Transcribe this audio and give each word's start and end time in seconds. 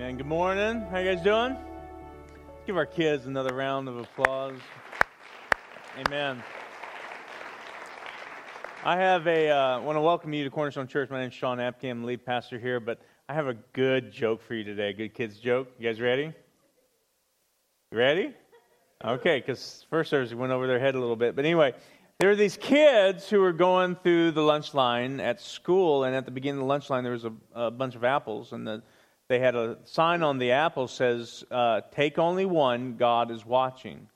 Amen. 0.00 0.16
Good 0.16 0.26
morning. 0.28 0.80
How 0.90 0.96
you 0.96 1.14
guys 1.14 1.22
doing? 1.22 1.54
Let's 2.48 2.66
give 2.66 2.78
our 2.78 2.86
kids 2.86 3.26
another 3.26 3.54
round 3.54 3.86
of 3.86 3.98
applause. 3.98 4.58
Amen. 5.98 6.42
I 8.82 8.96
have 8.96 9.26
a 9.26 9.50
uh, 9.50 9.80
want 9.82 9.96
to 9.96 10.00
welcome 10.00 10.32
you 10.32 10.42
to 10.42 10.48
Cornerstone 10.48 10.86
Church. 10.86 11.10
My 11.10 11.20
name 11.20 11.28
is 11.28 11.34
Sean 11.34 11.58
Apke. 11.58 11.90
I'm 11.90 12.02
lead 12.04 12.24
pastor 12.24 12.58
here, 12.58 12.80
but 12.80 13.02
I 13.28 13.34
have 13.34 13.46
a 13.46 13.52
good 13.74 14.10
joke 14.10 14.40
for 14.40 14.54
you 14.54 14.64
today. 14.64 14.94
Good 14.94 15.12
kids 15.12 15.36
joke. 15.36 15.68
You 15.78 15.86
guys 15.86 16.00
ready? 16.00 16.32
You 17.92 17.98
ready? 17.98 18.34
Okay, 19.04 19.40
because 19.40 19.84
first 19.90 20.08
service 20.08 20.32
went 20.32 20.50
over 20.50 20.66
their 20.66 20.80
head 20.80 20.94
a 20.94 20.98
little 20.98 21.14
bit. 21.14 21.36
But 21.36 21.44
anyway, 21.44 21.74
there 22.20 22.30
were 22.30 22.36
these 22.36 22.56
kids 22.56 23.28
who 23.28 23.40
were 23.40 23.52
going 23.52 23.96
through 23.96 24.30
the 24.30 24.42
lunch 24.42 24.72
line 24.72 25.20
at 25.20 25.42
school, 25.42 26.04
and 26.04 26.16
at 26.16 26.24
the 26.24 26.30
beginning 26.30 26.60
of 26.60 26.64
the 26.64 26.68
lunch 26.68 26.88
line, 26.88 27.04
there 27.04 27.12
was 27.12 27.26
a, 27.26 27.32
a 27.54 27.70
bunch 27.70 27.96
of 27.96 28.02
apples, 28.02 28.54
and 28.54 28.66
the 28.66 28.82
they 29.30 29.38
had 29.38 29.54
a 29.54 29.78
sign 29.84 30.24
on 30.24 30.38
the 30.38 30.50
apple 30.50 30.88
says, 30.88 31.44
uh, 31.52 31.82
"Take 31.92 32.18
only 32.18 32.44
one. 32.44 32.96
God 32.96 33.30
is 33.30 33.46
watching." 33.46 34.08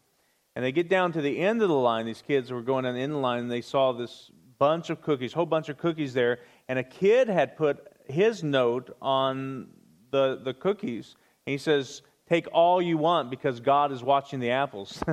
And 0.56 0.64
they 0.64 0.72
get 0.72 0.88
down 0.88 1.12
to 1.12 1.22
the 1.22 1.38
end 1.38 1.62
of 1.62 1.68
the 1.68 1.74
line. 1.74 2.04
These 2.04 2.22
kids 2.22 2.50
were 2.50 2.62
going 2.62 2.84
on 2.84 2.94
the 2.94 3.00
end 3.00 3.12
of 3.12 3.18
the 3.18 3.22
line, 3.22 3.38
and 3.38 3.50
they 3.50 3.60
saw 3.60 3.92
this 3.92 4.32
bunch 4.58 4.90
of 4.90 5.00
cookies, 5.02 5.32
whole 5.32 5.46
bunch 5.46 5.68
of 5.68 5.78
cookies 5.78 6.14
there, 6.14 6.40
and 6.66 6.80
a 6.80 6.82
kid 6.82 7.28
had 7.28 7.56
put 7.56 7.86
his 8.06 8.42
note 8.42 8.90
on 9.00 9.68
the 10.10 10.40
the 10.42 10.52
cookies. 10.52 11.14
And 11.46 11.52
he 11.52 11.58
says, 11.58 12.02
"Take 12.28 12.48
all 12.52 12.82
you 12.82 12.98
want 12.98 13.30
because 13.30 13.60
God 13.60 13.92
is 13.92 14.02
watching 14.02 14.40
the 14.40 14.50
apples." 14.50 15.00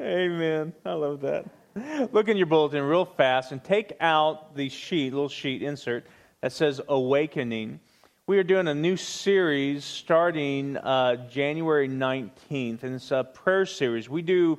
Amen. 0.00 0.72
I 0.84 0.92
love 0.92 1.20
that. 1.22 1.46
Look 2.12 2.28
in 2.28 2.38
your 2.38 2.46
bulletin 2.46 2.82
real 2.84 3.04
fast 3.04 3.52
and 3.52 3.62
take 3.62 3.92
out 4.00 4.56
the 4.56 4.70
sheet, 4.70 5.12
little 5.12 5.28
sheet 5.28 5.62
insert 5.62 6.06
that 6.40 6.52
says 6.52 6.80
Awakening. 6.88 7.80
We 8.26 8.38
are 8.38 8.42
doing 8.42 8.66
a 8.68 8.74
new 8.74 8.96
series 8.96 9.84
starting 9.84 10.78
uh, 10.78 11.28
January 11.28 11.86
19th, 11.86 12.82
and 12.82 12.94
it's 12.94 13.10
a 13.10 13.24
prayer 13.24 13.66
series. 13.66 14.08
We 14.08 14.22
do 14.22 14.58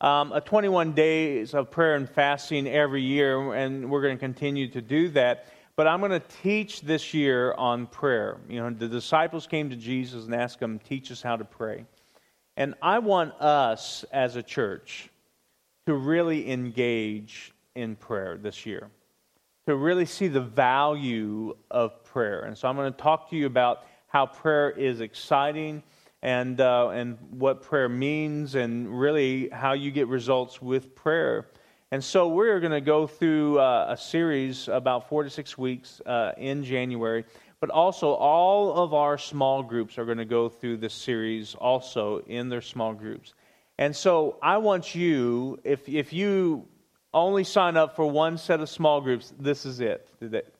um, 0.00 0.32
a 0.32 0.40
21 0.40 0.92
days 0.92 1.52
of 1.52 1.70
prayer 1.70 1.96
and 1.96 2.08
fasting 2.08 2.66
every 2.66 3.02
year, 3.02 3.52
and 3.52 3.90
we're 3.90 4.02
going 4.02 4.16
to 4.16 4.20
continue 4.20 4.68
to 4.68 4.80
do 4.80 5.10
that. 5.10 5.46
But 5.76 5.86
I'm 5.86 6.00
going 6.00 6.12
to 6.12 6.26
teach 6.42 6.80
this 6.80 7.12
year 7.12 7.52
on 7.54 7.86
prayer. 7.88 8.38
You 8.48 8.60
know, 8.60 8.70
the 8.70 8.88
disciples 8.88 9.46
came 9.46 9.68
to 9.68 9.76
Jesus 9.76 10.24
and 10.24 10.34
asked 10.34 10.60
him, 10.60 10.78
Teach 10.78 11.10
us 11.12 11.20
how 11.20 11.36
to 11.36 11.44
pray. 11.44 11.84
And 12.56 12.74
I 12.80 13.00
want 13.00 13.34
us 13.34 14.04
as 14.12 14.36
a 14.36 14.42
church 14.42 15.10
to 15.86 15.94
really 15.94 16.50
engage 16.50 17.52
in 17.74 17.96
prayer 17.96 18.36
this 18.36 18.64
year, 18.64 18.90
to 19.66 19.76
really 19.76 20.06
see 20.06 20.28
the 20.28 20.40
value 20.40 21.54
of 21.70 22.02
prayer. 22.04 22.40
And 22.40 22.56
so 22.56 22.68
I'm 22.68 22.76
going 22.76 22.92
to 22.92 22.98
talk 22.98 23.30
to 23.30 23.36
you 23.36 23.46
about 23.46 23.84
how 24.06 24.26
prayer 24.26 24.70
is 24.70 25.00
exciting 25.00 25.82
and, 26.22 26.60
uh, 26.60 26.88
and 26.88 27.18
what 27.30 27.62
prayer 27.62 27.88
means, 27.88 28.54
and 28.54 28.98
really 28.98 29.50
how 29.50 29.74
you 29.74 29.90
get 29.90 30.08
results 30.08 30.62
with 30.62 30.94
prayer. 30.94 31.46
And 31.90 32.02
so 32.02 32.28
we're 32.28 32.60
going 32.60 32.72
to 32.72 32.80
go 32.80 33.06
through 33.06 33.58
uh, 33.58 33.86
a 33.90 33.96
series 33.96 34.68
about 34.68 35.08
four 35.08 35.22
to 35.22 35.30
six 35.30 35.58
weeks 35.58 36.00
uh, 36.06 36.32
in 36.38 36.64
January. 36.64 37.24
But 37.60 37.70
also, 37.70 38.12
all 38.12 38.74
of 38.74 38.92
our 38.94 39.16
small 39.16 39.62
groups 39.62 39.96
are 39.96 40.04
going 40.04 40.18
to 40.18 40.24
go 40.24 40.48
through 40.48 40.78
this 40.78 40.92
series 40.92 41.54
also 41.54 42.18
in 42.26 42.48
their 42.48 42.60
small 42.60 42.94
groups. 42.94 43.34
And 43.78 43.94
so 43.94 44.38
I 44.40 44.58
want 44.58 44.94
you, 44.94 45.58
if, 45.64 45.88
if 45.88 46.12
you 46.12 46.66
only 47.12 47.44
sign 47.44 47.76
up 47.76 47.96
for 47.96 48.06
one 48.06 48.38
set 48.38 48.60
of 48.60 48.68
small 48.68 49.00
groups, 49.00 49.32
this 49.38 49.66
is 49.66 49.80
it 49.80 50.08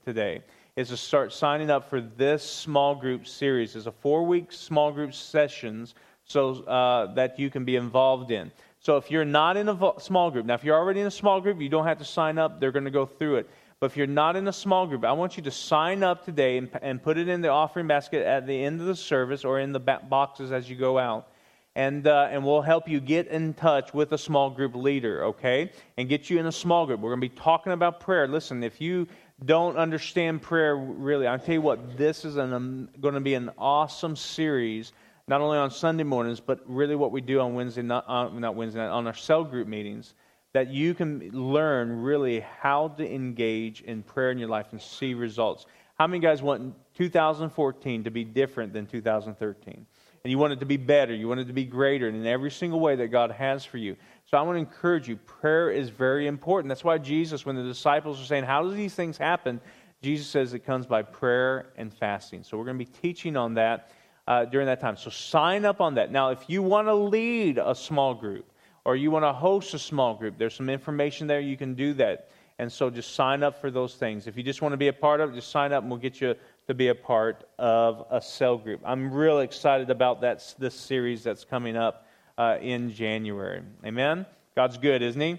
today, 0.04 0.42
is 0.76 0.88
to 0.88 0.96
start 0.96 1.32
signing 1.32 1.70
up 1.70 1.88
for 1.88 2.00
this 2.00 2.42
small 2.42 2.94
group 2.94 3.26
series. 3.26 3.76
It's 3.76 3.86
a 3.86 3.92
four 3.92 4.24
week 4.24 4.50
small 4.50 4.90
group 4.90 5.14
sessions 5.14 5.94
so 6.24 6.64
uh, 6.64 7.14
that 7.14 7.38
you 7.38 7.50
can 7.50 7.64
be 7.64 7.76
involved 7.76 8.30
in. 8.30 8.50
So 8.80 8.96
if 8.96 9.10
you're 9.10 9.24
not 9.24 9.56
in 9.56 9.68
a 9.68 9.92
small 9.98 10.30
group, 10.30 10.46
now 10.46 10.54
if 10.54 10.64
you're 10.64 10.76
already 10.76 11.00
in 11.00 11.06
a 11.06 11.10
small 11.10 11.40
group, 11.40 11.60
you 11.60 11.68
don't 11.68 11.86
have 11.86 11.98
to 11.98 12.04
sign 12.04 12.38
up. 12.38 12.60
They're 12.60 12.72
going 12.72 12.84
to 12.84 12.90
go 12.90 13.06
through 13.06 13.36
it. 13.36 13.50
But 13.78 13.86
if 13.86 13.96
you're 13.96 14.06
not 14.06 14.34
in 14.34 14.48
a 14.48 14.52
small 14.52 14.86
group, 14.86 15.04
I 15.04 15.12
want 15.12 15.36
you 15.36 15.42
to 15.44 15.50
sign 15.50 16.02
up 16.02 16.24
today 16.24 16.58
and, 16.58 16.68
and 16.82 17.02
put 17.02 17.16
it 17.16 17.28
in 17.28 17.42
the 17.42 17.48
offering 17.48 17.86
basket 17.86 18.26
at 18.26 18.46
the 18.46 18.64
end 18.64 18.80
of 18.80 18.86
the 18.86 18.96
service 18.96 19.44
or 19.44 19.60
in 19.60 19.72
the 19.72 19.80
boxes 19.80 20.52
as 20.52 20.68
you 20.68 20.76
go 20.76 20.98
out 20.98 21.28
and, 21.76 22.06
uh, 22.06 22.28
and 22.30 22.44
we'll 22.44 22.62
help 22.62 22.88
you 22.88 23.00
get 23.00 23.26
in 23.28 23.52
touch 23.54 23.92
with 23.92 24.12
a 24.12 24.18
small 24.18 24.50
group 24.50 24.76
leader, 24.76 25.24
okay? 25.24 25.72
And 25.96 26.08
get 26.08 26.30
you 26.30 26.38
in 26.38 26.46
a 26.46 26.52
small 26.52 26.86
group. 26.86 27.00
We're 27.00 27.10
going 27.10 27.20
to 27.20 27.28
be 27.28 27.40
talking 27.40 27.72
about 27.72 28.00
prayer. 28.00 28.28
Listen, 28.28 28.62
if 28.62 28.80
you 28.80 29.08
don't 29.44 29.76
understand 29.76 30.42
prayer 30.42 30.76
really, 30.76 31.26
I'll 31.26 31.38
tell 31.38 31.54
you 31.54 31.60
what, 31.60 31.96
this 31.96 32.24
is 32.24 32.38
um, 32.38 32.88
going 33.00 33.14
to 33.14 33.20
be 33.20 33.34
an 33.34 33.50
awesome 33.58 34.14
series, 34.14 34.92
not 35.26 35.40
only 35.40 35.58
on 35.58 35.70
Sunday 35.70 36.04
mornings, 36.04 36.38
but 36.38 36.60
really 36.66 36.94
what 36.94 37.10
we 37.10 37.20
do 37.20 37.40
on 37.40 37.54
Wednesday, 37.54 37.82
not, 37.82 38.08
uh, 38.08 38.28
not 38.28 38.54
Wednesday 38.54 38.78
night, 38.78 38.90
on 38.90 39.08
our 39.08 39.14
cell 39.14 39.42
group 39.42 39.66
meetings, 39.66 40.14
that 40.52 40.68
you 40.68 40.94
can 40.94 41.28
learn 41.32 42.02
really 42.02 42.38
how 42.60 42.86
to 42.86 43.12
engage 43.12 43.80
in 43.80 44.04
prayer 44.04 44.30
in 44.30 44.38
your 44.38 44.48
life 44.48 44.66
and 44.70 44.80
see 44.80 45.12
results. 45.12 45.66
How 45.98 46.06
many 46.06 46.20
guys 46.20 46.40
want 46.40 46.74
2014 46.96 48.04
to 48.04 48.10
be 48.10 48.22
different 48.22 48.72
than 48.72 48.86
2013? 48.86 49.86
And 50.24 50.30
you 50.30 50.38
want 50.38 50.54
it 50.54 50.60
to 50.60 50.66
be 50.66 50.78
better. 50.78 51.14
You 51.14 51.28
want 51.28 51.40
it 51.40 51.48
to 51.48 51.52
be 51.52 51.64
greater 51.64 52.08
in 52.08 52.26
every 52.26 52.50
single 52.50 52.80
way 52.80 52.96
that 52.96 53.08
God 53.08 53.30
has 53.30 53.62
for 53.64 53.76
you. 53.76 53.94
So 54.24 54.38
I 54.38 54.42
want 54.42 54.56
to 54.56 54.60
encourage 54.60 55.06
you. 55.06 55.16
Prayer 55.16 55.70
is 55.70 55.90
very 55.90 56.26
important. 56.26 56.70
That's 56.70 56.82
why 56.82 56.96
Jesus, 56.96 57.44
when 57.44 57.56
the 57.56 57.62
disciples 57.62 58.20
are 58.20 58.24
saying, 58.24 58.44
How 58.44 58.62
do 58.62 58.70
these 58.70 58.94
things 58.94 59.18
happen? 59.18 59.60
Jesus 60.02 60.26
says 60.26 60.54
it 60.54 60.60
comes 60.60 60.86
by 60.86 61.02
prayer 61.02 61.66
and 61.76 61.92
fasting. 61.92 62.42
So 62.42 62.56
we're 62.56 62.64
going 62.64 62.78
to 62.78 62.84
be 62.84 62.90
teaching 63.02 63.36
on 63.36 63.54
that 63.54 63.90
uh, 64.26 64.46
during 64.46 64.66
that 64.66 64.80
time. 64.80 64.96
So 64.96 65.10
sign 65.10 65.66
up 65.66 65.82
on 65.82 65.94
that. 65.96 66.10
Now, 66.10 66.30
if 66.30 66.40
you 66.48 66.62
want 66.62 66.88
to 66.88 66.94
lead 66.94 67.58
a 67.58 67.74
small 67.74 68.14
group 68.14 68.50
or 68.86 68.96
you 68.96 69.10
want 69.10 69.24
to 69.26 69.32
host 69.32 69.74
a 69.74 69.78
small 69.78 70.14
group, 70.14 70.38
there's 70.38 70.54
some 70.54 70.70
information 70.70 71.26
there. 71.26 71.40
You 71.40 71.56
can 71.58 71.74
do 71.74 71.92
that. 71.94 72.30
And 72.58 72.70
so 72.70 72.88
just 72.88 73.14
sign 73.14 73.42
up 73.42 73.60
for 73.60 73.70
those 73.70 73.94
things. 73.94 74.26
If 74.26 74.36
you 74.36 74.42
just 74.42 74.62
want 74.62 74.72
to 74.72 74.76
be 74.76 74.88
a 74.88 74.92
part 74.92 75.20
of 75.20 75.32
it, 75.32 75.34
just 75.34 75.50
sign 75.50 75.72
up 75.72 75.82
and 75.82 75.90
we'll 75.90 76.00
get 76.00 76.20
you 76.20 76.34
to 76.66 76.74
be 76.74 76.88
a 76.88 76.94
part 76.94 77.48
of 77.58 78.06
a 78.10 78.20
cell 78.20 78.56
group. 78.56 78.80
I'm 78.84 79.12
really 79.12 79.44
excited 79.44 79.90
about 79.90 80.20
that, 80.22 80.54
this 80.58 80.74
series 80.74 81.22
that's 81.22 81.44
coming 81.44 81.76
up 81.76 82.06
uh, 82.38 82.58
in 82.60 82.92
January. 82.92 83.62
Amen? 83.84 84.26
God's 84.56 84.78
good, 84.78 85.02
isn't 85.02 85.20
He? 85.20 85.38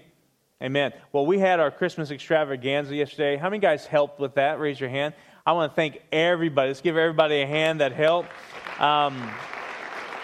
Amen. 0.62 0.92
Well, 1.12 1.26
we 1.26 1.38
had 1.38 1.60
our 1.60 1.70
Christmas 1.70 2.10
extravaganza 2.10 2.94
yesterday. 2.94 3.36
How 3.36 3.50
many 3.50 3.60
guys 3.60 3.84
helped 3.84 4.18
with 4.20 4.34
that? 4.36 4.58
Raise 4.58 4.80
your 4.80 4.88
hand. 4.88 5.14
I 5.44 5.52
want 5.52 5.70
to 5.70 5.76
thank 5.76 6.00
everybody. 6.10 6.68
Let's 6.68 6.80
give 6.80 6.96
everybody 6.96 7.42
a 7.42 7.46
hand 7.46 7.80
that 7.80 7.92
helped. 7.92 8.30
Um, 8.80 9.30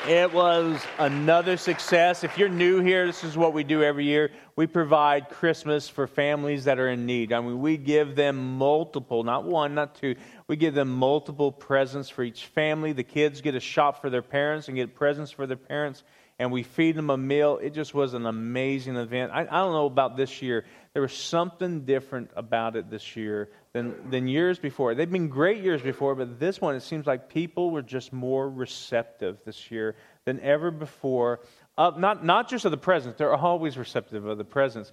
it 0.08 0.32
was 0.32 0.82
another 0.98 1.56
success. 1.56 2.24
If 2.24 2.36
you're 2.36 2.48
new 2.48 2.80
here, 2.80 3.06
this 3.06 3.22
is 3.22 3.36
what 3.36 3.52
we 3.52 3.62
do 3.62 3.84
every 3.84 4.04
year. 4.04 4.32
We 4.56 4.66
provide 4.66 5.28
Christmas 5.28 5.88
for 5.88 6.08
families 6.08 6.64
that 6.64 6.80
are 6.80 6.88
in 6.88 7.06
need. 7.06 7.32
I 7.32 7.40
mean, 7.40 7.60
we 7.60 7.76
give 7.76 8.16
them 8.16 8.58
multiple, 8.58 9.22
not 9.22 9.44
one, 9.44 9.74
not 9.76 9.94
two. 9.94 10.16
We 10.48 10.56
give 10.56 10.74
them 10.74 10.88
multiple 10.88 11.52
presents 11.52 12.08
for 12.08 12.24
each 12.24 12.46
family. 12.46 12.92
The 12.92 13.04
kids 13.04 13.40
get 13.40 13.54
a 13.54 13.60
shop 13.60 14.00
for 14.00 14.10
their 14.10 14.22
parents 14.22 14.66
and 14.66 14.76
get 14.76 14.96
presents 14.96 15.30
for 15.30 15.46
their 15.46 15.56
parents, 15.56 16.02
and 16.38 16.50
we 16.50 16.64
feed 16.64 16.96
them 16.96 17.10
a 17.10 17.16
meal. 17.16 17.58
It 17.62 17.70
just 17.70 17.94
was 17.94 18.14
an 18.14 18.26
amazing 18.26 18.96
event. 18.96 19.30
I, 19.32 19.42
I 19.42 19.44
don't 19.44 19.72
know 19.72 19.86
about 19.86 20.16
this 20.16 20.42
year. 20.42 20.64
There 20.92 21.00
was 21.00 21.14
something 21.14 21.86
different 21.86 22.30
about 22.36 22.76
it 22.76 22.91
this 22.91 23.16
year 23.16 23.48
than, 23.72 24.10
than 24.10 24.28
years 24.28 24.58
before. 24.58 24.94
They've 24.94 25.10
been 25.10 25.28
great 25.28 25.62
years 25.62 25.80
before, 25.80 26.14
but 26.14 26.38
this 26.38 26.60
one, 26.60 26.75
it 26.75 26.82
seems 26.82 27.06
like 27.06 27.30
people 27.30 27.70
were 27.70 27.80
just 27.80 28.12
more 28.12 28.48
receptive 28.48 29.38
this 29.47 29.70
year 29.70 29.97
than 30.26 30.38
ever 30.41 30.70
before. 30.70 31.41
Uh, 31.78 31.92
not, 31.97 32.26
not 32.26 32.50
just 32.50 32.66
of 32.66 32.72
the 32.72 32.76
presence, 32.76 33.16
they're 33.16 33.34
always 33.34 33.78
receptive 33.78 34.26
of 34.26 34.36
the 34.36 34.44
presence. 34.44 34.92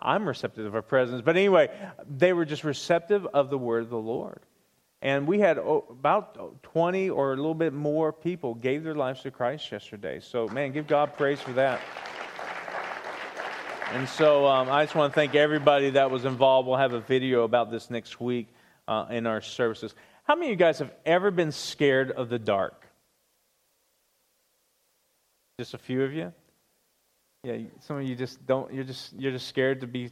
I'm 0.00 0.28
receptive 0.28 0.72
of 0.72 0.86
presence. 0.86 1.22
But 1.22 1.36
anyway, 1.36 1.70
they 2.08 2.32
were 2.32 2.44
just 2.44 2.62
receptive 2.62 3.26
of 3.26 3.50
the 3.50 3.58
word 3.58 3.82
of 3.82 3.90
the 3.90 3.96
Lord. 3.96 4.42
And 5.02 5.26
we 5.26 5.40
had 5.40 5.58
about 5.58 6.62
20 6.62 7.10
or 7.10 7.32
a 7.32 7.36
little 7.36 7.56
bit 7.56 7.72
more 7.72 8.12
people 8.12 8.54
gave 8.54 8.84
their 8.84 8.94
lives 8.94 9.22
to 9.22 9.32
Christ 9.32 9.72
yesterday. 9.72 10.20
So, 10.20 10.46
man, 10.46 10.70
give 10.70 10.86
God 10.86 11.16
praise 11.16 11.40
for 11.40 11.52
that. 11.54 11.80
And 13.92 14.08
so 14.08 14.46
um, 14.46 14.70
I 14.70 14.84
just 14.84 14.94
want 14.94 15.12
to 15.12 15.14
thank 15.14 15.34
everybody 15.34 15.90
that 15.90 16.10
was 16.10 16.24
involved. 16.24 16.66
We'll 16.66 16.78
have 16.78 16.94
a 16.94 17.00
video 17.00 17.44
about 17.44 17.70
this 17.70 17.90
next 17.90 18.22
week 18.22 18.48
uh, 18.88 19.04
in 19.10 19.26
our 19.26 19.42
services. 19.42 19.94
How 20.24 20.34
many 20.34 20.46
of 20.46 20.50
you 20.52 20.56
guys 20.56 20.78
have 20.78 20.90
ever 21.04 21.30
been 21.30 21.52
scared 21.52 22.10
of 22.10 22.30
the 22.30 22.38
dark? 22.38 22.86
Just 25.60 25.74
a 25.74 25.78
few 25.78 26.02
of 26.04 26.14
you? 26.14 26.32
Yeah, 27.44 27.58
some 27.80 27.98
of 27.98 28.04
you 28.04 28.14
just 28.14 28.46
don't, 28.46 28.72
you're 28.72 28.82
just, 28.84 29.12
you're 29.12 29.32
just 29.32 29.46
scared 29.46 29.82
to 29.82 29.86
be, 29.86 30.10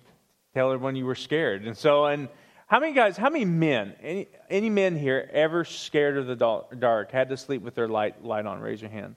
tell 0.52 0.70
everyone 0.72 0.94
you 0.94 1.06
were 1.06 1.14
scared. 1.14 1.64
And 1.64 1.74
so, 1.74 2.04
and 2.04 2.28
how 2.66 2.80
many 2.80 2.92
guys, 2.92 3.16
how 3.16 3.30
many 3.30 3.46
men, 3.46 3.94
any, 4.02 4.28
any 4.50 4.68
men 4.68 4.94
here 4.94 5.30
ever 5.32 5.64
scared 5.64 6.18
of 6.18 6.26
the 6.26 6.36
dark, 6.36 7.12
had 7.12 7.30
to 7.30 7.36
sleep 7.38 7.62
with 7.62 7.74
their 7.74 7.88
light, 7.88 8.22
light 8.22 8.44
on? 8.44 8.60
Raise 8.60 8.82
your 8.82 8.90
hand. 8.90 9.16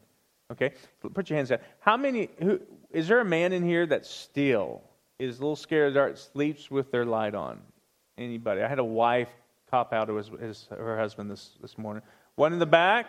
Okay, 0.53 0.71
put 1.13 1.29
your 1.29 1.37
hands 1.37 1.49
down. 1.49 1.59
How 1.79 1.97
many, 1.97 2.29
who, 2.39 2.61
is 2.93 3.07
there 3.07 3.19
a 3.19 3.25
man 3.25 3.51
in 3.51 3.63
here 3.63 3.85
that 3.85 4.05
still 4.05 4.81
is 5.19 5.37
a 5.37 5.41
little 5.41 5.55
scared 5.55 5.89
of 5.89 5.93
dark, 5.95 6.17
sleeps 6.17 6.71
with 6.71 6.91
their 6.91 7.05
light 7.05 7.35
on? 7.35 7.59
anybody. 8.17 8.61
I 8.61 8.67
had 8.67 8.79
a 8.79 8.83
wife 8.83 9.29
cop 9.69 9.93
out 9.93 10.09
of 10.09 10.17
his, 10.17 10.29
his, 10.39 10.67
her 10.69 10.97
husband 10.97 11.29
this, 11.29 11.51
this 11.61 11.77
morning. 11.77 12.03
One 12.35 12.53
in 12.53 12.59
the 12.59 12.65
back. 12.65 13.07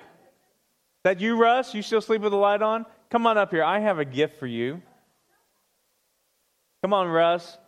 That 1.05 1.21
you, 1.21 1.37
Russ? 1.37 1.75
You 1.75 1.83
still 1.83 2.01
sleep 2.01 2.23
with 2.23 2.33
the 2.33 2.39
light 2.39 2.63
on? 2.63 2.87
Come 3.11 3.27
on 3.27 3.37
up 3.37 3.51
here. 3.51 3.63
I 3.63 3.79
have 3.81 3.99
a 3.99 4.05
gift 4.05 4.39
for 4.39 4.47
you. 4.47 4.81
Come 6.83 6.95
on, 6.95 7.09
Russ. 7.09 7.59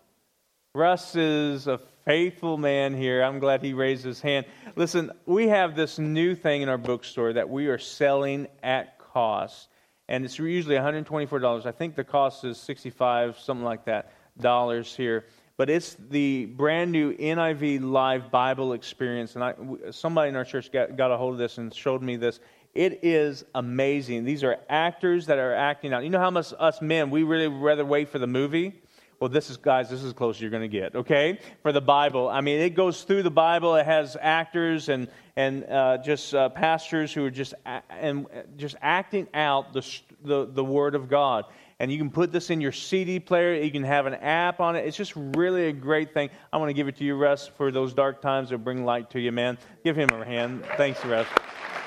Russ 0.74 1.14
is 1.16 1.66
a 1.66 1.78
faithful 2.06 2.56
man 2.56 2.94
here. 2.94 3.22
I'm 3.22 3.38
glad 3.38 3.62
he 3.62 3.74
raised 3.74 4.04
his 4.04 4.20
hand. 4.20 4.46
Listen, 4.74 5.10
we 5.26 5.48
have 5.48 5.76
this 5.76 5.98
new 5.98 6.34
thing 6.34 6.62
in 6.62 6.69
our 6.69 6.78
bookstore 6.78 7.34
that 7.34 7.50
we 7.50 7.66
are 7.66 7.78
selling 7.78 8.46
at 8.62 8.98
cost, 8.98 9.69
and 10.08 10.25
it's 10.25 10.38
usually 10.38 10.76
$124. 10.76 11.67
I 11.67 11.73
think 11.73 11.94
the 11.94 12.05
cost 12.05 12.44
is 12.44 12.58
65, 12.58 13.38
something 13.38 13.64
like 13.64 13.85
that, 13.87 14.12
dollars 14.41 14.94
here. 14.94 15.25
But 15.56 15.70
it's 15.70 15.97
the 16.11 16.47
brand 16.47 16.93
new 16.93 17.17
NIV 17.17 17.82
Live 17.82 18.31
Bible 18.31 18.75
experience, 18.75 19.37
and 19.37 19.44
I, 19.44 19.55
somebody 19.91 20.29
in 20.29 20.37
our 20.37 20.44
church 20.44 20.70
got, 20.70 20.97
got 20.97 21.11
a 21.11 21.17
hold 21.17 21.32
of 21.32 21.38
this 21.38 21.58
and 21.58 21.73
showed 21.73 22.03
me 22.03 22.17
this. 22.17 22.41
It 22.75 23.00
is 23.03 23.44
amazing. 23.55 24.25
These 24.25 24.44
are 24.44 24.58
actors 24.69 25.26
that 25.26 25.38
are 25.38 25.55
acting 25.55 25.94
out. 25.94 26.05
You 26.05 26.11
know 26.11 26.19
how 26.20 26.31
much 26.31 26.53
us 26.58 26.82
men 26.82 27.08
we 27.08 27.23
really 27.23 27.49
rather 27.49 27.87
wait 27.87 28.11
for 28.11 28.19
the 28.19 28.26
movie 28.26 28.75
well, 29.20 29.30
this 29.30 29.48
is, 29.48 29.56
guys, 29.56 29.88
this 29.88 30.02
is 30.02 30.12
close 30.12 30.40
you're 30.40 30.50
going 30.50 30.62
to 30.62 30.68
get, 30.68 30.94
okay? 30.94 31.38
For 31.62 31.72
the 31.72 31.80
Bible. 31.80 32.28
I 32.28 32.42
mean, 32.42 32.60
it 32.60 32.74
goes 32.74 33.02
through 33.04 33.22
the 33.22 33.30
Bible. 33.30 33.76
It 33.76 33.86
has 33.86 34.16
actors 34.20 34.88
and, 34.88 35.08
and 35.36 35.64
uh, 35.64 35.98
just 35.98 36.34
uh, 36.34 36.50
pastors 36.50 37.12
who 37.12 37.24
are 37.24 37.30
just, 37.30 37.54
a- 37.64 37.82
and 37.90 38.26
just 38.56 38.76
acting 38.82 39.26
out 39.32 39.72
the, 39.72 39.86
the, 40.22 40.46
the 40.46 40.64
Word 40.64 40.94
of 40.94 41.08
God. 41.08 41.46
And 41.78 41.90
you 41.90 41.98
can 41.98 42.10
put 42.10 42.32
this 42.32 42.50
in 42.50 42.60
your 42.60 42.72
CD 42.72 43.18
player. 43.20 43.54
You 43.54 43.70
can 43.70 43.84
have 43.84 44.06
an 44.06 44.14
app 44.14 44.60
on 44.60 44.76
it. 44.76 44.86
It's 44.86 44.96
just 44.96 45.12
really 45.14 45.69
a 45.69 45.72
great 45.72 46.12
thing. 46.12 46.30
I 46.52 46.56
want 46.58 46.70
to 46.70 46.74
give 46.74 46.88
it 46.88 46.96
to 46.96 47.04
you, 47.04 47.16
Russ, 47.16 47.48
for 47.56 47.70
those 47.70 47.94
dark 47.94 48.22
times 48.22 48.50
that 48.50 48.58
bring 48.58 48.84
light 48.84 49.10
to 49.10 49.20
you, 49.20 49.32
man. 49.32 49.58
Give 49.84 49.96
him 49.96 50.10
a 50.10 50.24
hand. 50.24 50.64
Thanks, 50.76 51.04
Russ. 51.04 51.26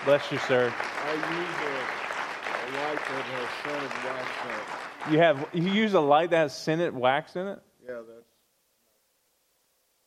Bless 0.05 0.31
you, 0.31 0.37
sir. 0.39 0.73
I 0.77 1.13
use 1.13 1.23
a, 1.23 1.79
light 2.77 2.95
that 2.95 3.25
has 3.25 4.58
it. 4.58 4.58
You 5.11 5.17
have 5.17 5.47
you 5.53 5.63
use 5.63 5.93
a 5.93 5.99
light 5.99 6.29
that 6.31 6.37
has 6.37 6.57
scented 6.57 6.95
wax 6.95 7.35
in 7.35 7.47
it? 7.47 7.59
Yeah, 7.85 8.01
that's. 8.07 8.29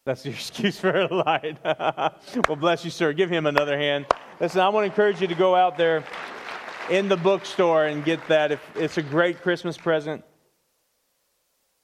That's 0.04 0.24
your 0.24 0.34
excuse 0.34 0.78
for 0.78 0.90
a 0.90 1.12
light. 1.12 1.58
well, 2.48 2.56
bless 2.56 2.84
you, 2.84 2.90
sir. 2.90 3.12
Give 3.12 3.30
him 3.30 3.46
another 3.46 3.78
hand. 3.78 4.06
Listen, 4.40 4.60
I 4.60 4.68
want 4.68 4.84
to 4.84 4.90
encourage 4.90 5.20
you 5.20 5.28
to 5.28 5.34
go 5.34 5.54
out 5.54 5.76
there 5.76 6.04
in 6.90 7.08
the 7.08 7.16
bookstore 7.16 7.84
and 7.84 8.04
get 8.04 8.26
that. 8.28 8.52
If 8.52 8.60
it's 8.74 8.98
a 8.98 9.02
great 9.02 9.42
Christmas 9.42 9.76
present, 9.76 10.24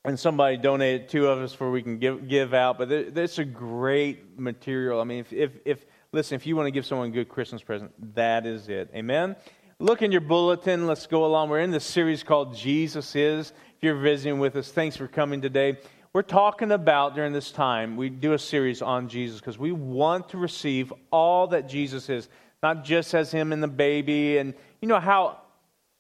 and 0.05 0.19
somebody 0.19 0.57
donated 0.57 1.09
two 1.09 1.27
of 1.27 1.39
us 1.39 1.53
for 1.53 1.71
we 1.71 1.83
can 1.83 1.99
give 1.99 2.29
give 2.29 2.55
out. 2.55 2.79
But 2.79 2.91
it's 2.91 3.39
a 3.39 3.45
great 3.45 4.39
material. 4.39 5.01
I 5.01 5.05
mean, 5.05 5.21
if, 5.21 5.33
if 5.33 5.53
if 5.65 5.87
listen, 6.13 6.37
if 6.37 6.47
you 6.47 6.57
want 6.57 6.67
to 6.67 6.73
give 6.73 6.87
someone 6.87 7.09
a 7.09 7.13
good 7.13 7.29
Christmas 7.29 7.63
present, 7.63 7.93
that 8.15 8.47
is 8.47 8.69
it. 8.69 8.91
Amen. 8.95 9.37
Look 9.81 10.03
in 10.03 10.11
your 10.11 10.21
bulletin. 10.21 10.89
Let's 10.89 11.07
go 11.07 11.25
along. 11.25 11.51
We're 11.51 11.61
in 11.61 11.71
this 11.71 11.85
series 11.85 12.25
called 12.25 12.57
Jesus 12.57 13.15
Is. 13.15 13.53
If 13.77 13.83
you're 13.85 13.95
visiting 13.95 14.41
with 14.41 14.57
us, 14.57 14.73
thanks 14.73 14.97
for 14.97 15.07
coming 15.07 15.41
today. 15.41 15.79
We're 16.13 16.23
talking 16.23 16.73
about 16.73 17.15
during 17.15 17.33
this 17.33 17.53
time, 17.53 17.97
we 17.97 18.09
do 18.09 18.33
a 18.33 18.41
series 18.41 18.83
on 18.83 19.09
Jesus 19.09 19.39
because 19.39 19.57
we 19.57 19.71
want 19.71 20.31
to 20.31 20.37
receive 20.37 20.93
all 21.13 21.47
that 21.47 21.69
Jesus 21.69 22.09
is, 22.09 22.29
not 22.61 22.83
just 22.83 23.15
as 23.15 23.31
Him 23.31 23.53
and 23.53 23.63
the 23.63 23.69
baby. 23.69 24.39
And 24.39 24.53
you 24.83 24.89
know 24.89 24.99
how 24.99 25.43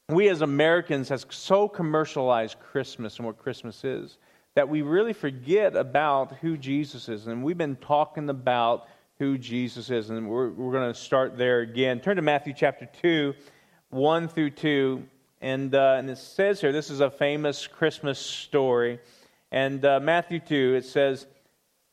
we 0.09 0.29
as 0.29 0.43
Americans 0.43 1.09
have 1.11 1.25
so 1.29 1.69
commercialized 1.69 2.59
Christmas 2.59 3.19
and 3.19 3.27
what 3.27 3.39
Christmas 3.39 3.85
is 3.85 4.19
that 4.57 4.69
we 4.69 4.83
really 4.83 5.13
forget 5.13 5.77
about 5.77 6.35
who 6.41 6.57
Jesus 6.57 7.09
is. 7.09 7.29
And 7.29 7.45
we've 7.45 7.57
been 7.57 7.77
talking 7.77 8.29
about 8.29 8.89
who 9.21 9.39
Jesus 9.39 9.89
is. 9.89 10.11
And 10.11 10.29
we're, 10.29 10.51
we're 10.51 10.73
going 10.73 10.93
to 10.93 10.99
start 10.99 11.39
there 11.39 11.61
again. 11.61 12.01
Turn 12.01 12.17
to 12.17 12.23
Matthew 12.23 12.55
chapter 12.57 12.89
2. 13.03 13.35
1 13.90 14.29
through 14.29 14.50
2. 14.50 15.02
And, 15.40 15.75
uh, 15.75 15.96
and 15.99 16.11
it 16.11 16.19
says 16.19 16.61
here, 16.61 16.73
this 16.73 16.90
is 16.90 17.00
a 17.00 17.11
famous 17.11 17.67
Christmas 17.67 18.19
story. 18.19 18.99
And 19.50 19.85
uh, 19.85 20.00
Matthew 20.00 20.40
2, 20.40 20.75
it 20.76 20.85
says, 20.85 21.26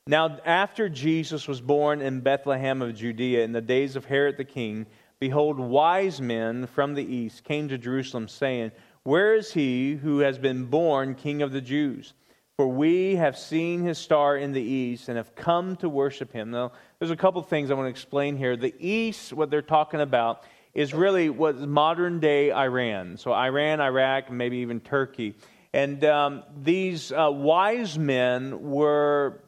Now 0.08 0.38
after 0.46 0.90
Jesus 0.90 1.48
was 1.48 1.62
born 1.62 2.02
in 2.02 2.22
Bethlehem 2.22 2.82
of 2.82 2.96
Judea 2.96 3.44
in 3.44 3.52
the 3.52 3.62
days 3.62 3.96
of 3.96 4.06
Herod 4.06 4.38
the 4.38 4.44
king, 4.44 4.88
behold, 5.20 5.60
wise 5.60 6.20
men 6.20 6.68
from 6.68 6.96
the 6.96 7.06
east 7.06 7.44
came 7.44 7.70
to 7.70 7.78
Jerusalem, 7.78 8.28
saying, 8.28 8.72
Where 9.04 9.36
is 9.36 9.54
he 9.54 9.94
who 9.94 10.20
has 10.20 10.38
been 10.38 10.66
born 10.66 11.16
king 11.16 11.42
of 11.42 11.52
the 11.52 11.62
Jews? 11.62 12.14
For 12.58 12.68
we 12.68 13.16
have 13.16 13.38
seen 13.38 13.84
his 13.84 13.98
star 13.98 14.38
in 14.38 14.54
the 14.54 14.62
east 14.62 15.10
and 15.10 15.18
have 15.18 15.36
come 15.36 15.76
to 15.78 15.90
worship 15.90 16.32
him. 16.32 16.52
Now, 16.52 16.72
there's 17.00 17.12
a 17.12 17.18
couple 17.18 17.42
things 17.42 17.70
I 17.70 17.74
want 17.74 17.88
to 17.88 17.90
explain 17.90 18.38
here. 18.38 18.56
The 18.56 18.74
east, 18.80 19.34
what 19.34 19.50
they're 19.50 19.62
talking 19.62 20.00
about, 20.00 20.44
is 20.76 20.94
really 20.94 21.30
what 21.30 21.58
modern 21.58 22.20
day 22.20 22.52
Iran. 22.52 23.18
So, 23.18 23.34
Iran, 23.34 23.80
Iraq, 23.80 24.30
maybe 24.30 24.58
even 24.58 24.82
Turkey. 24.82 25.34
And 25.74 26.04
um, 26.06 26.44
these 26.62 27.12
uh, 27.12 27.32
wise 27.32 27.98
men 27.98 28.62
were 28.62 29.42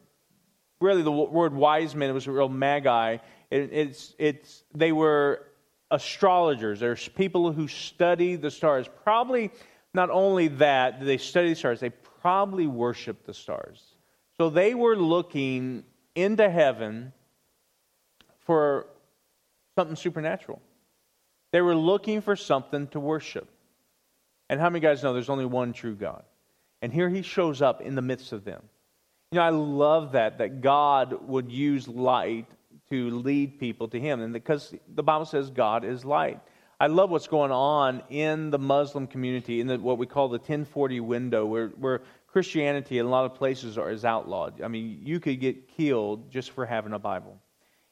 really 0.79 1.01
the 1.01 1.11
word 1.11 1.53
wise 1.53 1.95
men 1.95 2.13
was 2.13 2.27
a 2.27 2.31
real 2.31 2.49
magi. 2.49 3.17
It, 3.51 3.69
it's, 3.71 4.15
it's, 4.17 4.63
they 4.73 4.91
were 4.91 5.47
astrologers. 5.91 6.79
There's 6.79 7.07
people 7.09 7.51
who 7.51 7.67
study 7.67 8.35
the 8.35 8.51
stars. 8.51 8.87
Probably 9.03 9.51
not 9.93 10.09
only 10.09 10.49
that, 10.49 11.03
they 11.03 11.17
study 11.17 11.49
the 11.49 11.55
stars, 11.55 11.79
they 11.79 11.89
probably 11.89 12.67
worship 12.67 13.25
the 13.25 13.33
stars. 13.33 13.83
So 14.37 14.49
they 14.49 14.75
were 14.75 14.95
looking 14.95 15.83
into 16.15 16.49
heaven 16.49 17.13
for 18.39 18.87
something 19.75 19.95
supernatural. 19.95 20.61
They 21.51 21.61
were 21.61 21.75
looking 21.75 22.21
for 22.21 22.35
something 22.35 22.87
to 22.89 22.99
worship. 22.99 23.47
And 24.49 24.59
how 24.59 24.69
many 24.69 24.79
guys 24.79 25.03
know 25.03 25.13
there's 25.13 25.29
only 25.29 25.45
one 25.45 25.73
true 25.73 25.95
God? 25.95 26.23
And 26.81 26.93
here 26.93 27.09
he 27.09 27.21
shows 27.21 27.61
up 27.61 27.81
in 27.81 27.95
the 27.95 28.01
midst 28.01 28.31
of 28.31 28.43
them. 28.43 28.61
You 29.31 29.37
know, 29.37 29.43
I 29.43 29.49
love 29.49 30.13
that, 30.13 30.37
that 30.37 30.61
God 30.61 31.27
would 31.27 31.51
use 31.51 31.87
light 31.87 32.45
to 32.89 33.09
lead 33.09 33.59
people 33.59 33.87
to 33.89 33.99
him. 33.99 34.21
And 34.21 34.31
because 34.31 34.73
the 34.93 35.03
Bible 35.03 35.25
says 35.25 35.49
God 35.49 35.83
is 35.83 36.05
light. 36.05 36.39
I 36.79 36.87
love 36.87 37.09
what's 37.09 37.27
going 37.27 37.51
on 37.51 38.03
in 38.09 38.51
the 38.51 38.59
Muslim 38.59 39.07
community, 39.07 39.59
in 39.59 39.67
the, 39.67 39.79
what 39.79 39.97
we 39.97 40.05
call 40.05 40.27
the 40.27 40.37
1040 40.37 40.99
window, 40.99 41.45
where, 41.45 41.69
where 41.69 42.03
Christianity 42.27 42.99
in 42.99 43.05
a 43.05 43.09
lot 43.09 43.25
of 43.25 43.33
places 43.33 43.77
are, 43.79 43.89
is 43.89 44.05
outlawed. 44.05 44.61
I 44.61 44.67
mean, 44.67 44.99
you 45.01 45.19
could 45.19 45.39
get 45.39 45.67
killed 45.69 46.29
just 46.29 46.51
for 46.51 46.65
having 46.65 46.93
a 46.93 46.99
Bible. 46.99 47.37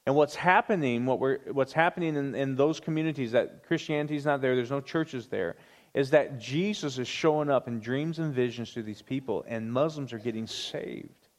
And 0.06 0.16
what's 0.16 0.36
happening, 0.36 1.06
what 1.06 1.20
we're, 1.20 1.40
what's 1.52 1.74
happening 1.74 2.16
in, 2.16 2.36
in 2.36 2.56
those 2.56 2.80
communities 2.80 3.32
that 3.32 3.66
Christianity 3.66 4.16
is 4.16 4.26
not 4.26 4.42
there, 4.42 4.56
there's 4.56 4.72
no 4.72 4.82
churches 4.82 5.28
there, 5.28 5.56
is 5.96 6.12
that 6.12 6.40
Jesus 6.40 7.00
is 7.00 7.08
showing 7.08 7.50
up 7.50 7.68
in 7.68 7.80
dreams 7.80 8.20
and 8.20 8.34
visions 8.34 8.74
to 8.74 8.84
these 8.84 9.02
people, 9.02 9.44
and 9.48 9.72
Muslims 9.72 10.14
are 10.14 10.20
getting 10.20 10.46
saved. 10.46 11.30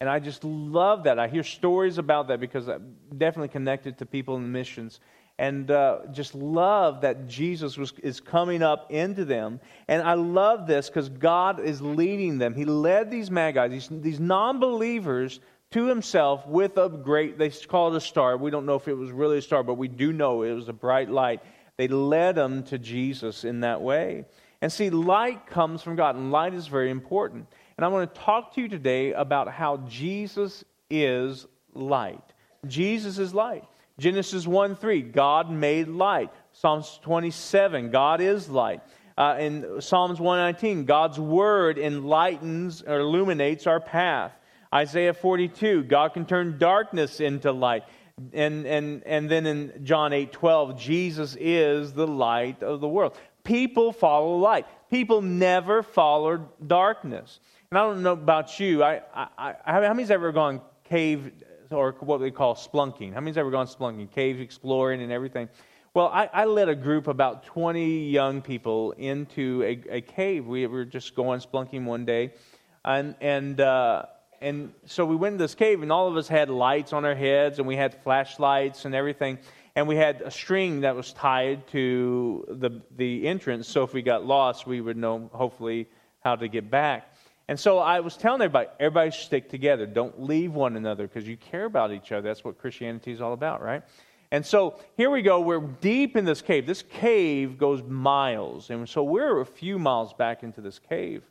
And 0.00 0.10
I 0.10 0.18
just 0.18 0.44
love 0.44 1.04
that. 1.04 1.18
I 1.18 1.28
hear 1.28 1.42
stories 1.42 1.98
about 1.98 2.28
that 2.28 2.40
because 2.40 2.68
I'm 2.68 2.96
definitely 3.16 3.48
connected 3.48 3.98
to 3.98 4.06
people 4.06 4.36
in 4.36 4.50
missions. 4.52 5.00
And 5.38 5.70
uh, 5.70 6.00
just 6.12 6.34
love 6.34 7.02
that 7.02 7.28
Jesus 7.28 7.76
was, 7.76 7.92
is 8.02 8.20
coming 8.20 8.62
up 8.62 8.90
into 8.90 9.24
them. 9.24 9.60
And 9.86 10.02
I 10.02 10.14
love 10.14 10.66
this 10.66 10.88
because 10.88 11.10
God 11.10 11.60
is 11.60 11.82
leading 11.82 12.38
them. 12.38 12.54
He 12.54 12.64
led 12.64 13.10
these 13.10 13.30
magi, 13.30 13.68
these, 13.68 13.88
these 13.90 14.18
non 14.18 14.60
believers, 14.60 15.40
to 15.76 15.84
himself 15.84 16.46
with 16.46 16.78
a 16.78 16.88
great, 16.88 17.36
they 17.36 17.50
call 17.50 17.92
it 17.92 17.98
a 17.98 18.00
star. 18.00 18.38
We 18.38 18.50
don't 18.50 18.64
know 18.64 18.76
if 18.76 18.88
it 18.88 18.94
was 18.94 19.12
really 19.12 19.36
a 19.36 19.42
star, 19.42 19.62
but 19.62 19.74
we 19.74 19.88
do 19.88 20.10
know 20.10 20.40
it 20.40 20.52
was 20.52 20.70
a 20.70 20.72
bright 20.72 21.10
light. 21.10 21.42
They 21.76 21.86
led 21.86 22.38
him 22.38 22.62
to 22.64 22.78
Jesus 22.78 23.44
in 23.44 23.60
that 23.60 23.82
way. 23.82 24.24
And 24.62 24.72
see, 24.72 24.88
light 24.88 25.46
comes 25.46 25.82
from 25.82 25.94
God, 25.94 26.16
and 26.16 26.32
light 26.32 26.54
is 26.54 26.66
very 26.66 26.90
important. 26.90 27.46
And 27.76 27.84
I 27.84 27.88
want 27.88 28.14
to 28.14 28.20
talk 28.22 28.54
to 28.54 28.62
you 28.62 28.68
today 28.68 29.12
about 29.12 29.52
how 29.52 29.76
Jesus 29.86 30.64
is 30.88 31.44
light. 31.74 32.24
Jesus 32.66 33.18
is 33.18 33.34
light. 33.34 33.64
Genesis 33.98 34.46
1 34.46 34.76
3, 34.76 35.02
God 35.02 35.50
made 35.50 35.88
light. 35.88 36.30
Psalms 36.52 36.98
27, 37.02 37.90
God 37.90 38.22
is 38.22 38.48
light. 38.48 38.80
Uh, 39.18 39.36
in 39.38 39.82
Psalms 39.82 40.20
119, 40.20 40.86
God's 40.86 41.20
word 41.20 41.78
enlightens 41.78 42.82
or 42.82 43.00
illuminates 43.00 43.66
our 43.66 43.78
path. 43.78 44.32
Isaiah 44.74 45.14
42, 45.14 45.84
God 45.84 46.14
can 46.14 46.26
turn 46.26 46.58
darkness 46.58 47.20
into 47.20 47.52
light. 47.52 47.84
And, 48.32 48.66
and, 48.66 49.02
and 49.04 49.30
then 49.30 49.46
in 49.46 49.84
John 49.84 50.12
8 50.12 50.32
12, 50.32 50.80
Jesus 50.80 51.36
is 51.38 51.92
the 51.92 52.06
light 52.06 52.62
of 52.62 52.80
the 52.80 52.88
world. 52.88 53.16
People 53.44 53.92
follow 53.92 54.38
light. 54.38 54.66
People 54.90 55.20
never 55.22 55.82
follow 55.82 56.48
darkness. 56.66 57.40
And 57.70 57.78
I 57.78 57.82
don't 57.82 58.02
know 58.02 58.12
about 58.12 58.58
you. 58.58 58.82
I, 58.82 59.02
I, 59.14 59.28
I, 59.36 59.54
how 59.66 59.80
many's 59.80 60.10
ever 60.10 60.32
gone 60.32 60.60
cave 60.84 61.30
or 61.70 61.92
what 62.00 62.20
we 62.20 62.30
call 62.30 62.54
splunking? 62.54 63.12
How 63.12 63.20
many's 63.20 63.36
ever 63.36 63.50
gone 63.50 63.66
splunking? 63.66 64.10
Cave 64.10 64.40
exploring 64.40 65.02
and 65.02 65.12
everything. 65.12 65.48
Well, 65.94 66.08
I, 66.08 66.28
I 66.32 66.44
led 66.44 66.68
a 66.68 66.74
group 66.74 67.08
about 67.08 67.44
20 67.44 68.08
young 68.08 68.42
people 68.42 68.92
into 68.92 69.62
a, 69.62 69.96
a 69.96 70.00
cave. 70.00 70.46
We 70.46 70.66
were 70.66 70.84
just 70.84 71.14
going 71.14 71.40
splunking 71.40 71.84
one 71.84 72.04
day. 72.04 72.34
And, 72.84 73.16
and 73.20 73.60
uh, 73.60 74.06
and 74.40 74.72
so 74.86 75.04
we 75.04 75.16
went 75.16 75.34
in 75.34 75.38
this 75.38 75.54
cave, 75.54 75.82
and 75.82 75.92
all 75.92 76.08
of 76.08 76.16
us 76.16 76.28
had 76.28 76.50
lights 76.50 76.92
on 76.92 77.04
our 77.04 77.14
heads, 77.14 77.58
and 77.58 77.66
we 77.66 77.76
had 77.76 78.02
flashlights 78.02 78.84
and 78.84 78.94
everything. 78.94 79.38
And 79.74 79.86
we 79.86 79.96
had 79.96 80.22
a 80.22 80.30
string 80.30 80.80
that 80.80 80.96
was 80.96 81.12
tied 81.12 81.66
to 81.68 82.46
the, 82.48 82.82
the 82.96 83.28
entrance, 83.28 83.68
so 83.68 83.82
if 83.82 83.92
we 83.92 84.02
got 84.02 84.24
lost, 84.24 84.66
we 84.66 84.80
would 84.80 84.96
know, 84.96 85.30
hopefully, 85.32 85.86
how 86.20 86.36
to 86.36 86.48
get 86.48 86.70
back. 86.70 87.14
And 87.48 87.60
so 87.60 87.78
I 87.78 88.00
was 88.00 88.16
telling 88.16 88.40
everybody, 88.40 88.68
everybody 88.80 89.10
stick 89.10 89.48
together. 89.48 89.86
Don't 89.86 90.22
leave 90.22 90.52
one 90.52 90.76
another 90.76 91.06
because 91.06 91.28
you 91.28 91.36
care 91.36 91.64
about 91.64 91.92
each 91.92 92.10
other. 92.10 92.22
That's 92.28 92.42
what 92.42 92.58
Christianity 92.58 93.12
is 93.12 93.20
all 93.20 93.32
about, 93.32 93.62
right? 93.62 93.82
And 94.32 94.44
so 94.44 94.80
here 94.96 95.10
we 95.10 95.22
go. 95.22 95.40
We're 95.40 95.60
deep 95.60 96.16
in 96.16 96.24
this 96.24 96.42
cave. 96.42 96.66
This 96.66 96.82
cave 96.82 97.58
goes 97.58 97.82
miles. 97.82 98.70
And 98.70 98.88
so 98.88 99.04
we're 99.04 99.40
a 99.40 99.46
few 99.46 99.78
miles 99.78 100.12
back 100.12 100.42
into 100.42 100.60
this 100.60 100.80
cave. 100.80 101.22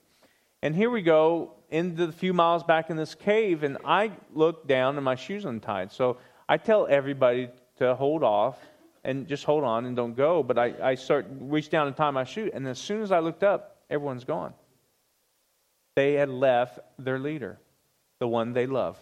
And 0.62 0.74
here 0.74 0.90
we 0.90 1.02
go 1.02 1.52
into 1.76 2.08
the 2.08 2.14
few 2.14 2.34
miles 2.34 2.64
back 2.64 2.90
in 2.90 2.96
this 2.96 3.16
cave, 3.16 3.64
and 3.64 3.78
I 3.84 4.12
look 4.34 4.66
down 4.66 4.96
and 4.96 5.04
my 5.04 5.16
shoes 5.16 5.44
untied. 5.44 5.92
So 5.92 6.18
I 6.48 6.58
tell 6.58 6.88
everybody 6.90 7.50
to 7.80 7.96
hold 7.96 8.24
off 8.24 8.58
and 9.04 9.28
just 9.28 9.44
hold 9.44 9.66
on 9.66 9.86
and 9.86 9.94
don't 9.96 10.16
go. 10.16 10.42
But 10.42 10.58
I, 10.58 10.74
I 10.82 10.96
start 10.96 11.28
reach 11.30 11.70
down 11.70 11.88
and 11.88 11.96
tie 11.96 12.12
my 12.12 12.24
shoe, 12.24 12.50
and 12.54 12.66
as 12.68 12.80
soon 12.80 13.02
as 13.02 13.12
I 13.12 13.20
looked 13.20 13.44
up, 13.44 13.78
everyone's 13.90 14.24
gone. 14.24 14.54
They 15.96 16.14
had 16.14 16.30
left 16.30 16.80
their 16.98 17.20
leader, 17.20 17.60
the 18.20 18.28
one 18.28 18.54
they 18.54 18.68
love. 18.68 18.98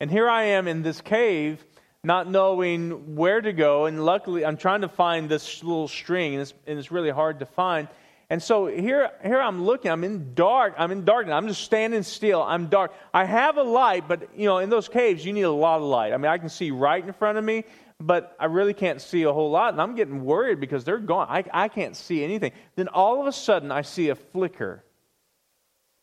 And 0.00 0.10
here 0.10 0.30
I 0.30 0.44
am 0.44 0.66
in 0.66 0.82
this 0.82 1.00
cave, 1.00 1.62
not 2.02 2.30
knowing 2.30 3.16
where 3.16 3.40
to 3.40 3.52
go. 3.52 3.86
And 3.86 4.04
luckily, 4.04 4.44
I'm 4.44 4.56
trying 4.56 4.80
to 4.80 4.88
find 4.88 5.28
this 5.28 5.62
little 5.62 5.88
string, 5.88 6.34
and 6.34 6.42
it's, 6.42 6.54
and 6.66 6.78
it's 6.78 6.90
really 6.90 7.10
hard 7.10 7.40
to 7.40 7.46
find. 7.46 7.88
And 8.30 8.42
so 8.42 8.66
here, 8.66 9.10
here 9.22 9.40
I'm 9.40 9.64
looking. 9.64 9.90
I'm 9.90 10.04
in 10.04 10.34
dark. 10.34 10.74
I'm 10.76 10.92
in 10.92 11.04
darkness. 11.04 11.32
I'm 11.32 11.48
just 11.48 11.62
standing 11.62 12.02
still. 12.02 12.42
I'm 12.42 12.66
dark. 12.66 12.92
I 13.14 13.24
have 13.24 13.56
a 13.56 13.62
light, 13.62 14.06
but 14.06 14.28
you 14.36 14.44
know, 14.44 14.58
in 14.58 14.68
those 14.68 14.88
caves, 14.88 15.24
you 15.24 15.32
need 15.32 15.42
a 15.42 15.50
lot 15.50 15.78
of 15.78 15.84
light. 15.84 16.12
I 16.12 16.16
mean, 16.18 16.30
I 16.30 16.36
can 16.38 16.50
see 16.50 16.70
right 16.70 17.02
in 17.02 17.12
front 17.14 17.38
of 17.38 17.44
me, 17.44 17.64
but 17.98 18.36
I 18.38 18.44
really 18.46 18.74
can't 18.74 19.00
see 19.00 19.22
a 19.22 19.32
whole 19.32 19.50
lot. 19.50 19.72
And 19.72 19.80
I'm 19.80 19.94
getting 19.94 20.24
worried 20.24 20.60
because 20.60 20.84
they're 20.84 20.98
gone. 20.98 21.26
I, 21.30 21.44
I 21.52 21.68
can't 21.68 21.96
see 21.96 22.22
anything. 22.22 22.52
Then 22.76 22.88
all 22.88 23.20
of 23.20 23.26
a 23.26 23.32
sudden, 23.32 23.72
I 23.72 23.82
see 23.82 24.10
a 24.10 24.14
flicker 24.14 24.84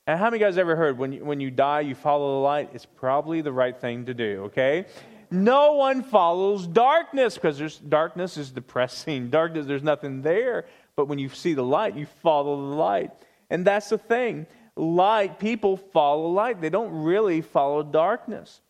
and 0.08 0.20
how 0.20 0.26
many 0.26 0.38
guys 0.40 0.58
ever 0.60 0.76
heard 0.76 1.00
when 1.00 1.14
you, 1.14 1.26
when 1.26 1.40
you 1.40 1.50
die, 1.50 1.80
you 1.80 1.96
follow 1.96 2.36
the 2.36 2.44
light? 2.44 2.70
It's 2.74 2.86
probably 2.86 3.42
the 3.42 3.52
right 3.52 3.76
thing 3.76 4.06
to 4.06 4.14
do, 4.14 4.44
okay? 4.46 4.86
No 5.32 5.74
one 5.74 6.04
follows 6.04 6.68
darkness 6.68 7.34
because 7.34 7.58
there's, 7.58 7.78
darkness 7.80 8.38
is 8.38 8.52
depressing. 8.52 9.30
Darkness, 9.32 9.66
there's 9.66 9.82
nothing 9.82 10.22
there. 10.22 10.66
But 10.96 11.08
when 11.08 11.20
you 11.20 11.30
see 11.30 11.54
the 11.54 11.64
light, 11.64 11.96
you 11.96 12.06
follow 12.22 12.56
the 12.56 12.76
light. 12.76 13.12
And 13.50 13.66
that's 13.66 13.90
the 13.90 13.98
thing. 13.98 14.48
Light, 14.76 15.40
people 15.40 15.78
follow 15.78 16.30
light. 16.30 16.62
They 16.62 16.70
don't 16.70 17.04
really 17.04 17.42
follow 17.42 17.84
darkness. 17.84 18.62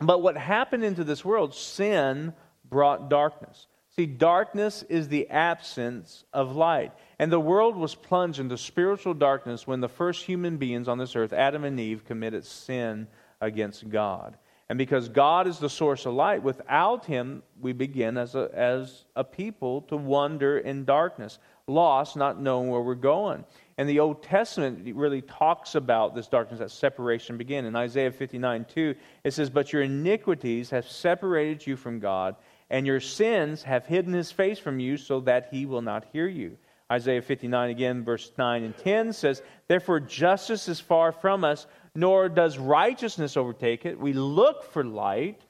But 0.00 0.22
what 0.22 0.36
happened 0.36 0.84
into 0.84 1.04
this 1.04 1.24
world, 1.24 1.54
sin 1.54 2.34
brought 2.68 3.08
darkness. 3.08 3.66
See, 3.96 4.06
darkness 4.06 4.84
is 4.88 5.08
the 5.08 5.28
absence 5.30 6.24
of 6.32 6.54
light. 6.54 6.92
And 7.18 7.32
the 7.32 7.40
world 7.40 7.76
was 7.76 7.94
plunged 7.94 8.38
into 8.38 8.58
spiritual 8.58 9.14
darkness 9.14 9.66
when 9.66 9.80
the 9.80 9.88
first 9.88 10.24
human 10.24 10.58
beings 10.58 10.86
on 10.86 10.98
this 10.98 11.16
earth, 11.16 11.32
Adam 11.32 11.64
and 11.64 11.80
Eve, 11.80 12.04
committed 12.04 12.44
sin 12.44 13.08
against 13.40 13.88
God. 13.88 14.36
And 14.68 14.76
because 14.78 15.08
God 15.08 15.46
is 15.46 15.58
the 15.58 15.70
source 15.70 16.06
of 16.06 16.14
light, 16.14 16.42
without 16.42 17.06
Him, 17.06 17.42
we 17.60 17.72
begin 17.72 18.18
as 18.18 18.34
a, 18.34 18.50
as 18.52 19.04
a 19.14 19.22
people 19.22 19.82
to 19.82 19.96
wander 19.96 20.58
in 20.58 20.84
darkness, 20.84 21.38
lost, 21.68 22.16
not 22.16 22.40
knowing 22.40 22.68
where 22.68 22.80
we're 22.80 22.94
going. 22.94 23.44
And 23.78 23.88
the 23.88 24.00
Old 24.00 24.22
Testament 24.22 24.94
really 24.94 25.20
talks 25.20 25.74
about 25.74 26.14
this 26.14 26.28
darkness, 26.28 26.60
that 26.60 26.70
separation 26.70 27.36
begin. 27.36 27.64
In 27.64 27.76
Isaiah 27.76 28.12
59 28.12 28.66
2, 28.72 28.94
it 29.24 29.32
says, 29.32 29.50
But 29.50 29.72
your 29.72 29.82
iniquities 29.82 30.70
have 30.70 30.88
separated 30.88 31.66
you 31.66 31.76
from 31.76 31.98
God, 31.98 32.36
and 32.70 32.86
your 32.86 33.00
sins 33.00 33.62
have 33.64 33.84
hidden 33.84 34.12
His 34.12 34.32
face 34.32 34.58
from 34.58 34.78
you 34.78 34.96
so 34.96 35.20
that 35.20 35.48
He 35.50 35.66
will 35.66 35.82
not 35.82 36.06
hear 36.12 36.28
you. 36.28 36.56
Isaiah 36.90 37.20
59 37.20 37.70
again, 37.70 38.04
verse 38.04 38.30
9 38.38 38.62
and 38.62 38.76
10 38.78 39.12
says, 39.12 39.42
Therefore 39.66 39.98
justice 40.00 40.68
is 40.68 40.78
far 40.78 41.10
from 41.10 41.44
us, 41.44 41.66
nor 41.94 42.28
does 42.28 42.58
righteousness 42.58 43.36
overtake 43.36 43.84
it. 43.84 43.98
We 43.98 44.12
look 44.12 44.62
for 44.62 44.84
light, 44.84 45.42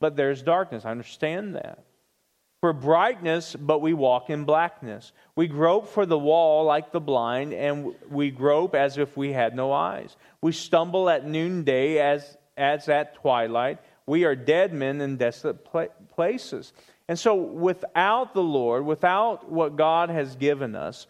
but 0.00 0.16
there's 0.16 0.42
darkness. 0.42 0.84
I 0.84 0.90
understand 0.90 1.54
that. 1.54 1.84
For 2.60 2.72
brightness, 2.72 3.54
but 3.54 3.80
we 3.80 3.94
walk 3.94 4.30
in 4.30 4.44
blackness. 4.44 5.12
We 5.36 5.46
grope 5.46 5.88
for 5.88 6.04
the 6.06 6.18
wall 6.18 6.64
like 6.64 6.90
the 6.90 7.00
blind, 7.00 7.52
and 7.52 7.94
we 8.10 8.32
grope 8.32 8.74
as 8.74 8.98
if 8.98 9.16
we 9.16 9.32
had 9.32 9.54
no 9.54 9.72
eyes. 9.72 10.16
We 10.42 10.50
stumble 10.50 11.08
at 11.08 11.24
noonday 11.24 11.98
as, 11.98 12.36
as 12.56 12.88
at 12.88 13.14
twilight. 13.14 13.78
We 14.06 14.24
are 14.24 14.34
dead 14.34 14.72
men 14.72 15.00
in 15.00 15.18
desolate 15.18 15.64
places. 16.14 16.72
And 17.06 17.16
so, 17.16 17.36
without 17.36 18.34
the 18.34 18.42
Lord, 18.42 18.84
without 18.84 19.48
what 19.50 19.76
God 19.76 20.10
has 20.10 20.34
given 20.34 20.74
us, 20.74 21.06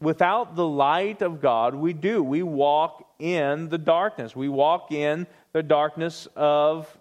without 0.00 0.56
the 0.56 0.66
light 0.66 1.22
of 1.22 1.40
God, 1.40 1.74
we 1.74 1.92
do. 1.92 2.22
We 2.22 2.42
walk 2.42 3.06
in 3.18 3.68
the 3.68 3.78
darkness. 3.78 4.34
We 4.34 4.48
walk 4.48 4.92
in 4.92 5.26
the 5.52 5.62
darkness 5.62 6.26
of 6.36 6.98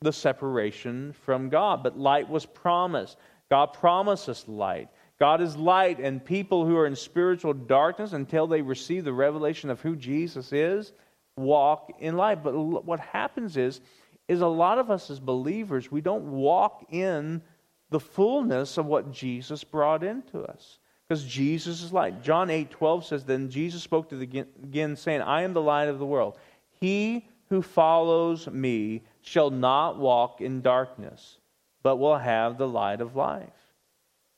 the 0.00 0.12
separation 0.12 1.12
from 1.24 1.48
God. 1.48 1.82
But 1.82 1.98
light 1.98 2.28
was 2.28 2.46
promised. 2.46 3.16
God 3.50 3.72
promised 3.72 4.28
us 4.28 4.46
light. 4.48 4.88
God 5.18 5.40
is 5.40 5.56
light, 5.56 5.98
and 5.98 6.22
people 6.22 6.66
who 6.66 6.76
are 6.76 6.86
in 6.86 6.96
spiritual 6.96 7.54
darkness 7.54 8.12
until 8.12 8.46
they 8.46 8.60
receive 8.60 9.04
the 9.04 9.12
revelation 9.12 9.70
of 9.70 9.80
who 9.80 9.96
Jesus 9.96 10.52
is 10.52 10.92
walk 11.36 11.92
in 12.00 12.16
light. 12.16 12.42
But 12.42 12.54
what 12.54 13.00
happens 13.00 13.56
is, 13.56 13.80
is 14.28 14.40
a 14.40 14.46
lot 14.46 14.78
of 14.78 14.90
us 14.90 15.10
as 15.10 15.20
believers, 15.20 15.90
we 15.90 16.00
don't 16.00 16.32
walk 16.32 16.86
in 16.90 17.42
the 17.90 18.00
fullness 18.00 18.78
of 18.78 18.86
what 18.86 19.12
Jesus 19.12 19.64
brought 19.64 20.02
into 20.02 20.42
us. 20.42 20.78
Because 21.08 21.24
Jesus 21.24 21.82
is 21.82 21.92
light. 21.92 22.22
John 22.22 22.50
8 22.50 22.68
12 22.68 23.06
says, 23.06 23.24
Then 23.24 23.48
Jesus 23.48 23.82
spoke 23.82 24.08
to 24.08 24.16
the 24.16 24.44
again, 24.62 24.96
saying, 24.96 25.22
I 25.22 25.42
am 25.42 25.52
the 25.52 25.62
light 25.62 25.88
of 25.88 26.00
the 26.00 26.06
world. 26.06 26.36
He 26.80 27.28
who 27.48 27.62
follows 27.62 28.48
me 28.48 29.02
shall 29.26 29.50
not 29.50 29.98
walk 29.98 30.40
in 30.40 30.62
darkness, 30.62 31.38
but 31.82 31.96
will 31.96 32.18
have 32.18 32.56
the 32.56 32.68
light 32.68 33.00
of 33.00 33.16
life. 33.16 33.48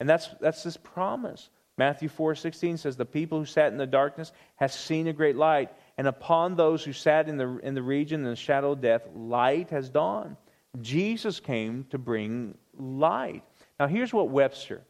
And 0.01 0.09
that's, 0.09 0.29
that's 0.41 0.63
this 0.63 0.77
promise. 0.77 1.51
Matthew 1.77 2.09
4 2.09 2.35
16 2.35 2.79
says, 2.79 2.97
The 2.97 3.05
people 3.05 3.39
who 3.39 3.45
sat 3.45 3.71
in 3.71 3.79
the 3.79 3.87
darkness 3.87 4.33
have 4.57 4.73
seen 4.73 5.07
a 5.07 5.13
great 5.13 5.37
light, 5.37 5.71
and 5.97 6.07
upon 6.07 6.57
those 6.57 6.83
who 6.85 6.93
sat 6.93 7.29
in 7.29 7.37
the, 7.37 7.59
in 7.59 7.75
the 7.75 7.83
region 7.83 8.21
in 8.25 8.31
the 8.31 8.37
shadow 8.37 8.73
of 8.73 8.81
death, 8.81 9.03
light 9.15 9.71
has 9.71 9.89
dawned. 9.89 10.37
Jesus 10.81 11.41
came 11.41 11.85
to 11.91 11.99
bring 11.99 12.57
light. 12.77 13.43
Now, 13.79 13.87
here's 13.87 14.13
what 14.13 14.31
Webster 14.31 14.83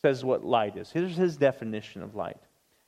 says 0.00 0.24
what 0.24 0.44
light 0.44 0.76
is. 0.76 0.90
Here's 0.90 1.16
his 1.16 1.36
definition 1.36 2.02
of 2.02 2.14
light 2.14 2.38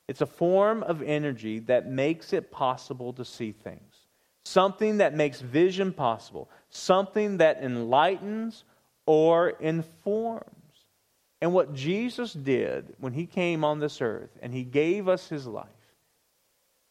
it's 0.08 0.20
a 0.20 0.26
form 0.26 0.82
of 0.82 1.02
energy 1.02 1.60
that 1.60 1.88
makes 1.88 2.32
it 2.32 2.50
possible 2.50 3.12
to 3.12 3.24
see 3.24 3.52
things, 3.52 3.89
something 4.44 4.98
that 4.98 5.14
makes 5.14 5.40
vision 5.40 5.92
possible, 5.92 6.48
something 6.70 7.38
that 7.38 7.62
enlightens 7.62 8.64
or 9.06 9.50
informs. 9.50 10.46
And 11.40 11.52
what 11.52 11.74
Jesus 11.74 12.32
did 12.32 12.94
when 12.98 13.12
he 13.12 13.26
came 13.26 13.64
on 13.64 13.78
this 13.78 14.00
earth 14.00 14.30
and 14.42 14.52
he 14.52 14.62
gave 14.62 15.08
us 15.08 15.28
his 15.28 15.46
life, 15.46 15.66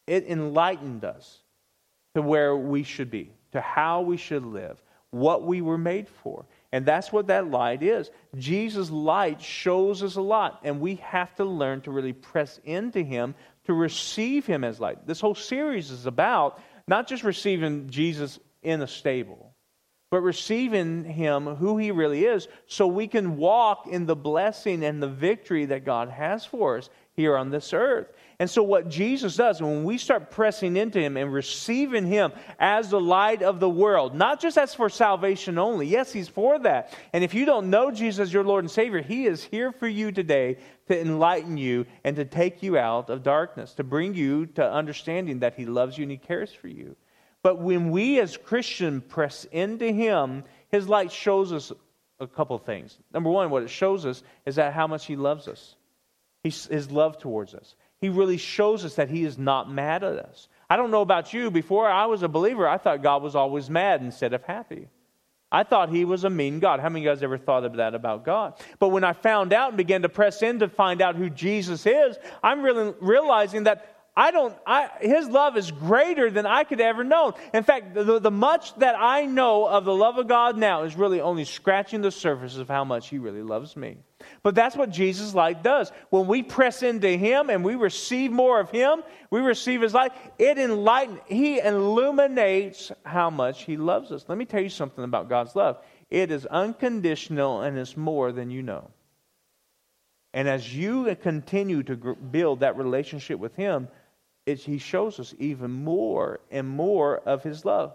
it 0.06 0.26
enlightened 0.26 1.04
us 1.04 1.38
to 2.14 2.22
where 2.22 2.56
we 2.56 2.82
should 2.82 3.10
be, 3.10 3.30
to 3.52 3.60
how 3.60 4.00
we 4.00 4.16
should 4.16 4.44
live, 4.44 4.82
what 5.10 5.44
we 5.44 5.60
were 5.60 5.78
made 5.78 6.08
for. 6.08 6.44
And 6.72 6.86
that's 6.86 7.12
what 7.12 7.28
that 7.28 7.50
light 7.50 7.82
is. 7.82 8.10
Jesus' 8.36 8.90
light 8.90 9.40
shows 9.40 10.02
us 10.02 10.16
a 10.16 10.20
lot, 10.20 10.60
and 10.62 10.80
we 10.80 10.96
have 10.96 11.34
to 11.36 11.44
learn 11.44 11.80
to 11.82 11.90
really 11.90 12.12
press 12.12 12.60
into 12.64 13.02
Him 13.02 13.34
to 13.64 13.74
receive 13.74 14.46
Him 14.46 14.64
as 14.64 14.80
light. 14.80 15.06
This 15.06 15.20
whole 15.20 15.34
series 15.34 15.90
is 15.90 16.06
about 16.06 16.60
not 16.90 17.06
just 17.06 17.22
receiving 17.22 17.88
Jesus 17.88 18.40
in 18.64 18.82
a 18.82 18.86
stable, 18.88 19.54
but 20.10 20.22
receiving 20.22 21.04
Him 21.04 21.46
who 21.46 21.78
He 21.78 21.92
really 21.92 22.24
is 22.24 22.48
so 22.66 22.88
we 22.88 23.06
can 23.06 23.36
walk 23.36 23.86
in 23.86 24.06
the 24.06 24.16
blessing 24.16 24.84
and 24.84 25.00
the 25.00 25.08
victory 25.08 25.66
that 25.66 25.84
God 25.84 26.08
has 26.08 26.44
for 26.44 26.76
us 26.78 26.90
here 27.14 27.36
on 27.36 27.50
this 27.50 27.72
earth. 27.72 28.08
And 28.40 28.48
so, 28.48 28.62
what 28.62 28.88
Jesus 28.88 29.36
does, 29.36 29.60
when 29.60 29.84
we 29.84 29.98
start 29.98 30.30
pressing 30.30 30.78
into 30.78 30.98
Him 30.98 31.18
and 31.18 31.30
receiving 31.30 32.06
Him 32.06 32.32
as 32.58 32.88
the 32.88 32.98
light 32.98 33.42
of 33.42 33.60
the 33.60 33.68
world, 33.68 34.14
not 34.14 34.40
just 34.40 34.56
as 34.56 34.74
for 34.74 34.88
salvation 34.88 35.58
only, 35.58 35.86
yes, 35.86 36.10
He's 36.10 36.26
for 36.26 36.58
that. 36.60 36.94
And 37.12 37.22
if 37.22 37.34
you 37.34 37.44
don't 37.44 37.68
know 37.68 37.90
Jesus 37.90 38.32
your 38.32 38.42
Lord 38.42 38.64
and 38.64 38.70
Savior, 38.70 39.02
He 39.02 39.26
is 39.26 39.44
here 39.44 39.72
for 39.72 39.86
you 39.86 40.10
today 40.10 40.56
to 40.88 40.98
enlighten 40.98 41.58
you 41.58 41.84
and 42.02 42.16
to 42.16 42.24
take 42.24 42.62
you 42.62 42.78
out 42.78 43.10
of 43.10 43.22
darkness, 43.22 43.74
to 43.74 43.84
bring 43.84 44.14
you 44.14 44.46
to 44.46 44.72
understanding 44.72 45.40
that 45.40 45.54
He 45.54 45.66
loves 45.66 45.98
you 45.98 46.04
and 46.04 46.10
He 46.10 46.16
cares 46.16 46.50
for 46.50 46.68
you. 46.68 46.96
But 47.42 47.60
when 47.60 47.90
we 47.90 48.20
as 48.20 48.38
Christians 48.38 49.02
press 49.06 49.44
into 49.52 49.92
Him, 49.92 50.44
His 50.70 50.88
light 50.88 51.12
shows 51.12 51.52
us 51.52 51.72
a 52.18 52.26
couple 52.26 52.56
things. 52.56 52.96
Number 53.12 53.28
one, 53.28 53.50
what 53.50 53.64
it 53.64 53.70
shows 53.70 54.06
us 54.06 54.22
is 54.46 54.54
that 54.54 54.72
how 54.72 54.86
much 54.86 55.04
He 55.04 55.16
loves 55.16 55.46
us, 55.46 55.76
His 56.42 56.90
love 56.90 57.18
towards 57.18 57.52
us 57.54 57.74
he 58.00 58.08
really 58.08 58.38
shows 58.38 58.84
us 58.84 58.94
that 58.94 59.10
he 59.10 59.24
is 59.24 59.38
not 59.38 59.70
mad 59.70 60.02
at 60.02 60.18
us. 60.18 60.48
I 60.68 60.76
don't 60.76 60.90
know 60.90 61.02
about 61.02 61.32
you, 61.32 61.50
before 61.50 61.88
I 61.88 62.06
was 62.06 62.22
a 62.22 62.28
believer, 62.28 62.66
I 62.66 62.78
thought 62.78 63.02
God 63.02 63.22
was 63.22 63.34
always 63.34 63.68
mad 63.68 64.00
instead 64.00 64.32
of 64.32 64.42
happy. 64.44 64.88
I 65.52 65.64
thought 65.64 65.90
he 65.90 66.04
was 66.04 66.24
a 66.24 66.30
mean 66.30 66.60
God. 66.60 66.78
How 66.78 66.88
many 66.88 67.00
of 67.00 67.04
you 67.04 67.10
guys 67.10 67.22
ever 67.24 67.36
thought 67.36 67.64
of 67.64 67.76
that 67.76 67.94
about 67.94 68.24
God? 68.24 68.54
But 68.78 68.88
when 68.88 69.02
I 69.02 69.12
found 69.12 69.52
out 69.52 69.70
and 69.70 69.76
began 69.76 70.02
to 70.02 70.08
press 70.08 70.42
in 70.42 70.60
to 70.60 70.68
find 70.68 71.02
out 71.02 71.16
who 71.16 71.28
Jesus 71.28 71.86
is, 71.86 72.16
I'm 72.42 72.62
really 72.62 72.94
realizing 73.00 73.64
that 73.64 73.96
I 74.16 74.30
don't, 74.30 74.54
I, 74.66 74.90
his 75.00 75.28
love 75.28 75.56
is 75.56 75.70
greater 75.70 76.30
than 76.30 76.46
I 76.46 76.64
could 76.64 76.80
ever 76.80 77.02
know. 77.02 77.34
In 77.52 77.64
fact, 77.64 77.94
the, 77.94 78.18
the 78.20 78.30
much 78.30 78.74
that 78.76 78.94
I 78.98 79.26
know 79.26 79.66
of 79.66 79.84
the 79.84 79.94
love 79.94 80.18
of 80.18 80.28
God 80.28 80.56
now 80.56 80.84
is 80.84 80.94
really 80.94 81.20
only 81.20 81.44
scratching 81.44 82.00
the 82.00 82.10
surface 82.10 82.56
of 82.56 82.68
how 82.68 82.84
much 82.84 83.08
he 83.08 83.18
really 83.18 83.42
loves 83.42 83.76
me. 83.76 83.98
But 84.42 84.54
that's 84.54 84.76
what 84.76 84.90
Jesus' 84.90 85.34
light 85.34 85.62
does. 85.62 85.92
When 86.10 86.26
we 86.26 86.42
press 86.42 86.82
into 86.82 87.08
him 87.08 87.50
and 87.50 87.64
we 87.64 87.74
receive 87.74 88.30
more 88.32 88.60
of 88.60 88.70
him, 88.70 89.02
we 89.30 89.40
receive 89.40 89.82
his 89.82 89.94
light, 89.94 90.12
it 90.38 90.58
enlightens, 90.58 91.20
he 91.26 91.60
illuminates 91.60 92.92
how 93.04 93.30
much 93.30 93.64
he 93.64 93.76
loves 93.76 94.12
us. 94.12 94.24
Let 94.28 94.38
me 94.38 94.44
tell 94.44 94.62
you 94.62 94.68
something 94.68 95.04
about 95.04 95.28
God's 95.28 95.54
love. 95.54 95.78
It 96.10 96.30
is 96.30 96.46
unconditional 96.46 97.62
and 97.62 97.78
it's 97.78 97.96
more 97.96 98.32
than 98.32 98.50
you 98.50 98.62
know. 98.62 98.90
And 100.32 100.48
as 100.48 100.74
you 100.74 101.14
continue 101.16 101.82
to 101.84 101.96
build 101.96 102.60
that 102.60 102.76
relationship 102.76 103.38
with 103.38 103.54
him, 103.56 103.88
he 104.46 104.78
shows 104.78 105.20
us 105.20 105.34
even 105.38 105.70
more 105.70 106.40
and 106.50 106.68
more 106.68 107.18
of 107.18 107.42
his 107.42 107.64
love. 107.64 107.92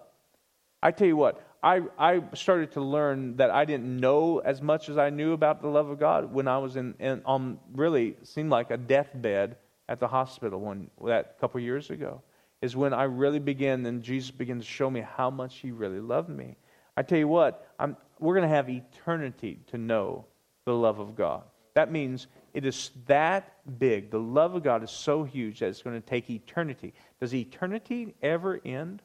I 0.82 0.92
tell 0.92 1.08
you 1.08 1.18
what, 1.18 1.42
I, 1.66 1.82
I 1.98 2.22
started 2.36 2.74
to 2.74 2.82
learn 2.82 3.38
that 3.38 3.50
I 3.50 3.66
didn't 3.66 4.00
know 4.00 4.38
as 4.38 4.62
much 4.62 4.88
as 4.88 5.00
I 5.00 5.10
knew 5.10 5.34
about 5.34 5.64
the 5.64 5.68
love 5.68 5.90
of 5.90 6.00
God 6.00 6.32
when 6.32 6.48
I 6.48 6.60
was 6.60 6.76
in, 6.76 6.94
in 7.00 7.24
on 7.26 7.58
really 7.74 8.18
seemed 8.22 8.52
like 8.52 8.70
a 8.70 8.78
deathbed 8.78 9.58
at 9.90 10.00
the 10.00 10.08
hospital 10.08 10.60
one 10.60 10.92
that 11.04 11.40
couple 11.40 11.60
years 11.60 11.90
ago. 11.90 12.22
Is 12.62 12.76
when 12.76 12.94
I 12.94 13.04
really 13.06 13.40
began 13.40 13.84
and 13.88 14.04
Jesus 14.04 14.30
began 14.30 14.60
to 14.60 14.64
show 14.64 14.92
me 14.92 15.02
how 15.02 15.32
much 15.32 15.58
He 15.58 15.72
really 15.72 16.00
loved 16.00 16.30
me. 16.30 16.56
I 16.98 17.02
tell 17.02 17.18
you 17.18 17.28
what, 17.28 17.68
I'm, 17.80 17.98
we're 18.20 18.36
going 18.36 18.48
to 18.48 18.56
have 18.56 18.70
eternity 18.70 19.60
to 19.68 19.80
know 19.80 20.26
the 20.66 20.74
love 20.74 21.00
of 21.00 21.16
God. 21.16 21.44
That 21.74 21.92
means 21.92 22.28
it 22.54 22.64
is 22.64 22.92
that 23.08 23.58
big. 23.80 24.12
The 24.12 24.20
love 24.20 24.54
of 24.54 24.62
God 24.62 24.84
is 24.84 24.92
so 24.92 25.24
huge 25.24 25.60
that 25.60 25.70
it's 25.70 25.82
going 25.82 26.00
to 26.00 26.08
take 26.08 26.30
eternity. 26.30 26.94
Does 27.20 27.34
eternity 27.34 28.14
ever 28.22 28.62
end? 28.64 29.02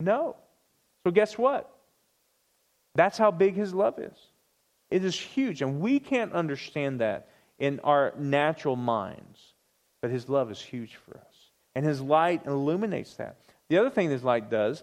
No. 0.00 0.36
So, 1.06 1.12
guess 1.12 1.38
what? 1.38 1.70
That's 2.96 3.16
how 3.16 3.30
big 3.30 3.54
His 3.54 3.72
love 3.72 4.00
is. 4.00 4.18
It 4.90 5.04
is 5.04 5.16
huge, 5.16 5.62
and 5.62 5.78
we 5.80 6.00
can't 6.00 6.32
understand 6.32 7.00
that 7.00 7.28
in 7.60 7.78
our 7.84 8.12
natural 8.18 8.74
minds. 8.74 9.54
But 10.02 10.10
His 10.10 10.28
love 10.28 10.50
is 10.50 10.60
huge 10.60 10.96
for 10.96 11.16
us. 11.16 11.50
And 11.76 11.86
His 11.86 12.00
light 12.00 12.44
illuminates 12.46 13.14
that. 13.18 13.36
The 13.68 13.78
other 13.78 13.88
thing 13.88 14.10
His 14.10 14.24
light 14.24 14.50
does, 14.50 14.82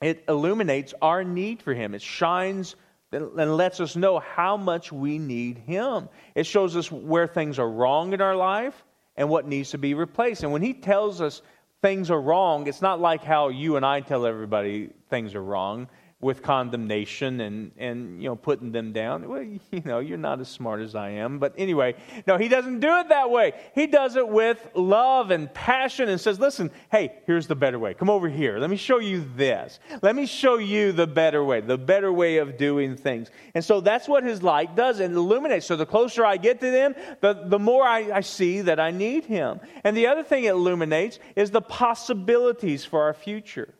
it 0.00 0.24
illuminates 0.26 0.94
our 1.02 1.22
need 1.22 1.60
for 1.60 1.74
Him. 1.74 1.94
It 1.94 2.00
shines 2.00 2.74
and 3.12 3.58
lets 3.58 3.78
us 3.78 3.94
know 3.94 4.18
how 4.18 4.56
much 4.56 4.90
we 4.90 5.18
need 5.18 5.58
Him. 5.58 6.08
It 6.34 6.46
shows 6.46 6.78
us 6.78 6.90
where 6.90 7.26
things 7.26 7.58
are 7.58 7.68
wrong 7.68 8.14
in 8.14 8.22
our 8.22 8.36
life 8.36 8.86
and 9.16 9.28
what 9.28 9.46
needs 9.46 9.72
to 9.72 9.78
be 9.78 9.92
replaced. 9.92 10.44
And 10.44 10.52
when 10.52 10.62
He 10.62 10.72
tells 10.72 11.20
us 11.20 11.42
things 11.82 12.10
are 12.10 12.20
wrong, 12.20 12.66
it's 12.66 12.82
not 12.82 13.00
like 13.00 13.22
how 13.22 13.48
you 13.48 13.76
and 13.76 13.84
I 13.84 14.00
tell 14.00 14.26
everybody 14.26 14.90
things 15.10 15.34
are 15.34 15.42
wrong 15.42 15.88
with 16.26 16.42
condemnation 16.42 17.40
and, 17.40 17.70
and 17.78 18.20
you 18.20 18.28
know 18.28 18.34
putting 18.34 18.72
them 18.72 18.92
down. 18.92 19.26
Well, 19.28 19.42
you 19.42 19.82
know, 19.84 20.00
you're 20.00 20.18
not 20.18 20.40
as 20.40 20.48
smart 20.48 20.80
as 20.80 20.96
I 20.96 21.10
am. 21.10 21.38
But 21.38 21.54
anyway, 21.56 21.94
no, 22.26 22.36
he 22.36 22.48
doesn't 22.48 22.80
do 22.80 22.98
it 22.98 23.08
that 23.10 23.30
way. 23.30 23.52
He 23.74 23.86
does 23.86 24.16
it 24.16 24.28
with 24.28 24.68
love 24.74 25.30
and 25.30 25.52
passion 25.54 26.08
and 26.08 26.20
says, 26.20 26.40
listen, 26.40 26.72
hey, 26.90 27.12
here's 27.26 27.46
the 27.46 27.54
better 27.54 27.78
way. 27.78 27.94
Come 27.94 28.10
over 28.10 28.28
here. 28.28 28.58
Let 28.58 28.70
me 28.70 28.76
show 28.76 28.98
you 28.98 29.24
this. 29.36 29.78
Let 30.02 30.16
me 30.16 30.26
show 30.26 30.58
you 30.58 30.90
the 30.90 31.06
better 31.06 31.44
way, 31.44 31.60
the 31.60 31.78
better 31.78 32.12
way 32.12 32.38
of 32.38 32.58
doing 32.58 32.96
things. 32.96 33.30
And 33.54 33.64
so 33.64 33.80
that's 33.80 34.08
what 34.08 34.24
his 34.24 34.42
light 34.42 34.74
does 34.74 34.98
and 34.98 35.14
illuminates. 35.14 35.66
So 35.66 35.76
the 35.76 35.86
closer 35.86 36.26
I 36.26 36.38
get 36.38 36.58
to 36.60 36.70
him, 36.70 36.96
the, 37.20 37.44
the 37.44 37.60
more 37.60 37.84
I, 37.84 38.10
I 38.12 38.20
see 38.20 38.62
that 38.62 38.80
I 38.80 38.90
need 38.90 39.24
him. 39.24 39.60
And 39.84 39.96
the 39.96 40.08
other 40.08 40.24
thing 40.24 40.44
it 40.44 40.50
illuminates 40.50 41.20
is 41.36 41.52
the 41.52 41.62
possibilities 41.62 42.84
for 42.84 43.02
our 43.04 43.14
future. 43.14 43.75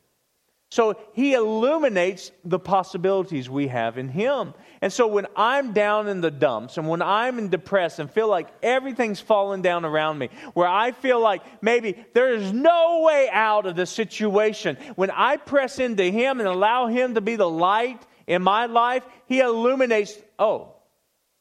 So 0.71 0.99
he 1.13 1.35
illuminates 1.35 2.33
the 2.45 2.59
possibilities 2.59 3.49
we 3.49 3.69
have 3.69 3.99
in 3.99 4.09
him. 4.09 4.53
And 4.83 4.93
so 4.93 5.07
when 5.07 5.27
I'm 5.37 5.73
down 5.73 6.09
in 6.09 6.21
the 6.21 6.31
dumps 6.31 6.77
and 6.77 6.89
when 6.89 7.03
I'm 7.03 7.39
in 7.39 7.51
depressed 7.51 8.01
and 8.01 8.11
feel 8.11 8.29
like 8.29 8.49
everything's 8.63 9.21
falling 9.21 9.63
down 9.63 9.85
around 9.85 10.19
me, 10.19 10.29
where 10.55 10.67
I 10.67 10.91
feel 10.91 11.21
like 11.21 11.43
maybe 11.63 12.05
there 12.15 12.35
is 12.35 12.53
no 12.53 13.03
way 13.07 13.29
out 13.31 13.67
of 13.67 13.77
the 13.77 13.87
situation, 13.87 14.77
when 14.97 15.11
I 15.11 15.37
press 15.37 15.79
into 15.79 16.05
him 16.05 16.41
and 16.41 16.49
allow 16.49 16.89
him 16.89 17.15
to 17.15 17.21
be 17.21 17.37
the 17.37 17.49
light 17.49 18.05
in 18.27 18.43
my 18.43 18.67
life, 18.67 19.07
he 19.27 19.39
illuminates, 19.41 20.19
oh, 20.37 20.75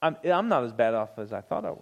I'm, 0.03 0.17
I'm 0.23 0.49
not 0.49 0.65
as 0.65 0.71
bad 0.71 0.93
off 0.93 1.17
as 1.17 1.33
I 1.33 1.41
thought 1.41 1.65
I 1.65 1.71
was. 1.71 1.81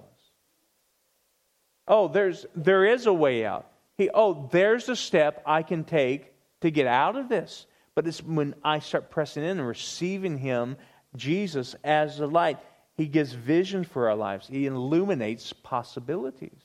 Oh, 1.89 2.08
there's, 2.08 2.45
there 2.56 2.86
is 2.86 3.06
a 3.06 3.13
way 3.13 3.45
out. 3.45 3.69
He, 3.97 4.10
oh, 4.13 4.47
there's 4.51 4.88
a 4.88 4.95
step 4.95 5.43
I 5.45 5.62
can 5.62 5.84
take 5.84 6.33
to 6.63 6.71
get 6.71 6.88
out 6.88 7.17
of 7.17 7.28
this. 7.28 7.67
But 7.93 8.08
it's 8.08 8.23
when 8.23 8.56
I 8.63 8.80
start 8.80 9.12
pressing 9.12 9.43
in 9.43 9.60
and 9.60 9.67
receiving 9.67 10.38
Him, 10.38 10.78
Jesus, 11.15 11.76
as 11.84 12.17
the 12.17 12.28
light. 12.28 12.58
He 12.95 13.08
gives 13.08 13.34
vision 13.34 13.84
for 13.84 14.10
our 14.10 14.15
lives, 14.15 14.47
He 14.47 14.65
illuminates 14.65 15.52
possibilities. 15.52 16.62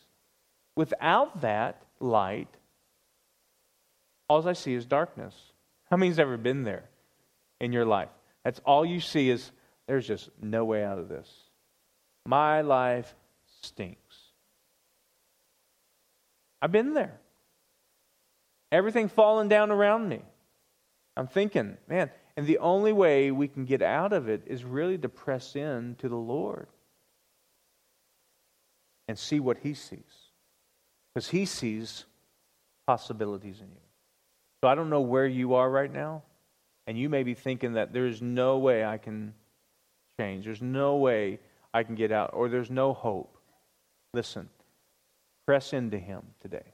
Without 0.77 1.41
that 1.41 1.83
light, 1.99 2.49
all 4.29 4.49
I 4.49 4.53
see 4.53 4.75
is 4.75 4.87
darkness. 4.87 5.35
How 5.91 5.97
many's 5.97 6.21
ever 6.21 6.37
been 6.37 6.63
there 6.63 6.85
in 7.61 7.73
your 7.73 7.85
life? 7.85 8.11
That's 8.45 8.61
all 8.65 8.85
you 8.87 9.01
see 9.01 9.31
is 9.31 9.51
there's 9.89 10.07
just 10.07 10.31
no 10.41 10.65
way 10.65 10.85
out 10.85 10.99
of 10.99 11.09
this. 11.09 11.29
My 12.25 12.61
life 12.61 13.13
stinks. 13.63 14.17
I've 16.63 16.73
been 16.73 16.95
there 16.95 17.19
everything 18.71 19.09
falling 19.09 19.49
down 19.49 19.71
around 19.71 20.09
me. 20.09 20.23
I'm 21.17 21.27
thinking, 21.27 21.77
man, 21.89 22.11
and 22.37 22.47
the 22.47 22.59
only 22.59 22.93
way 22.93 23.31
we 23.31 23.49
can 23.49 23.65
get 23.65 23.83
out 23.83 24.13
of 24.13 24.29
it 24.29 24.43
is 24.47 24.65
really 24.65 24.99
to 24.99 25.09
press 25.09 25.57
in 25.57 25.97
to 25.99 26.09
the 26.09 26.17
Lord 26.17 26.69
and 29.09 29.19
see 29.19 29.41
what 29.41 29.59
He 29.59 29.75
sees. 29.75 30.01
Because 31.15 31.29
He 31.29 31.45
sees 31.45 32.05
possibilities 32.87 33.61
in 33.61 33.69
you. 33.69 33.83
So 34.63 34.69
I 34.69 34.75
don't 34.75 34.91
know 34.91 35.01
where 35.01 35.27
you 35.27 35.55
are 35.55 35.69
right 35.69 35.93
now, 35.93 36.23
and 36.87 36.99
you 36.99 37.09
may 37.09 37.23
be 37.23 37.35
thinking 37.35 37.73
that 37.75 37.93
there's 37.93 38.23
no 38.23 38.59
way 38.59 38.85
I 38.85 38.99
can 38.99 39.35
change, 40.21 40.45
there's 40.45 40.63
no 40.63 40.97
way 40.97 41.41
I 41.75 41.83
can 41.83 41.95
get 41.95 42.13
out, 42.13 42.31
or 42.33 42.49
there's 42.49 42.71
no 42.71 42.93
hope. 42.93 43.37
Listen, 44.15 44.49
press 45.47 45.73
into 45.73 45.99
Him 45.99 46.23
today 46.41 46.73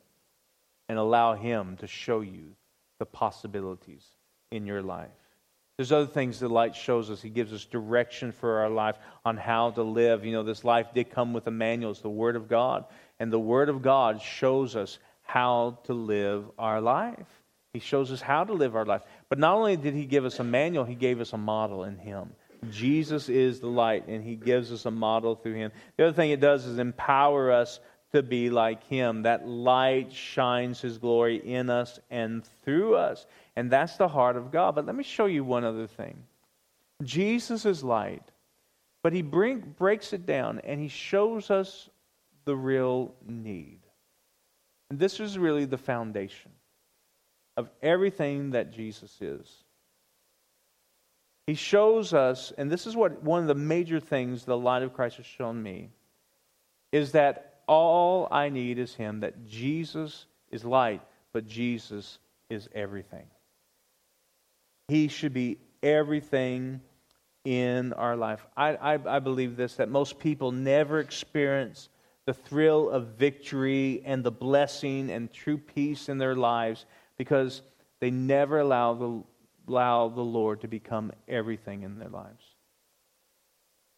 and 0.89 0.99
allow 0.99 1.35
Him 1.35 1.77
to 1.79 1.87
show 1.87 2.21
you 2.21 2.57
the 2.99 3.07
possibilities 3.07 4.05
in 4.51 4.67
your 4.67 4.83
life. 4.83 5.11
There's 5.77 5.91
other 5.91 6.07
things 6.07 6.39
the 6.39 6.49
light 6.49 6.77
shows 6.77 7.11
us. 7.11 7.21
He 7.21 7.31
gives 7.31 7.53
us 7.53 7.65
direction 7.65 8.31
for 8.31 8.61
our 8.61 8.71
life 8.71 8.97
on 9.25 9.37
how 9.37 9.71
to 9.73 9.83
live. 9.83 10.25
You 10.25 10.33
know, 10.33 10.45
this 10.45 10.63
life 10.63 10.95
did 10.95 11.11
come 11.11 11.33
with 11.33 11.49
a 11.49 11.51
manual. 11.51 11.91
It's 11.91 12.01
the 12.01 12.09
Word 12.09 12.37
of 12.37 12.49
God. 12.49 12.85
And 13.19 13.33
the 13.33 13.41
Word 13.41 13.69
of 13.69 13.83
God 13.83 14.23
shows 14.23 14.77
us 14.77 14.99
how 15.23 15.79
to 15.85 15.95
live 15.95 16.45
our 16.59 16.81
life. 16.81 17.27
He 17.73 17.81
shows 17.81 18.13
us 18.13 18.21
how 18.21 18.45
to 18.45 18.53
live 18.53 18.77
our 18.77 18.85
life. 18.85 19.03
But 19.29 19.41
not 19.41 19.57
only 19.57 19.77
did 19.77 19.95
He 19.95 20.07
give 20.07 20.25
us 20.25 20.39
a 20.39 20.45
manual, 20.45 20.85
He 20.85 20.95
gave 20.95 21.21
us 21.21 21.33
a 21.33 21.39
model 21.39 21.83
in 21.83 21.99
Him. 21.99 22.31
Jesus 22.71 23.29
is 23.29 23.59
the 23.59 23.67
light, 23.67 24.07
and 24.07 24.23
He 24.23 24.37
gives 24.37 24.71
us 24.71 24.87
a 24.87 24.93
model 24.93 25.35
through 25.35 25.55
Him. 25.55 25.73
The 25.97 26.05
other 26.05 26.13
thing 26.15 26.31
it 26.31 26.41
does 26.41 26.67
is 26.67 26.79
empower 26.79 27.51
us 27.51 27.81
to 28.15 28.23
be 28.23 28.49
like 28.49 28.85
him. 28.85 29.23
That 29.23 29.49
light 29.49 30.13
shines 30.13 30.81
his 30.81 30.99
glory 30.99 31.37
in 31.37 31.69
us 31.69 31.99
and 32.11 32.45
through 32.65 32.95
us. 32.95 33.27
And 33.57 33.71
that's 33.71 33.97
the 33.97 34.07
heart 34.07 34.37
of 34.37 34.53
God. 34.53 34.77
But 34.77 34.87
let 34.87 34.95
me 34.95 35.03
show 35.03 35.27
you 35.27 35.43
one 35.43 35.65
other 35.65 35.89
thing. 35.89 36.23
Jesus 37.03 37.67
is 37.67 37.83
light, 37.83 38.23
but 39.03 39.13
he 39.13 39.21
bring, 39.21 39.75
breaks 39.77 40.13
it 40.13 40.27
down 40.27 40.61
and 40.61 40.81
he 40.81 40.87
shows 40.87 41.51
us 41.51 41.91
the 42.45 42.55
real 42.55 43.13
need. 43.27 43.81
And 44.91 44.99
this 44.99 45.19
is 45.19 45.37
really 45.37 45.65
the 45.65 45.77
foundation 45.77 46.53
of 47.57 47.69
everything 47.83 48.53
that 48.53 48.73
Jesus 48.73 49.19
is. 49.21 49.53
He 51.49 51.55
shows 51.55 52.15
us, 52.15 52.53
and 52.57 52.71
this 52.71 52.87
is 52.87 52.95
what 52.95 53.23
one 53.25 53.43
of 53.43 53.49
the 53.49 53.55
major 53.57 53.99
things 53.99 54.45
the 54.45 54.57
light 54.57 54.83
of 54.83 54.95
Christ 54.95 55.17
has 55.17 55.27
shown 55.27 55.61
me, 55.61 55.91
is 56.93 57.13
that 57.13 57.54
all 57.67 58.29
I 58.31 58.49
need 58.49 58.79
is 58.79 58.95
Him, 58.95 59.21
that 59.21 59.47
Jesus 59.47 60.27
is 60.51 60.65
light, 60.65 61.03
but 61.33 61.47
Jesus 61.47 62.19
is 62.51 62.69
everything. 62.75 63.27
He 64.89 65.09
should 65.09 65.33
be 65.33 65.59
everything 65.83 66.81
in 67.45 67.93
our 67.93 68.17
life. 68.17 68.45
I, 68.57 68.75
I, 68.77 69.17
I, 69.17 69.19
believe 69.19 69.57
this 69.57 69.75
that 69.75 69.91
most 69.91 70.19
people 70.19 70.51
never 70.51 71.01
experience 71.01 71.91
the 72.27 72.33
thrill 72.33 72.89
of 72.89 73.09
victory 73.19 74.03
and 74.05 74.25
the 74.25 74.31
blessing 74.31 75.11
and 75.11 75.31
true 75.31 75.59
peace 75.59 76.09
in 76.09 76.17
their 76.17 76.35
lives 76.35 76.87
because 77.19 77.61
they 78.01 78.11
never 78.11 78.61
allow 78.61 78.95
the, 78.95 79.23
allow 79.69 80.09
the 80.09 80.23
Lord 80.23 80.63
to 80.63 80.69
become 80.69 81.13
everything 81.29 81.83
in 81.83 81.99
their 81.99 82.09
lives. 82.09 82.45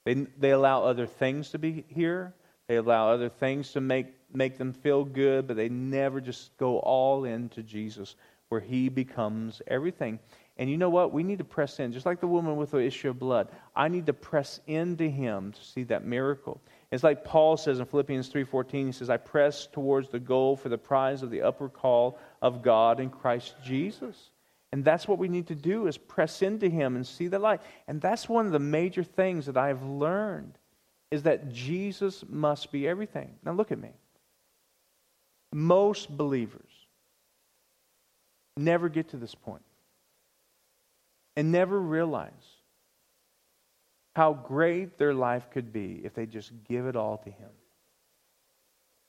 They, 0.04 0.14
they 0.14 0.50
allow 0.50 0.84
other 0.84 1.06
things 1.06 1.50
to 1.50 1.58
be 1.58 1.84
here. 1.88 2.34
They 2.68 2.76
allow 2.76 3.10
other 3.10 3.28
things 3.28 3.72
to 3.72 3.80
make, 3.80 4.06
make 4.32 4.58
them 4.58 4.72
feel 4.72 5.04
good, 5.04 5.46
but 5.46 5.56
they 5.56 5.68
never 5.68 6.20
just 6.20 6.56
go 6.56 6.78
all 6.78 7.24
into 7.24 7.62
Jesus 7.62 8.16
where 8.48 8.60
he 8.60 8.88
becomes 8.88 9.62
everything. 9.66 10.18
And 10.58 10.70
you 10.70 10.78
know 10.78 10.88
what? 10.88 11.12
We 11.12 11.22
need 11.22 11.38
to 11.38 11.44
press 11.44 11.80
in, 11.80 11.92
just 11.92 12.06
like 12.06 12.20
the 12.20 12.26
woman 12.26 12.56
with 12.56 12.70
the 12.70 12.78
issue 12.78 13.10
of 13.10 13.18
blood. 13.18 13.48
I 13.74 13.88
need 13.88 14.06
to 14.06 14.12
press 14.14 14.60
into 14.66 15.08
him 15.08 15.52
to 15.52 15.64
see 15.64 15.82
that 15.84 16.04
miracle. 16.04 16.60
It's 16.90 17.04
like 17.04 17.24
Paul 17.24 17.56
says 17.56 17.78
in 17.78 17.84
Philippians 17.84 18.30
3:14, 18.30 18.86
he 18.86 18.92
says, 18.92 19.10
"I 19.10 19.18
press 19.18 19.66
towards 19.66 20.08
the 20.08 20.20
goal 20.20 20.56
for 20.56 20.70
the 20.70 20.78
prize 20.78 21.22
of 21.22 21.30
the 21.30 21.42
upper 21.42 21.68
call 21.68 22.18
of 22.40 22.62
God 22.62 23.00
in 23.00 23.10
Christ 23.10 23.56
Jesus." 23.62 24.30
And 24.72 24.84
that's 24.84 25.06
what 25.06 25.18
we 25.18 25.28
need 25.28 25.48
to 25.48 25.54
do 25.54 25.86
is 25.86 25.98
press 25.98 26.42
into 26.42 26.68
him 26.68 26.96
and 26.96 27.06
see 27.06 27.28
the 27.28 27.38
light. 27.38 27.60
And 27.86 28.00
that's 28.00 28.28
one 28.28 28.46
of 28.46 28.52
the 28.52 28.58
major 28.58 29.04
things 29.04 29.46
that 29.46 29.56
I've 29.56 29.82
learned 29.82 30.58
is 31.10 31.22
that 31.24 31.52
Jesus 31.52 32.24
must 32.28 32.72
be 32.72 32.86
everything. 32.86 33.34
Now 33.44 33.52
look 33.52 33.72
at 33.72 33.78
me. 33.78 33.90
Most 35.52 36.14
believers 36.14 36.70
never 38.56 38.88
get 38.88 39.10
to 39.10 39.16
this 39.16 39.34
point 39.34 39.62
and 41.36 41.52
never 41.52 41.78
realize 41.78 42.32
how 44.14 44.32
great 44.32 44.96
their 44.98 45.14
life 45.14 45.50
could 45.50 45.72
be 45.72 46.00
if 46.02 46.14
they 46.14 46.26
just 46.26 46.50
give 46.68 46.86
it 46.86 46.96
all 46.96 47.18
to 47.18 47.30
Him. 47.30 47.50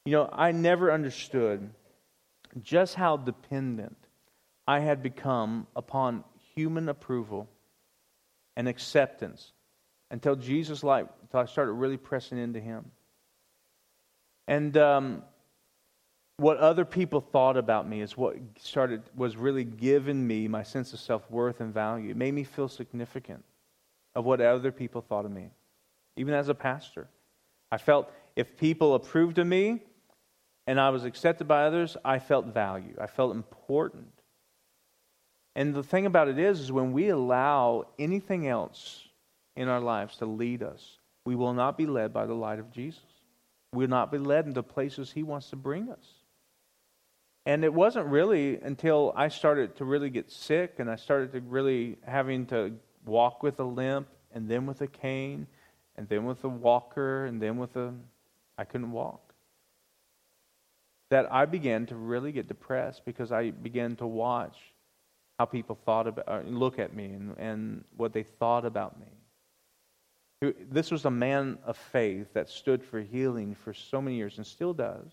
You 0.06 0.12
know, 0.14 0.30
I 0.32 0.52
never 0.52 0.92
understood 0.92 1.70
just 2.62 2.96
how 2.96 3.18
dependent 3.18 3.98
I 4.68 4.80
had 4.80 5.02
become 5.02 5.68
upon 5.76 6.24
human 6.56 6.90
approval 6.90 7.48
and 8.56 8.68
acceptance 8.68 9.54
until 10.12 10.36
Jesus' 10.36 10.84
life, 10.84 11.08
until 11.22 11.40
I 11.42 11.46
started 11.46 11.74
really 11.74 11.98
pressing 11.98 12.38
into 12.38 12.60
Him. 12.60 12.92
And 14.48 14.78
um, 14.78 15.24
what 16.38 16.58
other 16.58 16.86
people 16.86 17.20
thought 17.20 17.58
about 17.58 17.88
me 17.88 18.02
is 18.02 18.16
what 18.16 18.38
started 18.60 19.02
was 19.16 19.36
really 19.36 19.64
giving 19.64 20.26
me 20.26 20.48
my 20.48 20.64
sense 20.64 20.94
of 20.94 21.00
self-worth 21.00 21.60
and 21.60 21.74
value. 21.74 22.12
It 22.12 22.18
made 22.18 22.34
me 22.34 22.44
feel 22.44 22.68
significant 22.68 23.44
of 24.16 24.26
what 24.26 24.40
other 24.40 24.72
people 24.72 25.02
thought 25.02 25.26
of 25.26 25.32
me, 25.32 25.50
even 26.16 26.34
as 26.34 26.48
a 26.50 26.56
pastor. 26.56 27.08
I 27.72 27.78
felt 27.78 28.12
if 28.36 28.56
people 28.56 28.96
approved 28.96 29.40
of 29.40 29.48
me 29.48 29.82
and 30.68 30.80
I 30.80 30.90
was 30.92 31.06
accepted 31.06 31.48
by 31.48 31.64
others, 31.64 31.98
I 32.06 32.20
felt 32.20 32.46
value. 32.48 32.96
I 33.02 33.08
felt 33.08 33.36
important. 33.36 34.14
And 35.56 35.74
the 35.74 35.84
thing 35.84 36.06
about 36.06 36.28
it 36.28 36.38
is, 36.38 36.60
is 36.60 36.72
when 36.72 36.94
we 36.94 37.10
allow 37.10 37.88
anything 37.98 38.48
else 38.48 39.07
in 39.58 39.68
our 39.68 39.82
lives 39.82 40.18
to 40.18 40.26
lead 40.26 40.64
us, 40.64 41.00
we 41.26 41.36
will 41.36 41.54
not 41.54 41.78
be 41.78 41.86
led 41.86 42.14
by 42.14 42.26
the 42.26 42.34
light 42.34 42.60
of 42.60 42.72
Jesus. 42.72 43.04
We 43.74 43.84
will 43.84 43.90
not 43.90 44.12
be 44.12 44.18
led 44.18 44.46
into 44.46 44.64
places 44.64 45.12
He 45.12 45.24
wants 45.24 45.50
to 45.50 45.58
bring 45.58 45.90
us. 45.90 46.06
And 47.46 47.64
it 47.64 47.74
wasn't 47.74 48.08
really 48.08 48.58
until 48.62 49.14
I 49.16 49.28
started 49.28 49.76
to 49.78 49.86
really 49.86 50.10
get 50.10 50.32
sick 50.32 50.76
and 50.80 50.90
I 50.90 50.96
started 50.96 51.32
to 51.34 51.42
really 51.42 51.98
having 52.06 52.46
to 52.48 52.74
walk 53.06 53.44
with 53.44 53.60
a 53.60 53.64
limp, 53.64 54.08
and 54.34 54.50
then 54.50 54.66
with 54.66 54.82
a 54.82 54.88
cane, 54.88 55.48
and 55.96 56.08
then 56.10 56.26
with 56.26 56.44
a 56.44 56.50
walker, 56.50 57.26
and 57.26 57.42
then 57.42 57.58
with 57.58 57.76
a. 57.76 57.94
I 58.58 58.66
couldn't 58.66 58.92
walk. 58.92 59.34
That 61.10 61.32
I 61.32 61.46
began 61.46 61.86
to 61.88 61.96
really 61.96 62.32
get 62.32 62.48
depressed 62.48 63.06
because 63.06 63.32
I 63.32 63.52
began 63.52 63.96
to 63.98 64.08
watch 64.08 64.58
how 65.40 65.46
people 65.46 65.78
thought 65.86 66.08
about, 66.08 66.48
look 66.48 66.80
at 66.80 66.94
me, 66.94 67.06
and, 67.06 67.38
and 67.38 67.84
what 67.96 68.12
they 68.12 68.24
thought 68.24 68.66
about 68.66 69.00
me. 69.00 69.08
This 70.42 70.92
was 70.92 71.06
a 71.06 71.12
man 71.12 71.58
of 71.66 71.78
faith 71.78 72.34
that 72.34 72.50
stood 72.50 72.84
for 72.84 73.02
healing 73.02 73.56
for 73.56 73.74
so 73.74 74.02
many 74.02 74.18
years 74.18 74.38
and 74.38 74.46
still 74.46 74.74
does. 74.74 75.12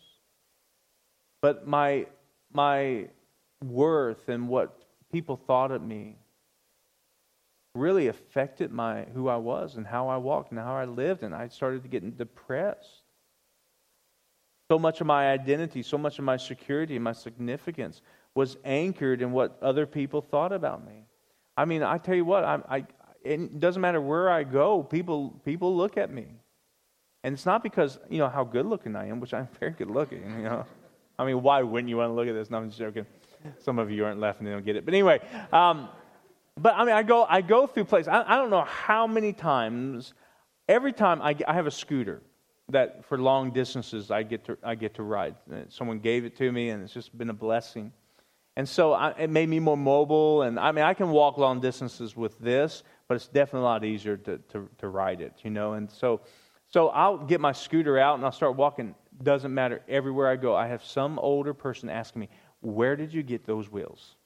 But 1.40 1.66
my, 1.66 2.06
my 2.52 3.08
worth 3.64 4.28
and 4.28 4.48
what 4.48 4.84
people 5.12 5.36
thought 5.36 5.70
of 5.70 5.82
me 5.82 6.16
really 7.74 8.08
affected 8.08 8.70
my 8.70 9.04
who 9.14 9.28
I 9.28 9.36
was 9.36 9.76
and 9.76 9.86
how 9.86 10.08
I 10.08 10.18
walked 10.18 10.50
and 10.50 10.60
how 10.60 10.76
I 10.76 10.84
lived, 10.84 11.22
and 11.22 11.34
I 11.34 11.48
started 11.48 11.90
getting 11.90 12.12
depressed. 12.12 13.02
So 14.70 14.78
much 14.78 15.00
of 15.00 15.06
my 15.06 15.30
identity, 15.30 15.82
so 15.82 15.98
much 15.98 16.18
of 16.18 16.24
my 16.24 16.36
security 16.36 16.94
and 16.94 17.04
my 17.04 17.12
significance 17.12 18.00
was 18.34 18.56
anchored 18.64 19.22
in 19.22 19.32
what 19.32 19.58
other 19.62 19.86
people 19.86 20.20
thought 20.20 20.52
about 20.52 20.86
me. 20.86 21.06
I 21.56 21.64
mean, 21.64 21.82
I 21.82 21.98
tell 21.98 22.14
you 22.14 22.24
what, 22.24 22.44
I, 22.44 22.60
I, 22.68 22.86
it 23.24 23.60
doesn't 23.60 23.80
matter 23.80 24.00
where 24.00 24.30
I 24.30 24.44
go, 24.44 24.82
people 24.82 25.30
people 25.44 25.76
look 25.76 25.96
at 25.96 26.10
me, 26.10 26.26
and 27.22 27.32
it's 27.32 27.46
not 27.46 27.62
because 27.62 27.98
you 28.08 28.18
know 28.18 28.28
how 28.28 28.44
good 28.44 28.66
looking 28.66 28.94
I 28.96 29.08
am, 29.08 29.20
which 29.20 29.34
I'm 29.34 29.48
very 29.60 29.72
good 29.72 29.90
looking. 29.90 30.22
You 30.22 30.44
know, 30.44 30.66
I 31.18 31.24
mean, 31.24 31.42
why 31.42 31.62
wouldn't 31.62 31.88
you 31.88 31.96
want 31.96 32.10
to 32.10 32.14
look 32.14 32.28
at 32.28 32.34
this? 32.34 32.50
No, 32.50 32.58
I'm 32.58 32.68
just 32.68 32.78
joking. 32.78 33.06
Some 33.58 33.78
of 33.78 33.90
you 33.90 34.04
aren't 34.04 34.20
laughing; 34.20 34.46
they 34.46 34.52
don't 34.52 34.64
get 34.64 34.76
it. 34.76 34.84
But 34.84 34.94
anyway. 34.94 35.20
Um, 35.52 35.88
but 36.60 36.74
I 36.76 36.84
mean, 36.84 36.94
I 36.94 37.02
go, 37.02 37.24
I 37.28 37.40
go 37.40 37.66
through 37.66 37.86
places. 37.86 38.08
I, 38.08 38.22
I 38.22 38.36
don't 38.36 38.50
know 38.50 38.62
how 38.62 39.06
many 39.06 39.32
times, 39.32 40.14
every 40.68 40.92
time 40.92 41.20
I, 41.20 41.36
I 41.48 41.54
have 41.54 41.66
a 41.66 41.70
scooter 41.70 42.22
that 42.70 43.04
for 43.06 43.18
long 43.18 43.50
distances 43.50 44.10
I 44.10 44.22
get 44.22 44.44
to, 44.46 44.58
I 44.62 44.74
get 44.74 44.94
to 44.94 45.02
ride. 45.02 45.34
Someone 45.68 45.98
gave 45.98 46.24
it 46.24 46.36
to 46.36 46.50
me, 46.50 46.70
and 46.70 46.82
it's 46.82 46.94
just 46.94 47.16
been 47.16 47.30
a 47.30 47.34
blessing. 47.34 47.92
And 48.56 48.68
so 48.68 48.92
I, 48.92 49.10
it 49.18 49.30
made 49.30 49.48
me 49.48 49.58
more 49.58 49.76
mobile. 49.76 50.42
And 50.42 50.58
I 50.58 50.70
mean, 50.70 50.84
I 50.84 50.94
can 50.94 51.10
walk 51.10 51.38
long 51.38 51.60
distances 51.60 52.16
with 52.16 52.38
this, 52.38 52.84
but 53.08 53.14
it's 53.14 53.28
definitely 53.28 53.60
a 53.60 53.70
lot 53.70 53.84
easier 53.84 54.16
to, 54.16 54.38
to, 54.38 54.68
to 54.78 54.88
ride 54.88 55.20
it, 55.20 55.34
you 55.42 55.50
know. 55.50 55.74
And 55.74 55.90
so, 55.90 56.20
so 56.68 56.88
I'll 56.88 57.18
get 57.18 57.40
my 57.40 57.52
scooter 57.52 57.98
out 57.98 58.16
and 58.16 58.24
I'll 58.24 58.32
start 58.32 58.56
walking. 58.56 58.94
Doesn't 59.22 59.52
matter. 59.52 59.82
Everywhere 59.88 60.28
I 60.28 60.36
go, 60.36 60.54
I 60.54 60.66
have 60.68 60.84
some 60.84 61.18
older 61.18 61.54
person 61.54 61.88
asking 61.88 62.20
me, 62.20 62.28
Where 62.60 62.96
did 62.96 63.12
you 63.12 63.22
get 63.22 63.46
those 63.46 63.70
wheels? 63.70 64.16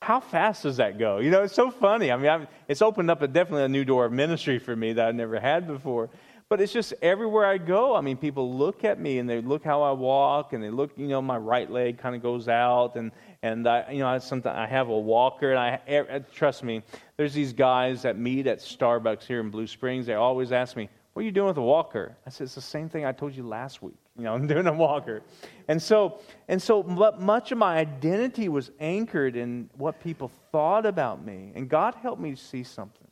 how 0.00 0.20
fast 0.20 0.62
does 0.62 0.76
that 0.76 0.98
go? 0.98 1.18
You 1.18 1.30
know, 1.30 1.42
it's 1.42 1.54
so 1.54 1.70
funny. 1.70 2.12
I 2.12 2.16
mean, 2.16 2.28
I've, 2.28 2.46
it's 2.68 2.82
opened 2.82 3.10
up 3.10 3.22
a, 3.22 3.28
definitely 3.28 3.64
a 3.64 3.68
new 3.68 3.84
door 3.84 4.04
of 4.04 4.12
ministry 4.12 4.58
for 4.58 4.74
me 4.74 4.92
that 4.94 5.08
I 5.08 5.12
never 5.12 5.40
had 5.40 5.66
before. 5.66 6.08
But 6.48 6.62
it's 6.62 6.72
just 6.72 6.94
everywhere 7.02 7.44
I 7.44 7.58
go. 7.58 7.94
I 7.94 8.00
mean, 8.00 8.16
people 8.16 8.54
look 8.54 8.82
at 8.82 8.98
me 8.98 9.18
and 9.18 9.28
they 9.28 9.42
look 9.42 9.62
how 9.62 9.82
I 9.82 9.92
walk, 9.92 10.54
and 10.54 10.64
they 10.64 10.70
look. 10.70 10.92
You 10.96 11.06
know, 11.06 11.20
my 11.20 11.36
right 11.36 11.70
leg 11.70 11.98
kind 11.98 12.16
of 12.16 12.22
goes 12.22 12.48
out, 12.48 12.96
and 12.96 13.12
and 13.42 13.68
I, 13.68 13.90
you 13.92 13.98
know, 13.98 14.08
I 14.08 14.18
sometimes 14.18 14.56
I 14.56 14.66
have 14.66 14.88
a 14.88 14.98
walker, 14.98 15.52
and 15.52 15.58
I 15.58 16.20
trust 16.32 16.64
me. 16.64 16.82
There's 17.18 17.34
these 17.34 17.52
guys 17.52 18.02
that 18.02 18.16
meet 18.16 18.46
at 18.46 18.60
Starbucks 18.60 19.24
here 19.24 19.40
in 19.40 19.50
Blue 19.50 19.66
Springs. 19.66 20.06
They 20.06 20.14
always 20.14 20.50
ask 20.50 20.74
me, 20.74 20.88
"What 21.12 21.20
are 21.20 21.24
you 21.26 21.32
doing 21.32 21.48
with 21.48 21.58
a 21.58 21.62
walker?" 21.62 22.16
I 22.26 22.30
said, 22.30 22.44
"It's 22.44 22.54
the 22.54 22.62
same 22.62 22.88
thing 22.88 23.04
I 23.04 23.12
told 23.12 23.36
you 23.36 23.46
last 23.46 23.82
week." 23.82 23.98
You 24.16 24.24
know, 24.24 24.34
I'm 24.34 24.46
doing 24.46 24.66
a 24.66 24.72
walker. 24.72 25.22
And 25.68 25.82
so, 25.82 26.20
and 26.48 26.62
so 26.62 26.82
much 26.82 27.52
of 27.52 27.58
my 27.58 27.76
identity 27.76 28.48
was 28.48 28.70
anchored 28.80 29.36
in 29.36 29.68
what 29.76 30.00
people 30.00 30.30
thought 30.50 30.86
about 30.86 31.22
me. 31.24 31.52
And 31.54 31.68
God 31.68 31.94
helped 31.94 32.22
me 32.22 32.30
to 32.30 32.36
see 32.36 32.64
something. 32.64 33.06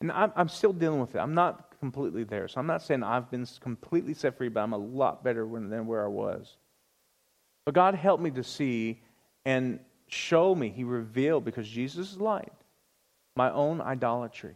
And 0.00 0.10
I'm, 0.12 0.32
I'm 0.36 0.48
still 0.48 0.72
dealing 0.72 1.00
with 1.00 1.14
it. 1.14 1.18
I'm 1.18 1.34
not 1.34 1.67
completely 1.78 2.24
there. 2.24 2.48
So 2.48 2.60
I'm 2.60 2.66
not 2.66 2.82
saying 2.82 3.02
I've 3.02 3.30
been 3.30 3.46
completely 3.60 4.14
set 4.14 4.36
free, 4.36 4.48
but 4.48 4.60
I'm 4.60 4.72
a 4.72 4.78
lot 4.78 5.24
better 5.24 5.46
than 5.46 5.86
where 5.86 6.04
I 6.04 6.08
was. 6.08 6.56
But 7.64 7.74
God 7.74 7.94
helped 7.94 8.22
me 8.22 8.30
to 8.32 8.44
see 8.44 9.00
and 9.44 9.80
show 10.08 10.54
me, 10.54 10.70
He 10.70 10.84
revealed, 10.84 11.44
because 11.44 11.68
Jesus 11.68 12.12
is 12.12 12.18
light, 12.18 12.52
my 13.36 13.50
own 13.50 13.80
idolatry. 13.80 14.54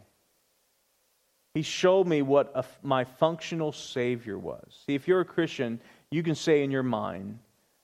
He 1.53 1.61
showed 1.61 2.07
me 2.07 2.23
what 2.23 2.51
a, 2.55 2.65
my 2.81 3.03
functional 3.03 3.71
Savior 3.71 4.39
was. 4.39 4.83
See, 4.85 4.95
if 4.95 5.07
you're 5.07 5.21
a 5.21 5.25
Christian, 5.25 5.79
you 6.09 6.23
can 6.23 6.35
say 6.35 6.63
in 6.63 6.71
your 6.71 6.83
mind 6.83 7.37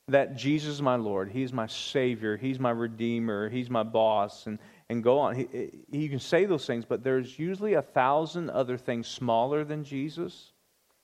that 0.08 0.36
Jesus 0.36 0.75
is 0.75 0.82
my 0.82 0.95
Lord. 0.95 1.30
He's 1.30 1.54
my 1.54 1.67
Savior. 1.67 2.36
He's 2.36 2.60
my 2.60 2.71
Redeemer. 2.71 3.49
He's 3.49 3.69
my 3.69 3.84
boss. 3.84 4.47
And, 4.47 4.58
and 4.89 5.04
go 5.04 5.19
on. 5.19 5.36
He, 5.36 5.69
you 5.91 6.10
can 6.10 6.19
say 6.19 6.45
those 6.45 6.65
things, 6.65 6.86
but 6.86 7.04
there's 7.04 7.38
usually 7.38 7.75
a 7.75 7.82
thousand 7.82 8.49
other 8.49 8.78
things 8.78 9.08
smaller 9.08 9.63
than 9.63 9.84
Jesus 9.84 10.52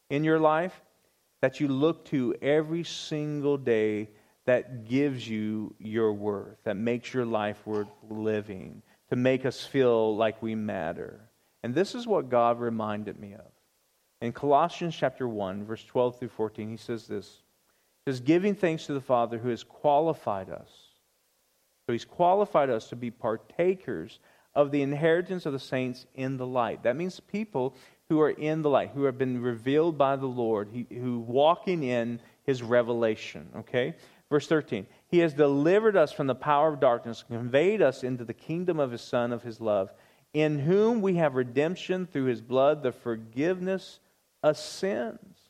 in 0.10 0.24
your 0.24 0.40
life 0.40 0.82
that 1.42 1.60
you 1.60 1.68
look 1.68 2.06
to 2.06 2.36
every 2.42 2.84
single 2.84 3.58
day 3.58 4.10
that 4.46 4.88
gives 4.88 5.28
you 5.28 5.76
your 5.80 6.14
worth, 6.14 6.58
that 6.64 6.78
makes 6.78 7.14
your 7.14 7.26
life 7.26 7.66
worth 7.66 7.90
living, 8.10 8.82
to 9.10 9.16
make 9.16 9.46
us 9.46 9.64
feel 9.64 10.16
like 10.16 10.42
we 10.42 10.56
matter. 10.56 11.20
And 11.64 11.74
this 11.74 11.96
is 11.96 12.08
what 12.08 12.30
God 12.30 12.60
reminded 12.60 13.20
me 13.20 13.34
of. 13.34 13.52
In 14.22 14.32
Colossians 14.32 14.96
chapter 14.96 15.28
1, 15.28 15.66
verse 15.66 15.84
12 15.84 16.20
through 16.20 16.30
14, 16.30 16.70
he 16.70 16.78
says 16.78 17.08
this. 17.08 17.42
He 18.06 18.12
says, 18.12 18.20
giving 18.22 18.56
thanks 18.56 18.86
to 18.86 18.94
the 18.94 19.02
Father 19.02 19.38
who 19.38 19.50
has 19.50 19.64
qualified 19.64 20.50
us. 20.50 20.70
So 21.86 21.94
he's 21.94 22.06
qualified 22.06 22.70
us 22.70 22.90
to 22.90 22.96
be 22.96 23.12
partakers 23.12 24.20
of 24.56 24.72
the 24.72 24.82
inheritance 24.82 25.46
of 25.46 25.54
the 25.54 25.60
saints 25.60 26.06
in 26.16 26.38
the 26.38 26.48
light. 26.48 26.84
That 26.84 26.96
means 26.96 27.20
people 27.20 27.76
who 28.10 28.22
are 28.22 28.32
in 28.32 28.62
the 28.62 28.70
light, 28.70 28.92
who 28.94 29.04
have 29.04 29.18
been 29.18 29.42
revealed 29.42 29.98
by 29.98 30.16
the 30.16 30.26
Lord, 30.26 30.70
who 30.90 31.20
walking 31.20 31.84
in 31.84 32.20
his 32.44 32.64
revelation. 32.64 33.50
Okay? 33.58 33.96
Verse 34.30 34.48
13. 34.48 34.88
He 35.08 35.20
has 35.20 35.34
delivered 35.34 35.96
us 35.96 36.12
from 36.12 36.28
the 36.28 36.36
power 36.36 36.74
of 36.74 36.80
darkness, 36.80 37.24
conveyed 37.28 37.82
us 37.82 38.04
into 38.04 38.24
the 38.24 38.34
kingdom 38.34 38.80
of 38.80 38.92
his 38.92 39.02
Son 39.02 39.32
of 39.32 39.44
his 39.44 39.62
love, 39.62 39.92
in 40.34 40.60
whom 40.60 41.02
we 41.02 41.16
have 41.16 41.36
redemption 41.36 42.06
through 42.06 42.26
his 42.26 42.42
blood, 42.42 42.84
the 42.84 42.92
forgiveness 42.92 44.00
of 44.44 44.58
sins. 44.58 45.46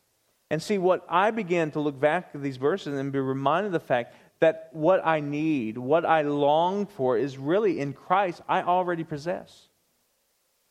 And 0.52 0.62
see, 0.62 0.78
what 0.78 1.06
I 1.10 1.32
began 1.32 1.72
to 1.72 1.80
look 1.80 2.00
back 2.00 2.30
at 2.34 2.44
these 2.44 2.58
verses 2.58 2.98
and 2.98 3.12
be 3.12 3.20
reminded 3.20 3.68
of 3.68 3.74
the 3.74 3.80
fact 3.80 4.14
that 4.40 4.70
what 4.74 5.06
I 5.06 5.20
need, 5.22 5.78
what 5.78 6.06
I 6.06 6.22
long 6.22 6.86
for, 6.86 7.18
is 7.18 7.38
really 7.38 7.80
in 7.80 7.94
Christ, 7.94 8.42
I 8.48 8.64
already 8.64 9.04
possess. 9.04 9.68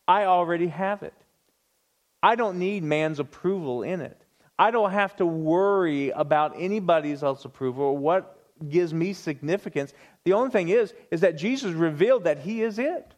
I 0.07 0.25
already 0.25 0.67
have 0.67 1.03
it. 1.03 1.13
I 2.21 2.35
don't 2.35 2.59
need 2.59 2.83
man's 2.83 3.19
approval 3.19 3.83
in 3.83 4.01
it. 4.01 4.19
I 4.57 4.71
don't 4.71 4.91
have 4.91 5.15
to 5.17 5.25
worry 5.25 6.11
about 6.11 6.55
anybody 6.57 7.11
else's 7.11 7.45
approval 7.45 7.85
or 7.85 7.97
what 7.97 8.39
gives 8.69 8.93
me 8.93 9.13
significance. 9.13 9.93
The 10.23 10.33
only 10.33 10.49
thing 10.49 10.69
is, 10.69 10.93
is 11.11 11.21
that 11.21 11.37
Jesus 11.37 11.73
revealed 11.73 12.23
that 12.23 12.39
He 12.39 12.61
is 12.61 12.79
it. 12.79 13.13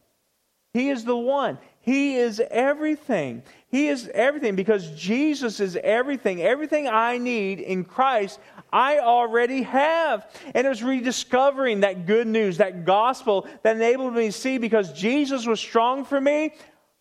He 0.74 0.90
is 0.90 1.04
the 1.04 1.16
one. 1.16 1.58
He 1.80 2.16
is 2.16 2.42
everything. 2.50 3.42
He 3.70 3.88
is 3.88 4.10
everything 4.12 4.56
because 4.56 4.90
Jesus 4.90 5.60
is 5.60 5.76
everything. 5.76 6.42
Everything 6.42 6.88
I 6.88 7.18
need 7.18 7.60
in 7.60 7.84
Christ, 7.84 8.38
I 8.72 8.98
already 8.98 9.62
have. 9.62 10.30
And 10.54 10.66
it 10.66 10.70
was 10.70 10.82
rediscovering 10.82 11.80
that 11.80 12.06
good 12.06 12.26
news, 12.26 12.58
that 12.58 12.84
gospel 12.84 13.46
that 13.62 13.76
enabled 13.76 14.14
me 14.14 14.26
to 14.26 14.32
see 14.32 14.58
because 14.58 14.92
Jesus 14.92 15.46
was 15.46 15.60
strong 15.60 16.04
for 16.04 16.20
me, 16.20 16.54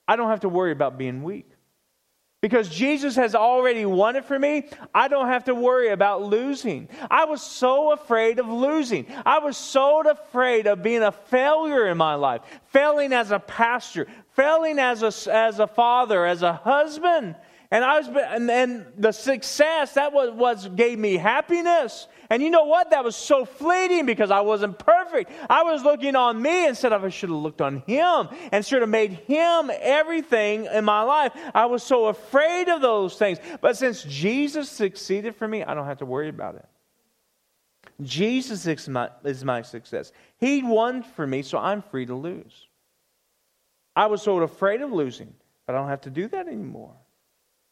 I 0.07 0.15
don't 0.15 0.29
have 0.29 0.41
to 0.41 0.49
worry 0.49 0.71
about 0.71 0.97
being 0.97 1.23
weak. 1.23 1.49
Because 2.39 2.69
Jesus 2.69 3.15
has 3.15 3.33
already 3.33 3.83
won 3.85 4.15
it 4.15 4.23
for 4.23 4.37
me, 4.37 4.69
I 4.93 5.07
don't 5.07 5.27
have 5.27 5.45
to 5.45 5.55
worry 5.55 5.89
about 5.89 6.21
losing. 6.21 6.87
I 7.09 7.25
was 7.25 7.41
so 7.41 7.91
afraid 7.91 8.37
of 8.37 8.47
losing. 8.47 9.07
I 9.25 9.39
was 9.39 9.57
so 9.57 10.07
afraid 10.07 10.67
of 10.67 10.83
being 10.83 11.01
a 11.01 11.11
failure 11.11 11.87
in 11.87 11.97
my 11.97 12.13
life, 12.13 12.41
failing 12.65 13.11
as 13.11 13.31
a 13.31 13.39
pastor, 13.39 14.05
failing 14.35 14.77
as 14.77 15.01
a, 15.01 15.33
as 15.33 15.59
a 15.59 15.65
father, 15.65 16.27
as 16.27 16.43
a 16.43 16.53
husband. 16.53 17.35
And 17.69 17.83
I 17.83 17.99
was, 17.99 18.07
and, 18.07 18.49
and 18.49 18.85
the 18.97 19.11
success 19.11 19.95
that 19.95 20.13
was, 20.13 20.31
was 20.31 20.67
gave 20.69 20.97
me 20.97 21.17
happiness. 21.17 22.07
And 22.29 22.41
you 22.41 22.49
know 22.49 22.63
what? 22.63 22.91
That 22.91 23.03
was 23.03 23.15
so 23.15 23.43
fleeting 23.43 24.05
because 24.05 24.31
I 24.31 24.39
wasn't 24.39 24.79
perfect. 24.79 25.31
I 25.49 25.63
was 25.63 25.83
looking 25.83 26.15
on 26.15 26.41
me 26.41 26.67
instead 26.67 26.93
of 26.93 27.03
I 27.03 27.09
should 27.09 27.29
have 27.29 27.39
looked 27.39 27.61
on 27.61 27.83
him 27.85 28.29
and 28.53 28.65
should 28.65 28.81
have 28.81 28.89
made 28.89 29.13
him 29.13 29.69
everything 29.81 30.65
in 30.65 30.85
my 30.85 31.01
life. 31.03 31.33
I 31.53 31.65
was 31.65 31.83
so 31.83 32.05
afraid 32.05 32.69
of 32.69 32.81
those 32.81 33.17
things. 33.17 33.39
But 33.59 33.75
since 33.75 34.03
Jesus 34.03 34.69
succeeded 34.69 35.35
for 35.35 35.47
me, 35.47 35.63
I 35.63 35.73
don't 35.73 35.85
have 35.85 35.99
to 35.99 36.05
worry 36.05 36.29
about 36.29 36.55
it. 36.55 36.65
Jesus 38.01 38.65
is 38.65 38.87
my, 38.87 39.09
is 39.25 39.43
my 39.43 39.61
success. 39.61 40.13
He 40.37 40.63
won 40.63 41.03
for 41.03 41.27
me, 41.27 41.41
so 41.41 41.57
I'm 41.57 41.81
free 41.81 42.05
to 42.05 42.15
lose. 42.15 42.67
I 43.95 44.05
was 44.05 44.21
so 44.21 44.37
afraid 44.39 44.81
of 44.81 44.93
losing, 44.93 45.33
but 45.65 45.75
I 45.75 45.79
don't 45.79 45.89
have 45.89 46.01
to 46.01 46.11
do 46.11 46.27
that 46.29 46.47
anymore. 46.47 46.93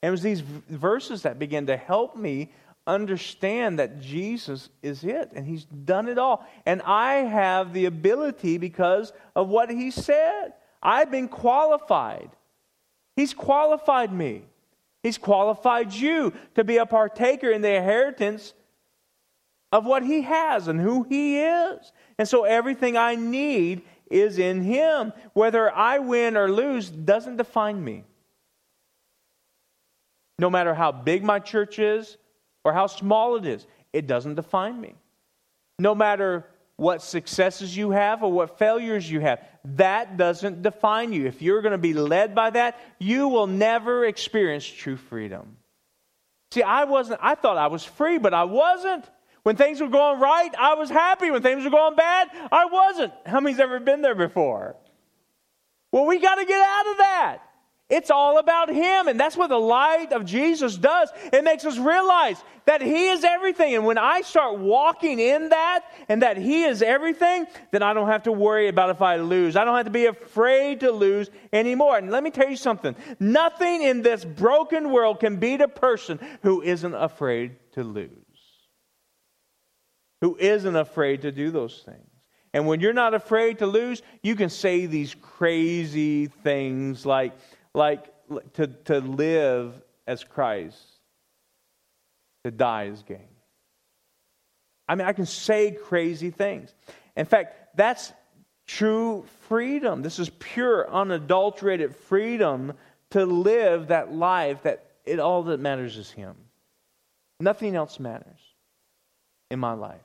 And 0.06 0.10
it 0.10 0.12
was 0.12 0.22
these 0.22 0.42
verses 0.42 1.24
that 1.24 1.40
began 1.40 1.66
to 1.66 1.76
help 1.76 2.16
me 2.16 2.52
understand 2.86 3.80
that 3.80 4.00
Jesus 4.00 4.70
is 4.84 5.04
it 5.04 5.32
and 5.34 5.48
he's 5.48 5.66
done 5.66 6.08
it 6.08 6.20
all. 6.20 6.46
And 6.68 6.84
I 6.84 7.14
have 7.24 7.74
the 7.74 7.86
ability 7.86 8.60
because 8.60 9.14
of 9.36 9.48
what 9.48 9.72
he 9.72 9.90
said. 9.90 10.54
I've 10.84 11.10
been 11.10 11.28
qualified. 11.28 12.30
He's 13.16 13.34
qualified 13.34 14.14
me. 14.14 14.44
He's 15.02 15.18
qualified 15.18 15.92
you 15.92 16.34
to 16.54 16.64
be 16.64 16.78
a 16.78 16.86
partaker 16.86 17.50
in 17.50 17.64
the 17.64 17.74
inheritance 17.74 18.54
of 19.72 19.88
what 19.88 20.04
he 20.04 20.22
has 20.22 20.68
and 20.68 20.80
who 20.80 21.02
he 21.02 21.40
is. 21.40 21.92
And 22.20 22.28
so 22.28 22.44
everything 22.44 22.96
I 22.96 23.16
need 23.16 23.82
is 24.12 24.38
in 24.38 24.62
him. 24.62 25.14
Whether 25.34 25.72
I 25.72 25.98
win 25.98 26.38
or 26.38 26.52
lose 26.52 26.92
doesn't 26.92 27.38
define 27.38 27.84
me. 27.84 28.04
No 30.38 30.50
matter 30.50 30.74
how 30.74 30.92
big 30.92 31.24
my 31.24 31.40
church 31.40 31.80
is 31.80 32.18
or 32.64 32.74
how 32.74 32.88
small 32.88 33.36
it 33.38 33.46
is, 33.46 33.66
it 33.94 34.08
doesn't 34.08 34.36
define 34.36 34.80
me. 34.80 34.96
No 35.80 35.96
matter 35.96 36.46
what 36.78 37.02
successes 37.02 37.76
you 37.76 37.92
have 37.92 38.24
or 38.24 38.32
what 38.32 38.60
failures 38.60 39.10
you 39.10 39.22
have, 39.22 39.40
that 39.64 40.18
doesn't 40.18 40.62
define 40.62 41.14
you. 41.14 41.26
If 41.26 41.42
you're 41.42 41.62
going 41.62 41.72
to 41.72 41.78
be 41.78 41.94
led 41.94 42.36
by 42.36 42.50
that, 42.52 42.80
you 43.00 43.30
will 43.30 43.48
never 43.48 44.06
experience 44.06 44.66
true 44.66 44.98
freedom. 44.98 45.58
See, 46.52 46.64
I 46.64 46.84
wasn't, 46.84 47.20
I 47.24 47.36
thought 47.36 47.58
I 47.58 47.68
was 47.68 47.84
free, 47.84 48.18
but 48.18 48.34
I 48.34 48.44
wasn't. 48.44 49.10
When 49.44 49.56
things 49.56 49.80
were 49.80 49.88
going 49.88 50.20
right, 50.20 50.50
I 50.58 50.74
was 50.74 50.90
happy. 50.90 51.32
When 51.32 51.42
things 51.42 51.64
were 51.64 51.70
going 51.70 51.96
bad, 51.96 52.30
I 52.52 52.66
wasn't. 52.66 53.14
How 53.26 53.40
many's 53.40 53.60
ever 53.60 53.80
been 53.80 54.02
there 54.02 54.16
before? 54.16 54.76
Well, 55.92 56.06
we 56.06 56.20
got 56.20 56.36
to 56.36 56.46
get 56.46 56.60
out 56.60 56.88
of 56.92 56.98
that. 56.98 57.40
It's 57.88 58.10
all 58.10 58.40
about 58.40 58.70
Him. 58.70 59.08
And 59.08 59.20
that's 59.20 59.38
what 59.38 59.50
the 59.50 59.60
light 59.60 60.12
of 60.12 60.26
Jesus 60.26 60.76
does. 60.76 61.10
It 61.32 61.44
makes 61.44 61.66
us 61.66 61.78
realize 61.78 62.44
that 62.66 62.82
He 62.82 63.10
is 63.10 63.24
everything. 63.24 63.76
And 63.76 63.86
when 63.86 64.00
I 64.00 64.22
start 64.22 64.58
walking 64.58 65.20
in 65.20 65.50
that 65.50 65.86
and 66.10 66.24
that 66.24 66.38
He 66.38 66.64
is 66.64 66.82
everything, 66.82 67.46
then 67.72 67.84
I 67.84 67.94
don't 67.94 68.08
have 68.08 68.24
to 68.24 68.32
worry 68.32 68.70
about 68.70 68.90
if 68.90 69.04
I 69.04 69.18
lose. 69.18 69.56
I 69.56 69.64
don't 69.66 69.76
have 69.76 69.86
to 69.86 69.92
be 69.92 70.08
afraid 70.08 70.80
to 70.80 70.92
lose 70.92 71.30
anymore. 71.54 71.98
And 71.98 72.10
let 72.10 72.24
me 72.24 72.32
tell 72.32 72.50
you 72.50 72.58
something 72.58 72.96
nothing 73.20 73.84
in 73.84 74.02
this 74.02 74.26
broken 74.26 74.92
world 74.92 75.20
can 75.20 75.38
beat 75.38 75.62
a 75.62 75.68
person 75.68 76.20
who 76.42 76.64
isn't 76.64 76.96
afraid 76.96 77.58
to 77.74 77.84
lose, 77.84 78.10
who 80.22 80.36
isn't 80.38 80.76
afraid 80.76 81.22
to 81.22 81.32
do 81.32 81.52
those 81.52 81.84
things. 81.86 82.00
And 82.52 82.66
when 82.66 82.80
you're 82.80 82.94
not 82.94 83.14
afraid 83.14 83.60
to 83.60 83.68
lose, 83.68 84.02
you 84.24 84.36
can 84.36 84.50
say 84.50 84.86
these 84.86 85.14
crazy 85.14 86.28
things 86.28 87.06
like, 87.06 87.34
like 87.76 88.06
to, 88.54 88.68
to 88.86 89.00
live 89.00 89.74
as 90.08 90.24
Christ, 90.24 90.78
to 92.44 92.52
die 92.52 92.88
as 92.88 93.04
gain. 93.04 93.28
I 94.88 94.96
mean, 94.96 95.08
I 95.08 95.14
can 95.14 95.26
say 95.26 95.72
crazy 95.72 96.30
things. 96.30 96.74
In 97.16 97.26
fact, 97.26 97.76
that's 97.76 98.14
true 98.68 99.26
freedom. 99.48 100.02
This 100.02 100.20
is 100.20 100.30
pure, 100.40 100.90
unadulterated 100.90 101.96
freedom 101.96 102.74
to 103.12 103.26
live 103.26 103.88
that 103.88 104.14
life 104.14 104.64
that 104.64 104.86
it 105.06 105.20
all 105.20 105.44
that 105.44 105.60
matters 105.60 105.98
is 105.98 106.12
Him. 106.12 106.36
Nothing 107.40 107.76
else 107.76 108.00
matters 108.00 108.40
in 109.52 109.60
my 109.60 109.74
life. 109.74 110.00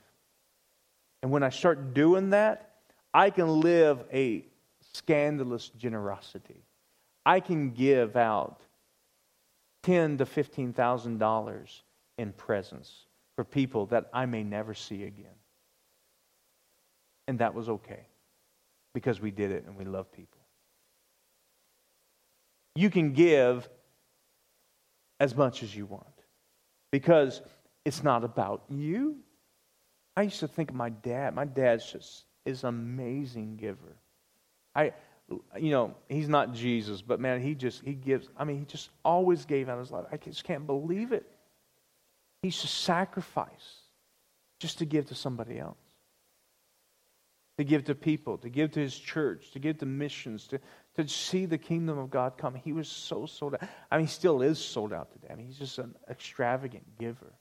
And 1.22 1.30
when 1.30 1.42
I 1.42 1.50
start 1.50 1.94
doing 1.94 2.30
that, 2.30 2.70
I 3.12 3.30
can 3.30 3.60
live 3.60 4.04
a 4.12 4.44
scandalous 4.94 5.68
generosity. 5.70 6.62
I 7.30 7.38
can 7.38 7.70
give 7.70 8.16
out 8.16 8.60
ten 9.84 10.18
to 10.18 10.26
fifteen 10.26 10.72
thousand 10.72 11.18
dollars 11.18 11.84
in 12.18 12.32
presents 12.32 13.06
for 13.36 13.44
people 13.44 13.86
that 13.86 14.10
I 14.12 14.26
may 14.26 14.42
never 14.42 14.74
see 14.74 15.04
again. 15.04 15.38
And 17.28 17.38
that 17.38 17.54
was 17.54 17.68
okay 17.68 18.08
because 18.94 19.20
we 19.20 19.30
did 19.30 19.52
it 19.52 19.64
and 19.64 19.76
we 19.76 19.84
love 19.84 20.10
people. 20.10 20.40
You 22.74 22.90
can 22.90 23.12
give 23.12 23.68
as 25.20 25.36
much 25.36 25.62
as 25.62 25.72
you 25.72 25.86
want 25.86 26.24
because 26.90 27.42
it's 27.84 28.02
not 28.02 28.24
about 28.24 28.64
you. 28.68 29.18
I 30.16 30.22
used 30.22 30.40
to 30.40 30.48
think 30.48 30.70
of 30.70 30.74
my 30.74 30.88
dad. 30.88 31.36
My 31.36 31.44
dad's 31.44 31.92
just 31.92 32.24
is 32.44 32.64
an 32.64 32.70
amazing 32.70 33.54
giver. 33.54 33.96
I 34.74 34.94
you 35.58 35.70
know, 35.70 35.94
he's 36.08 36.28
not 36.28 36.54
Jesus, 36.54 37.02
but 37.02 37.20
man, 37.20 37.40
he 37.40 37.54
just, 37.54 37.82
he 37.84 37.94
gives, 37.94 38.28
I 38.36 38.44
mean, 38.44 38.58
he 38.58 38.64
just 38.64 38.90
always 39.04 39.44
gave 39.44 39.68
out 39.68 39.78
his 39.78 39.90
life. 39.90 40.04
I 40.10 40.16
just 40.16 40.44
can't 40.44 40.66
believe 40.66 41.12
it. 41.12 41.26
He's 42.42 42.60
just 42.60 42.82
sacrifice 42.82 43.80
just 44.58 44.78
to 44.78 44.84
give 44.84 45.06
to 45.06 45.14
somebody 45.14 45.58
else, 45.58 45.78
to 47.58 47.64
give 47.64 47.84
to 47.84 47.94
people, 47.94 48.38
to 48.38 48.48
give 48.48 48.72
to 48.72 48.80
his 48.80 48.96
church, 48.96 49.52
to 49.52 49.58
give 49.58 49.78
to 49.78 49.86
missions, 49.86 50.46
to, 50.48 50.60
to 50.96 51.06
see 51.06 51.46
the 51.46 51.58
kingdom 51.58 51.98
of 51.98 52.10
God 52.10 52.36
come. 52.36 52.54
He 52.54 52.72
was 52.72 52.88
so 52.88 53.26
sold 53.26 53.54
out. 53.54 53.62
I 53.90 53.98
mean, 53.98 54.06
he 54.06 54.12
still 54.12 54.42
is 54.42 54.58
sold 54.58 54.92
out 54.92 55.12
today. 55.12 55.28
I 55.30 55.36
mean, 55.36 55.46
he's 55.46 55.58
just 55.58 55.78
an 55.78 55.94
extravagant 56.08 56.98
giver. 56.98 57.34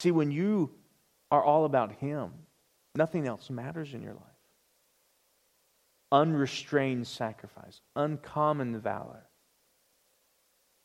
See, 0.00 0.10
when 0.12 0.30
you 0.30 0.70
are 1.30 1.42
all 1.42 1.64
about 1.64 1.92
him, 1.92 2.30
nothing 2.94 3.26
else 3.26 3.50
matters 3.50 3.92
in 3.92 4.02
your 4.02 4.14
life 4.14 4.35
unrestrained 6.12 7.06
sacrifice, 7.06 7.80
uncommon 7.94 8.80
valor. 8.80 9.24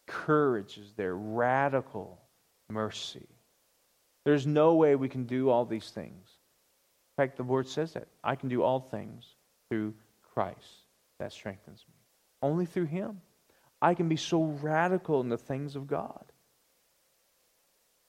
Courage 0.07 0.77
is 0.77 0.93
there, 0.95 1.15
radical 1.15 2.21
mercy. 2.69 3.27
There's 4.25 4.45
no 4.45 4.75
way 4.75 4.95
we 4.95 5.09
can 5.09 5.25
do 5.25 5.49
all 5.49 5.65
these 5.65 5.89
things. 5.89 6.27
In 7.17 7.23
fact, 7.23 7.37
the 7.37 7.43
word 7.43 7.67
says 7.67 7.93
that 7.93 8.07
I 8.23 8.35
can 8.35 8.49
do 8.49 8.63
all 8.63 8.79
things 8.79 9.25
through 9.69 9.93
Christ 10.33 10.85
that 11.19 11.31
strengthens 11.31 11.85
me. 11.87 11.95
Only 12.41 12.65
through 12.65 12.85
Him. 12.85 13.21
I 13.81 13.93
can 13.93 14.09
be 14.09 14.15
so 14.15 14.43
radical 14.43 15.21
in 15.21 15.29
the 15.29 15.37
things 15.37 15.75
of 15.75 15.87
God. 15.87 16.23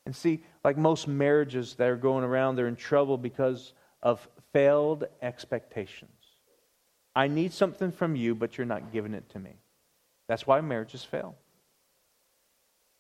And 0.05 0.15
see, 0.15 0.43
like 0.65 0.77
most 0.77 1.07
marriages 1.07 1.75
that 1.77 1.89
are 1.89 1.97
going 1.97 2.25
around, 2.25 2.57
they're 2.57 2.69
in 2.69 2.77
trouble 2.77 3.17
because 3.17 3.73
of 4.03 4.27
failed 4.53 5.05
expectations. 5.23 6.11
I 7.15 7.29
need 7.29 7.53
something 7.53 7.93
from 7.93 8.17
you, 8.17 8.35
but 8.35 8.57
you're 8.57 8.67
not 8.67 8.93
giving 8.93 9.15
it 9.15 9.29
to 9.31 9.39
me. 9.39 9.53
That's 10.29 10.47
why 10.47 10.61
marriages 10.61 11.05
fail. 11.05 11.37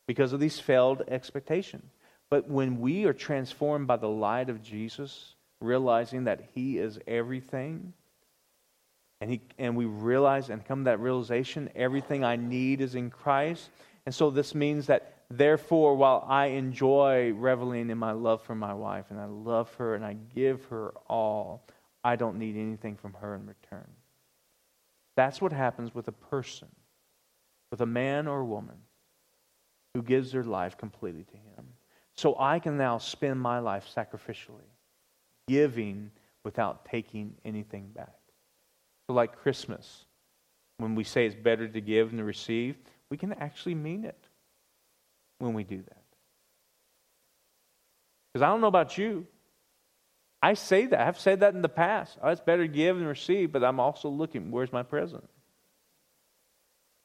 Because 0.06 0.32
of 0.32 0.40
these 0.40 0.60
failed 0.60 1.02
expectations. 1.08 1.90
But 2.28 2.48
when 2.48 2.80
we 2.80 3.04
are 3.04 3.12
transformed 3.12 3.86
by 3.86 3.96
the 3.96 4.08
light 4.08 4.50
of 4.50 4.62
Jesus, 4.62 5.34
realizing 5.60 6.24
that 6.24 6.50
He 6.54 6.78
is 6.78 6.98
everything, 7.06 7.92
and, 9.20 9.30
he, 9.30 9.40
and 9.56 9.76
we 9.76 9.84
realize 9.84 10.50
and 10.50 10.64
come 10.64 10.80
to 10.80 10.84
that 10.86 10.98
realization 10.98 11.70
everything 11.76 12.24
I 12.24 12.34
need 12.34 12.80
is 12.80 12.96
in 12.96 13.08
Christ. 13.08 13.70
And 14.04 14.12
so 14.12 14.30
this 14.30 14.52
means 14.52 14.88
that, 14.88 15.14
therefore, 15.30 15.94
while 15.94 16.24
I 16.26 16.46
enjoy 16.46 17.32
reveling 17.32 17.90
in 17.90 17.98
my 17.98 18.10
love 18.10 18.42
for 18.42 18.56
my 18.56 18.74
wife 18.74 19.06
and 19.10 19.20
I 19.20 19.26
love 19.26 19.72
her 19.74 19.94
and 19.94 20.04
I 20.04 20.16
give 20.34 20.64
her 20.66 20.92
all, 21.08 21.64
I 22.02 22.16
don't 22.16 22.38
need 22.38 22.56
anything 22.56 22.96
from 22.96 23.12
her 23.14 23.36
in 23.36 23.46
return. 23.46 23.86
That's 25.16 25.40
what 25.40 25.52
happens 25.52 25.94
with 25.94 26.08
a 26.08 26.12
person, 26.12 26.68
with 27.70 27.80
a 27.80 27.86
man 27.86 28.26
or 28.26 28.44
woman 28.44 28.76
who 29.94 30.02
gives 30.02 30.32
their 30.32 30.44
life 30.44 30.76
completely 30.76 31.24
to 31.24 31.36
Him. 31.36 31.66
So 32.14 32.36
I 32.38 32.58
can 32.58 32.76
now 32.76 32.98
spend 32.98 33.40
my 33.40 33.58
life 33.58 33.90
sacrificially, 33.94 34.68
giving 35.48 36.10
without 36.44 36.84
taking 36.84 37.34
anything 37.44 37.88
back. 37.94 38.18
So, 39.06 39.14
like 39.14 39.36
Christmas, 39.36 40.04
when 40.78 40.94
we 40.94 41.04
say 41.04 41.26
it's 41.26 41.34
better 41.34 41.68
to 41.68 41.80
give 41.80 42.10
than 42.10 42.18
to 42.18 42.24
receive, 42.24 42.76
we 43.10 43.16
can 43.16 43.32
actually 43.34 43.74
mean 43.74 44.04
it 44.04 44.28
when 45.38 45.54
we 45.54 45.64
do 45.64 45.78
that. 45.78 46.02
Because 48.32 48.44
I 48.44 48.48
don't 48.48 48.60
know 48.60 48.68
about 48.68 48.96
you. 48.96 49.26
I 50.42 50.54
say 50.54 50.86
that. 50.86 51.00
I've 51.00 51.20
said 51.20 51.40
that 51.40 51.54
in 51.54 51.62
the 51.62 51.68
past. 51.68 52.18
Oh, 52.20 52.30
it's 52.30 52.40
better 52.40 52.66
to 52.66 52.72
give 52.72 52.96
than 52.96 53.06
receive, 53.06 53.52
but 53.52 53.62
I'm 53.62 53.78
also 53.78 54.08
looking, 54.08 54.50
where's 54.50 54.72
my 54.72 54.82
present? 54.82 55.28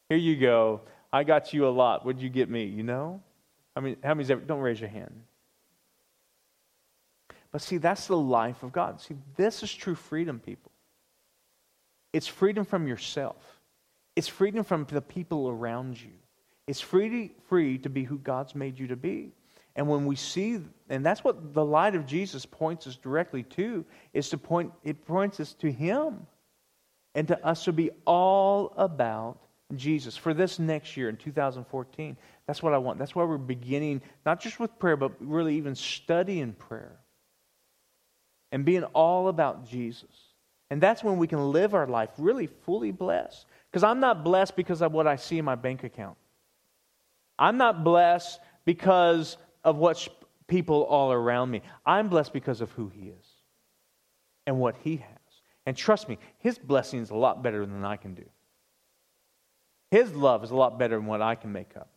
Here 0.09 0.17
you 0.17 0.37
go. 0.37 0.81
I 1.13 1.23
got 1.23 1.53
you 1.53 1.67
a 1.67 1.69
lot. 1.69 2.05
What'd 2.05 2.21
you 2.21 2.29
get 2.29 2.49
me? 2.49 2.65
You 2.65 2.83
know? 2.83 3.21
I 3.75 3.79
mean, 3.79 3.97
how 4.03 4.15
many's 4.15 4.31
ever, 4.31 4.41
don't 4.41 4.61
raise 4.61 4.79
your 4.79 4.89
hand. 4.89 5.13
But 7.51 7.61
see, 7.61 7.77
that's 7.77 8.07
the 8.07 8.17
life 8.17 8.63
of 8.63 8.71
God. 8.71 8.99
See, 9.01 9.15
this 9.35 9.61
is 9.61 9.73
true 9.73 9.95
freedom, 9.95 10.39
people. 10.39 10.71
It's 12.13 12.27
freedom 12.27 12.65
from 12.65 12.87
yourself. 12.87 13.37
It's 14.15 14.27
freedom 14.27 14.63
from 14.63 14.85
the 14.85 15.01
people 15.01 15.47
around 15.47 16.01
you. 16.01 16.11
It's 16.65 16.81
free, 16.81 17.33
free 17.47 17.77
to 17.79 17.89
be 17.89 18.03
who 18.03 18.17
God's 18.17 18.55
made 18.55 18.79
you 18.79 18.87
to 18.87 18.95
be. 18.95 19.31
And 19.77 19.87
when 19.87 20.07
we 20.07 20.15
see, 20.15 20.59
and 20.89 21.05
that's 21.05 21.23
what 21.23 21.53
the 21.53 21.63
light 21.63 21.93
of 21.93 22.07
Jesus 22.07 22.47
points 22.47 22.87
us 22.87 22.95
directly 22.97 23.43
to, 23.43 23.85
is 24.11 24.29
to 24.29 24.37
point, 24.37 24.73
it 24.83 25.05
points 25.05 25.39
us 25.39 25.53
to 25.53 25.71
Him 25.71 26.25
and 27.13 27.27
to 27.27 27.45
us 27.45 27.63
to 27.65 27.71
be 27.71 27.91
all 28.05 28.73
about 28.75 29.37
Jesus 29.75 30.17
for 30.17 30.33
this 30.33 30.57
next 30.57 30.97
year 30.97 31.09
in 31.09 31.15
2014. 31.15 32.17
That's 32.47 32.63
what 32.63 32.73
I 32.73 32.79
want. 32.79 32.97
That's 32.97 33.13
why 33.13 33.23
we're 33.23 33.37
beginning, 33.37 34.01
not 34.25 34.41
just 34.41 34.59
with 34.59 34.77
prayer, 34.79 34.97
but 34.97 35.11
really 35.19 35.55
even 35.55 35.75
studying 35.75 36.53
prayer 36.53 36.97
and 38.51 38.65
being 38.65 38.83
all 38.83 39.27
about 39.27 39.69
Jesus. 39.69 40.09
And 40.71 40.81
that's 40.81 41.03
when 41.03 41.17
we 41.17 41.27
can 41.27 41.51
live 41.51 41.75
our 41.75 41.87
life 41.87 42.09
really 42.17 42.47
fully 42.47 42.91
blessed. 42.91 43.45
Because 43.69 43.83
I'm 43.83 43.99
not 43.99 44.23
blessed 44.23 44.55
because 44.55 44.81
of 44.81 44.91
what 44.91 45.05
I 45.05 45.17
see 45.17 45.37
in 45.37 45.45
my 45.45 45.55
bank 45.55 45.83
account. 45.83 46.17
I'm 47.37 47.57
not 47.57 47.83
blessed 47.83 48.39
because 48.65 49.37
of 49.67 49.77
what 49.77 50.07
people 50.47 50.83
all 50.83 51.11
around 51.11 51.51
me. 51.51 51.61
I'm 51.85 52.07
blessed 52.07 52.33
because 52.33 52.61
of 52.61 52.71
who 52.71 52.87
He 52.87 53.09
is 53.09 53.25
and 54.47 54.59
what 54.59 54.75
He 54.77 54.95
has. 54.97 55.09
And 55.65 55.75
trust 55.75 56.09
me, 56.09 56.17
His 56.39 56.57
blessing 56.57 57.01
is 57.01 57.11
a 57.11 57.15
lot 57.15 57.43
better 57.43 57.65
than 57.65 57.85
I 57.85 57.97
can 57.97 58.15
do. 58.15 58.23
His 59.91 60.11
love 60.13 60.43
is 60.43 60.51
a 60.51 60.55
lot 60.55 60.79
better 60.79 60.95
than 60.95 61.05
what 61.05 61.21
I 61.21 61.35
can 61.35 61.51
make 61.51 61.75
up. 61.75 61.89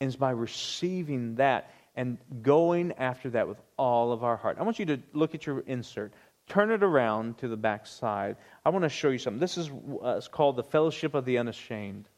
And 0.00 0.08
it's 0.08 0.16
by 0.16 0.30
receiving 0.30 1.36
that 1.36 1.70
and 1.94 2.16
going 2.42 2.92
after 2.92 3.30
that 3.30 3.46
with 3.46 3.60
all 3.76 4.12
of 4.12 4.24
our 4.24 4.36
heart. 4.36 4.56
I 4.58 4.62
want 4.62 4.78
you 4.78 4.86
to 4.86 4.98
look 5.12 5.34
at 5.34 5.44
your 5.44 5.60
insert 5.60 6.12
turn 6.50 6.72
it 6.72 6.82
around 6.82 7.38
to 7.38 7.46
the 7.46 7.56
back 7.56 7.86
side. 7.86 8.36
I 8.66 8.70
want 8.70 8.82
to 8.82 8.88
show 8.88 9.08
you 9.10 9.18
something. 9.18 9.38
This 9.38 9.56
is 9.56 9.70
uh, 10.02 10.20
called 10.32 10.56
the 10.56 10.64
Fellowship 10.64 11.14
of 11.14 11.24
the 11.24 11.38
Unashamed. 11.38 12.08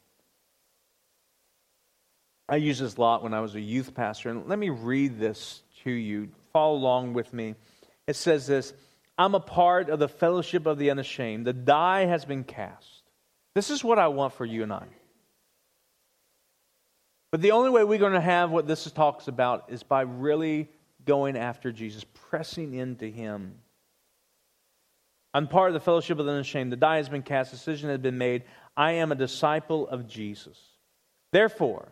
I 2.49 2.57
used 2.57 2.81
this 2.81 2.97
a 2.97 3.01
lot 3.01 3.23
when 3.23 3.33
I 3.33 3.41
was 3.41 3.55
a 3.55 3.61
youth 3.61 3.93
pastor, 3.93 4.29
and 4.29 4.47
let 4.47 4.59
me 4.59 4.69
read 4.69 5.19
this 5.19 5.61
to 5.83 5.91
you. 5.91 6.29
Follow 6.51 6.75
along 6.75 7.13
with 7.13 7.33
me. 7.33 7.55
It 8.07 8.15
says 8.15 8.47
this 8.47 8.73
I'm 9.17 9.35
a 9.35 9.39
part 9.39 9.89
of 9.89 9.99
the 9.99 10.07
fellowship 10.07 10.65
of 10.65 10.77
the 10.77 10.89
unashamed. 10.89 11.45
The 11.45 11.53
die 11.53 12.05
has 12.05 12.25
been 12.25 12.43
cast. 12.43 13.03
This 13.55 13.69
is 13.69 13.83
what 13.83 13.99
I 13.99 14.07
want 14.07 14.33
for 14.33 14.45
you 14.45 14.63
and 14.63 14.73
I. 14.73 14.85
But 17.31 17.41
the 17.41 17.51
only 17.51 17.69
way 17.69 17.83
we're 17.83 17.99
going 17.99 18.13
to 18.13 18.21
have 18.21 18.51
what 18.51 18.67
this 18.67 18.89
talks 18.91 19.27
about 19.27 19.65
is 19.69 19.83
by 19.83 20.01
really 20.01 20.69
going 21.05 21.35
after 21.35 21.71
Jesus, 21.71 22.05
pressing 22.29 22.73
into 22.73 23.05
Him. 23.05 23.55
I'm 25.33 25.47
part 25.47 25.69
of 25.69 25.73
the 25.73 25.79
fellowship 25.79 26.19
of 26.19 26.25
the 26.25 26.31
unashamed. 26.31 26.71
The 26.71 26.77
die 26.77 26.97
has 26.97 27.09
been 27.09 27.23
cast, 27.23 27.51
decision 27.51 27.89
has 27.89 27.99
been 27.99 28.17
made. 28.17 28.43
I 28.77 28.93
am 28.93 29.11
a 29.11 29.15
disciple 29.15 29.87
of 29.87 30.07
Jesus. 30.07 30.59
Therefore, 31.31 31.87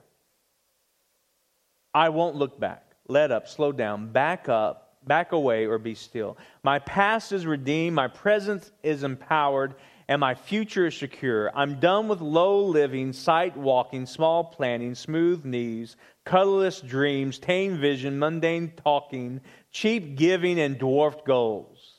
I 1.94 2.10
won't 2.10 2.36
look 2.36 2.60
back. 2.60 2.86
Let 3.08 3.32
up, 3.32 3.48
slow 3.48 3.72
down, 3.72 4.12
back 4.12 4.48
up, 4.48 4.96
back 5.06 5.32
away, 5.32 5.66
or 5.66 5.78
be 5.78 5.96
still. 5.96 6.38
My 6.64 6.80
past 6.80 7.32
is 7.32 7.46
redeemed, 7.46 7.96
my 7.96 8.08
present 8.08 8.72
is 8.84 9.04
empowered, 9.04 9.76
and 10.08 10.20
my 10.20 10.36
future 10.36 10.88
is 10.88 10.96
secure. 10.98 11.52
I'm 11.56 11.80
done 11.80 12.08
with 12.08 12.22
low 12.22 12.64
living, 12.66 13.14
sight 13.14 13.56
walking, 13.58 14.06
small 14.06 14.44
planning, 14.44 14.96
smooth 14.96 15.44
knees, 15.46 15.96
colorless 16.26 16.82
dreams, 16.82 17.40
tame 17.40 17.80
vision, 17.80 18.20
mundane 18.20 18.74
talking, 18.84 19.42
cheap 19.72 20.16
giving, 20.16 20.60
and 20.60 20.78
dwarfed 20.78 21.26
goals. 21.26 21.94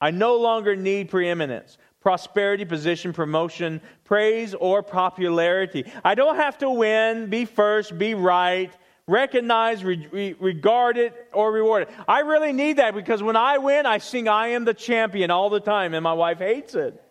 I 0.00 0.10
no 0.10 0.36
longer 0.36 0.76
need 0.76 1.08
preeminence, 1.08 1.78
prosperity, 2.06 2.64
position, 2.64 3.12
promotion, 3.12 3.80
praise, 4.04 4.54
or 4.54 4.80
popularity. 4.80 5.84
I 6.04 6.14
don't 6.14 6.36
have 6.36 6.56
to 6.58 6.70
win, 6.70 7.30
be 7.30 7.46
first, 7.46 7.98
be 7.98 8.14
right, 8.14 8.72
recognize, 9.08 9.82
re- 9.82 10.36
regard 10.38 10.98
it, 10.98 11.12
or 11.32 11.50
reward 11.50 11.82
it. 11.82 11.90
I 12.06 12.20
really 12.20 12.52
need 12.52 12.76
that 12.76 12.94
because 12.94 13.24
when 13.24 13.34
I 13.34 13.58
win, 13.58 13.86
I 13.86 13.98
sing 13.98 14.28
I 14.28 14.50
am 14.50 14.64
the 14.64 14.72
champion 14.72 15.32
all 15.32 15.50
the 15.50 15.58
time, 15.58 15.94
and 15.94 16.04
my 16.04 16.12
wife 16.12 16.38
hates 16.38 16.76
it. 16.76 17.02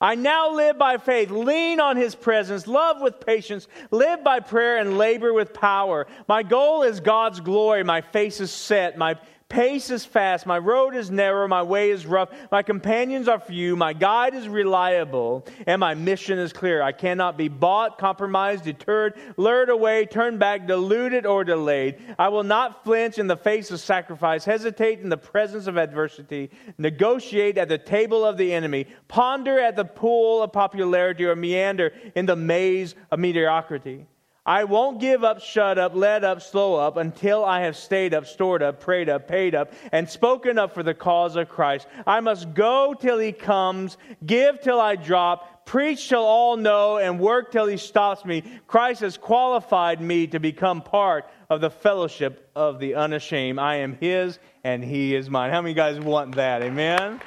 I 0.00 0.14
now 0.14 0.52
live 0.52 0.78
by 0.78 0.98
faith, 0.98 1.30
lean 1.30 1.80
on 1.80 1.96
his 1.96 2.14
presence, 2.14 2.68
love 2.68 3.00
with 3.00 3.18
patience, 3.18 3.66
live 3.90 4.22
by 4.22 4.38
prayer, 4.38 4.78
and 4.78 4.96
labor 4.96 5.32
with 5.32 5.52
power. 5.52 6.06
My 6.28 6.44
goal 6.44 6.84
is 6.84 7.00
God's 7.00 7.40
glory. 7.40 7.82
My 7.82 8.02
face 8.02 8.40
is 8.40 8.52
set. 8.52 8.96
My 8.96 9.16
pace 9.48 9.90
is 9.90 10.04
fast, 10.04 10.44
my 10.44 10.58
road 10.58 10.94
is 10.94 11.10
narrow, 11.10 11.48
my 11.48 11.62
way 11.62 11.90
is 11.90 12.04
rough, 12.04 12.28
my 12.50 12.62
companions 12.62 13.28
are 13.28 13.38
few, 13.38 13.76
my 13.76 13.92
guide 13.92 14.34
is 14.34 14.48
reliable, 14.48 15.46
and 15.66 15.80
my 15.80 15.94
mission 15.94 16.38
is 16.38 16.52
clear. 16.52 16.82
I 16.82 16.92
cannot 16.92 17.38
be 17.38 17.48
bought, 17.48 17.96
compromised, 17.98 18.64
deterred, 18.64 19.14
lured 19.36 19.70
away, 19.70 20.04
turned 20.06 20.38
back, 20.38 20.66
deluded, 20.66 21.24
or 21.24 21.44
delayed. 21.44 21.96
I 22.18 22.28
will 22.28 22.42
not 22.42 22.84
flinch 22.84 23.18
in 23.18 23.28
the 23.28 23.36
face 23.36 23.70
of 23.70 23.80
sacrifice, 23.80 24.44
hesitate 24.44 25.00
in 25.00 25.08
the 25.08 25.16
presence 25.16 25.66
of 25.66 25.76
adversity, 25.76 26.50
negotiate 26.76 27.56
at 27.56 27.68
the 27.68 27.78
table 27.78 28.24
of 28.24 28.36
the 28.36 28.52
enemy, 28.52 28.86
ponder 29.08 29.58
at 29.58 29.76
the 29.76 29.84
pool 29.84 30.42
of 30.42 30.52
popularity, 30.52 31.24
or 31.24 31.36
meander 31.36 31.92
in 32.14 32.26
the 32.26 32.36
maze 32.36 32.94
of 33.10 33.18
mediocrity. 33.18 34.06
I 34.46 34.62
won't 34.62 35.00
give 35.00 35.24
up, 35.24 35.40
shut 35.40 35.76
up, 35.76 35.96
let 35.96 36.22
up, 36.22 36.40
slow 36.40 36.76
up 36.76 36.96
until 36.96 37.44
I 37.44 37.62
have 37.62 37.76
stayed 37.76 38.14
up, 38.14 38.26
stored 38.26 38.62
up, 38.62 38.78
prayed 38.78 39.08
up, 39.08 39.26
paid 39.26 39.56
up, 39.56 39.72
and 39.90 40.08
spoken 40.08 40.56
up 40.56 40.72
for 40.72 40.84
the 40.84 40.94
cause 40.94 41.34
of 41.34 41.48
Christ. 41.48 41.88
I 42.06 42.20
must 42.20 42.54
go 42.54 42.94
till 42.94 43.18
he 43.18 43.32
comes, 43.32 43.98
give 44.24 44.60
till 44.60 44.80
I 44.80 44.94
drop, 44.94 45.66
preach 45.66 46.08
till 46.08 46.22
all 46.22 46.56
know, 46.56 46.98
and 46.98 47.18
work 47.18 47.50
till 47.50 47.66
he 47.66 47.76
stops 47.76 48.24
me. 48.24 48.44
Christ 48.68 49.00
has 49.00 49.18
qualified 49.18 50.00
me 50.00 50.28
to 50.28 50.38
become 50.38 50.80
part 50.80 51.28
of 51.50 51.60
the 51.60 51.70
fellowship 51.70 52.48
of 52.54 52.78
the 52.78 52.94
unashamed. 52.94 53.58
I 53.58 53.76
am 53.76 53.96
his 54.00 54.38
and 54.62 54.82
he 54.84 55.14
is 55.14 55.28
mine. 55.28 55.50
How 55.50 55.60
many 55.60 55.74
guys 55.74 55.98
want 55.98 56.36
that? 56.36 56.62
Amen? 56.62 57.20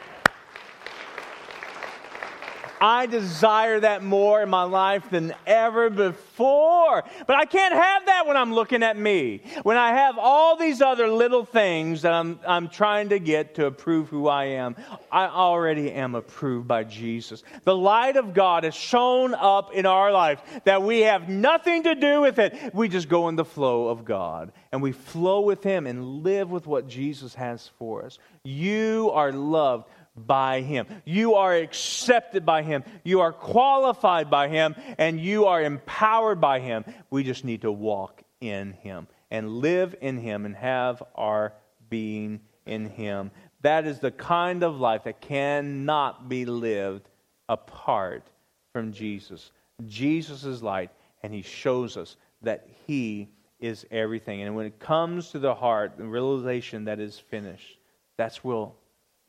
I 2.82 3.06
desire 3.06 3.80
that 3.82 4.04
more 4.04 4.42
in 4.42 4.50
my 4.50 4.64
life 4.64 5.10
than 5.10 5.34
ever 5.46 5.90
before. 5.90 7.04
But 7.28 7.36
I 7.36 7.46
can't 7.46 7.74
have 7.74 8.06
that 8.06 8.26
when 8.26 8.38
I'm 8.38 8.54
looking 8.54 8.84
at 8.84 8.98
me. 8.98 9.42
When 9.64 9.78
I 9.78 9.94
have 9.94 10.18
all 10.18 10.56
these 10.56 10.82
other 10.82 11.08
little 11.08 11.46
things 11.46 12.02
that 12.04 12.14
I'm, 12.14 12.40
I'm 12.48 12.70
trying 12.70 13.10
to 13.10 13.20
get 13.20 13.56
to 13.56 13.66
approve 13.66 14.10
who 14.10 14.28
I 14.28 14.46
am, 14.46 14.76
I 15.12 15.28
already 15.28 15.92
am 15.92 16.16
approved 16.16 16.68
by 16.68 16.84
Jesus. 16.84 17.44
The 17.64 17.76
light 17.76 18.16
of 18.16 18.34
God 18.34 18.64
has 18.64 18.76
shown 18.76 19.34
up 19.34 19.74
in 19.74 19.86
our 19.86 20.12
life 20.12 20.42
that 20.64 20.82
we 20.82 21.02
have 21.02 21.30
nothing 21.30 21.84
to 21.84 21.96
do 21.96 22.22
with 22.22 22.40
it. 22.40 22.74
We 22.74 22.88
just 22.90 23.10
go 23.10 23.28
in 23.30 23.36
the 23.36 23.46
flow 23.46 23.88
of 23.88 24.06
God 24.06 24.52
and 24.72 24.82
we 24.82 24.92
flow 24.92 25.42
with 25.42 25.64
Him 25.64 25.88
and 25.88 26.24
live 26.24 26.50
with 26.50 26.68
what 26.68 26.88
Jesus 26.88 27.34
has 27.36 27.70
for 27.78 28.06
us. 28.06 28.20
You 28.44 29.12
are 29.14 29.32
loved 29.32 29.90
by 30.26 30.62
Him. 30.62 30.88
You 31.06 31.36
are 31.36 31.56
accepted 31.56 32.46
by 32.46 32.64
Him. 32.64 32.84
You 33.04 33.22
are 33.22 33.34
qualified 33.34 34.30
by 34.30 34.48
Him. 34.48 34.76
And 34.98 35.20
you 35.20 35.46
are 35.46 35.62
empowered 35.62 36.42
by 36.42 36.60
Him. 36.60 36.86
We 37.10 37.24
just 37.24 37.46
need 37.46 37.62
to 37.62 37.72
walk 37.72 38.24
in 38.42 38.74
Him 38.74 39.08
and 39.32 39.58
live 39.60 39.96
in 40.02 40.18
Him 40.18 40.46
and 40.46 40.56
have 40.56 41.04
our 41.16 41.54
being 41.90 42.42
in 42.66 42.90
Him. 42.90 43.32
That 43.62 43.86
is 43.86 44.00
the 44.00 44.12
kind 44.12 44.64
of 44.64 44.80
life 44.80 45.04
that 45.04 45.22
cannot 45.22 46.30
be 46.30 46.46
lived 46.46 47.10
apart 47.48 48.30
from 48.74 48.94
Jesus. 48.94 49.52
Jesus 49.86 50.46
is 50.46 50.64
light, 50.64 50.92
and 51.24 51.34
He 51.34 51.42
shows 51.42 51.98
us 51.98 52.16
that 52.42 52.68
He 52.86 53.30
is 53.60 53.86
everything. 53.92 54.42
And 54.42 54.56
when 54.56 54.66
it 54.66 54.80
comes 54.80 55.32
to 55.32 55.40
the 55.40 55.54
heart, 55.54 55.98
the 55.98 56.06
realization 56.06 56.86
that 56.86 57.00
is 57.00 57.20
finished, 57.20 57.78
that's 58.18 58.44
where 58.44 58.68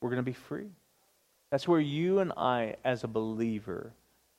we're 0.00 0.10
going 0.10 0.16
to 0.16 0.22
be 0.22 0.32
free. 0.32 0.68
That's 1.50 1.66
where 1.66 1.80
you 1.80 2.20
and 2.20 2.32
I, 2.36 2.76
as 2.84 3.04
a 3.04 3.08
believer, 3.08 3.92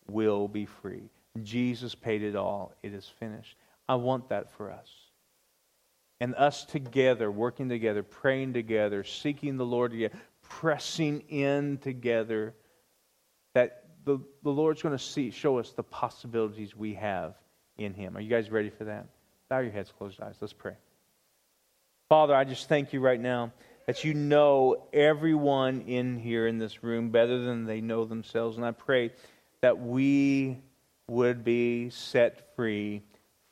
will 0.07 0.47
be 0.47 0.65
free. 0.65 1.09
Jesus 1.43 1.95
paid 1.95 2.23
it 2.23 2.35
all. 2.35 2.73
It 2.83 2.93
is 2.93 3.07
finished. 3.19 3.55
I 3.87 3.95
want 3.95 4.29
that 4.29 4.51
for 4.51 4.71
us. 4.71 4.89
And 6.19 6.35
us 6.35 6.65
together, 6.65 7.31
working 7.31 7.67
together, 7.67 8.03
praying 8.03 8.53
together, 8.53 9.03
seeking 9.03 9.57
the 9.57 9.65
Lord 9.65 9.91
together, 9.91 10.15
pressing 10.41 11.21
in 11.29 11.77
together, 11.79 12.53
that 13.53 13.85
the, 14.05 14.19
the 14.43 14.51
Lord's 14.51 14.81
going 14.81 14.97
to 14.97 15.03
see, 15.03 15.31
show 15.31 15.57
us 15.57 15.71
the 15.71 15.83
possibilities 15.83 16.75
we 16.75 16.93
have 16.93 17.35
in 17.77 17.93
Him. 17.93 18.15
Are 18.15 18.21
you 18.21 18.29
guys 18.29 18.49
ready 18.49 18.69
for 18.69 18.85
that? 18.85 19.07
Bow 19.49 19.59
your 19.59 19.71
heads, 19.71 19.91
close 19.97 20.17
your 20.17 20.27
eyes. 20.27 20.35
Let's 20.39 20.53
pray. 20.53 20.75
Father, 22.07 22.35
I 22.35 22.43
just 22.43 22.69
thank 22.69 22.93
you 22.93 22.99
right 22.99 23.19
now 23.19 23.51
that 23.87 24.03
you 24.03 24.13
know 24.13 24.87
everyone 24.93 25.81
in 25.81 26.17
here 26.17 26.47
in 26.47 26.57
this 26.57 26.83
room 26.83 27.09
better 27.09 27.39
than 27.39 27.65
they 27.65 27.81
know 27.81 28.05
themselves. 28.05 28.57
And 28.57 28.65
I 28.65 28.71
pray 28.71 29.11
that 29.61 29.79
we 29.79 30.57
would 31.07 31.43
be 31.43 31.89
set 31.89 32.55
free 32.55 33.01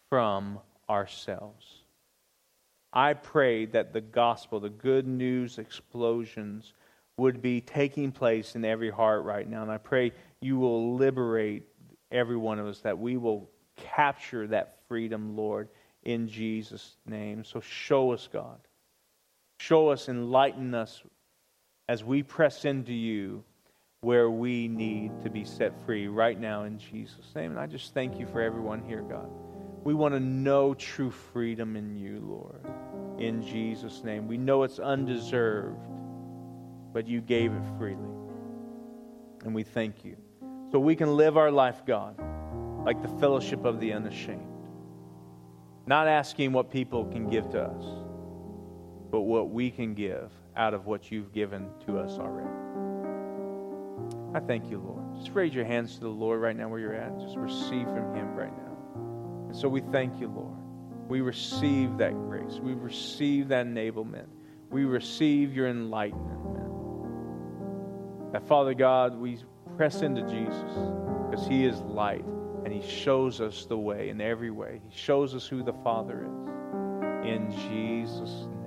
from 0.09 0.59
ourselves. 0.89 1.65
I 2.91 3.13
pray 3.13 3.65
that 3.67 3.93
the 3.93 4.01
gospel, 4.01 4.59
the 4.59 4.69
good 4.69 5.07
news 5.07 5.57
explosions, 5.59 6.73
would 7.17 7.41
be 7.41 7.61
taking 7.61 8.11
place 8.11 8.55
in 8.55 8.65
every 8.65 8.89
heart 8.89 9.23
right 9.23 9.47
now. 9.47 9.61
And 9.61 9.71
I 9.71 9.77
pray 9.77 10.13
you 10.41 10.57
will 10.57 10.95
liberate 10.95 11.63
every 12.11 12.37
one 12.37 12.59
of 12.59 12.65
us, 12.65 12.79
that 12.79 12.97
we 12.97 13.17
will 13.17 13.49
capture 13.75 14.47
that 14.47 14.77
freedom, 14.87 15.35
Lord, 15.35 15.69
in 16.03 16.27
Jesus' 16.27 16.95
name. 17.05 17.43
So 17.43 17.59
show 17.59 18.11
us, 18.11 18.27
God. 18.31 18.59
Show 19.59 19.89
us, 19.89 20.07
enlighten 20.07 20.73
us 20.73 21.03
as 21.89 22.03
we 22.03 22.23
press 22.23 22.63
into 22.63 22.93
you 22.93 23.43
where 24.01 24.29
we 24.29 24.69
need 24.69 25.21
to 25.21 25.29
be 25.29 25.43
set 25.43 25.73
free 25.85 26.07
right 26.07 26.39
now 26.39 26.63
in 26.63 26.79
Jesus' 26.79 27.35
name. 27.35 27.51
And 27.51 27.59
I 27.59 27.67
just 27.67 27.93
thank 27.93 28.17
you 28.17 28.25
for 28.25 28.41
everyone 28.41 28.81
here, 28.81 29.01
God. 29.01 29.29
We 29.83 29.93
want 29.93 30.13
to 30.13 30.19
know 30.19 30.73
true 30.75 31.11
freedom 31.11 31.75
in 31.75 31.97
you, 31.97 32.19
Lord, 32.21 32.65
in 33.19 33.45
Jesus' 33.45 34.01
name. 34.03 34.27
We 34.27 34.37
know 34.37 34.63
it's 34.63 34.79
undeserved, 34.79 35.85
but 36.93 37.05
you 37.05 37.19
gave 37.19 37.51
it 37.51 37.63
freely. 37.77 38.09
And 39.43 39.53
we 39.53 39.63
thank 39.63 40.05
you. 40.05 40.15
So 40.71 40.79
we 40.79 40.95
can 40.95 41.17
live 41.17 41.37
our 41.37 41.51
life, 41.51 41.85
God, 41.85 42.15
like 42.85 43.01
the 43.01 43.09
fellowship 43.19 43.65
of 43.65 43.81
the 43.81 43.91
unashamed. 43.91 44.47
Not 45.85 46.07
asking 46.07 46.53
what 46.53 46.71
people 46.71 47.05
can 47.05 47.29
give 47.29 47.49
to 47.49 47.63
us 47.63 48.08
but 49.11 49.21
what 49.21 49.49
we 49.49 49.71
can 49.71 49.93
give 49.93 50.31
out 50.55 50.73
of 50.73 50.85
what 50.85 51.11
you've 51.11 51.33
given 51.33 51.67
to 51.85 51.97
us 51.99 52.17
already. 52.19 52.49
I 54.33 54.39
thank 54.39 54.69
you, 54.69 54.77
Lord. 54.79 55.03
Just 55.17 55.33
raise 55.33 55.53
your 55.53 55.65
hands 55.65 55.95
to 55.95 56.01
the 56.01 56.09
Lord 56.09 56.39
right 56.39 56.55
now 56.55 56.69
where 56.69 56.79
you're 56.79 56.93
at. 56.93 57.19
Just 57.19 57.35
receive 57.35 57.85
from 57.85 58.13
Him 58.13 58.35
right 58.35 58.55
now. 58.55 59.47
And 59.47 59.55
so 59.55 59.67
we 59.67 59.81
thank 59.81 60.19
you, 60.19 60.27
Lord. 60.27 60.55
We 61.07 61.21
receive 61.21 61.97
that 61.97 62.13
grace. 62.13 62.59
We 62.61 62.73
receive 62.73 63.47
that 63.47 63.65
enablement. 63.65 64.27
We 64.69 64.85
receive 64.85 65.55
your 65.55 65.67
enlightenment. 65.67 66.37
That, 68.33 68.47
Father 68.47 68.75
God, 68.75 69.17
we 69.17 69.39
press 69.75 70.03
into 70.03 70.21
Jesus 70.21 70.77
because 71.29 71.47
He 71.47 71.65
is 71.65 71.79
light 71.81 72.25
and 72.63 72.71
He 72.71 72.87
shows 72.87 73.41
us 73.41 73.65
the 73.65 73.77
way 73.77 74.09
in 74.09 74.21
every 74.21 74.51
way. 74.51 74.81
He 74.87 74.95
shows 74.95 75.33
us 75.33 75.47
who 75.47 75.63
the 75.63 75.73
Father 75.83 76.21
is. 76.21 77.27
In 77.27 77.51
Jesus' 77.51 78.45
name. 78.45 78.58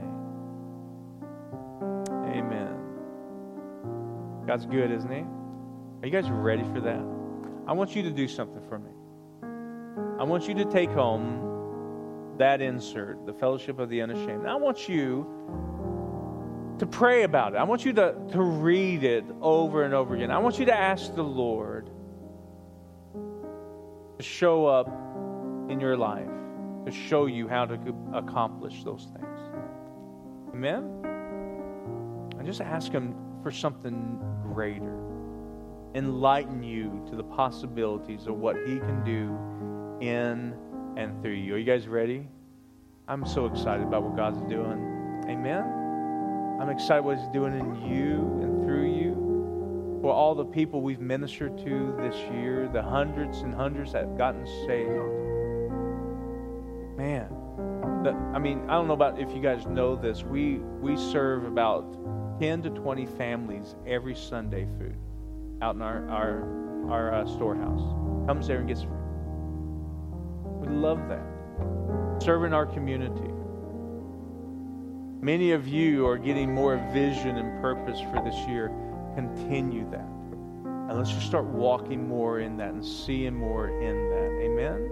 God's 4.53 4.67
good, 4.67 4.91
isn't 4.91 5.11
He? 5.11 5.21
Are 5.21 6.07
you 6.07 6.11
guys 6.11 6.31
ready 6.31 6.63
for 6.63 6.81
that? 6.83 7.03
I 7.67 7.73
want 7.73 7.97
you 7.97 8.03
to 8.03 8.11
do 8.11 8.29
something 8.29 8.61
for 8.69 8.79
me. 8.79 8.91
I 10.21 10.25
want 10.25 10.47
you 10.47 10.53
to 10.57 10.67
take 10.67 10.91
home 10.91 12.35
that 12.37 12.61
insert, 12.61 13.25
the 13.25 13.33
fellowship 13.33 13.79
of 13.79 13.89
the 13.89 14.03
unashamed. 14.03 14.45
I 14.47 14.57
want 14.57 14.91
you 14.91 15.27
to 16.79 16.85
pray 16.85 17.23
about 17.23 17.55
it. 17.55 17.57
I 17.57 17.63
want 17.63 17.87
you 17.87 17.95
to, 17.95 18.15
to 18.33 18.43
read 18.43 19.05
it 19.05 19.25
over 19.41 19.85
and 19.85 19.95
over 19.95 20.15
again. 20.15 20.31
I 20.31 20.37
want 20.37 20.59
you 20.59 20.67
to 20.67 20.79
ask 20.79 21.15
the 21.15 21.25
Lord 21.25 21.89
to 23.15 24.23
show 24.23 24.67
up 24.67 24.89
in 25.71 25.79
your 25.81 25.97
life, 25.97 26.29
to 26.85 26.93
show 26.93 27.25
you 27.25 27.49
how 27.49 27.65
to 27.65 27.79
accomplish 28.13 28.85
those 28.85 29.09
things. 29.17 29.39
Amen? 30.53 30.91
And 32.37 32.45
just 32.45 32.61
ask 32.61 32.93
Him 32.93 33.15
for 33.43 33.51
something 33.51 34.21
greater. 34.53 34.99
Enlighten 35.95 36.63
you 36.63 37.05
to 37.11 37.17
the 37.17 37.25
possibilities 37.25 38.27
of 38.27 38.37
what 38.37 38.57
He 38.67 38.79
can 38.79 39.05
do 39.05 39.37
in 40.07 40.55
and 40.97 41.23
through 41.23 41.33
you. 41.33 41.55
Are 41.55 41.59
you 41.59 41.65
guys 41.65 41.89
ready? 41.89 42.27
I'm 43.09 43.27
so 43.27 43.47
excited 43.47 43.87
about 43.87 44.03
what 44.03 44.17
God's 44.17 44.41
doing. 44.49 45.25
Amen. 45.29 46.59
I'm 46.61 46.71
excited 46.71 47.05
what 47.05 47.19
He's 47.19 47.29
doing 47.29 47.59
in 47.59 47.75
you 47.91 48.41
and 48.43 48.65
through 48.65 48.95
you. 48.95 49.99
For 50.03 50.13
all 50.13 50.35
the 50.35 50.45
people 50.45 50.81
we've 50.81 51.01
ministered 51.01 51.59
to 51.59 51.95
this 52.01 52.17
year, 52.33 52.69
the 52.73 52.83
hundreds 52.83 53.39
and 53.39 53.55
hundreds 53.55 53.93
that 53.93 54.05
have 54.07 54.19
gotten 54.19 54.47
saved. 54.67 54.91
Man, 56.97 57.29
the, 58.03 58.11
I 58.35 58.39
mean, 58.39 58.63
I 58.69 58.75
don't 58.75 58.89
know 58.89 58.95
about 58.95 59.21
if 59.21 59.31
you 59.33 59.41
guys 59.41 59.67
know 59.67 59.95
this. 59.97 60.23
We 60.23 60.57
we 60.81 60.97
serve 60.97 61.45
about 61.45 61.85
10 62.43 62.61
to 62.61 62.71
20 62.71 63.07
families 63.07 63.77
every 63.87 64.17
Sunday 64.17 64.67
food 64.77 64.97
out 65.63 65.77
in 65.77 65.81
our, 65.81 66.09
our, 66.09 66.91
our 66.91 67.15
uh, 67.15 67.25
storehouse. 67.25 67.81
Comes 68.27 68.49
there 68.49 68.59
and 68.59 68.67
gets 68.67 68.83
food. 68.83 68.91
We 70.61 70.67
love 70.67 70.99
that. 71.09 71.23
Serving 72.21 72.53
our 72.53 72.67
community. 72.67 73.31
Many 75.25 75.53
of 75.53 75.69
you 75.69 76.05
are 76.05 76.19
getting 76.19 76.53
more 76.53 76.79
vision 76.93 77.37
and 77.37 77.61
purpose 77.63 78.01
for 78.01 78.21
this 78.25 78.35
year. 78.49 78.73
Continue 79.15 79.89
that. 79.93 80.01
And 80.01 80.99
let's 80.99 81.13
just 81.13 81.27
start 81.27 81.45
walking 81.45 82.09
more 82.09 82.41
in 82.41 82.57
that 82.57 82.71
and 82.71 82.85
seeing 82.85 83.37
more 83.37 83.69
in 83.69 84.11
that. 84.11 84.43
Amen? 84.43 84.91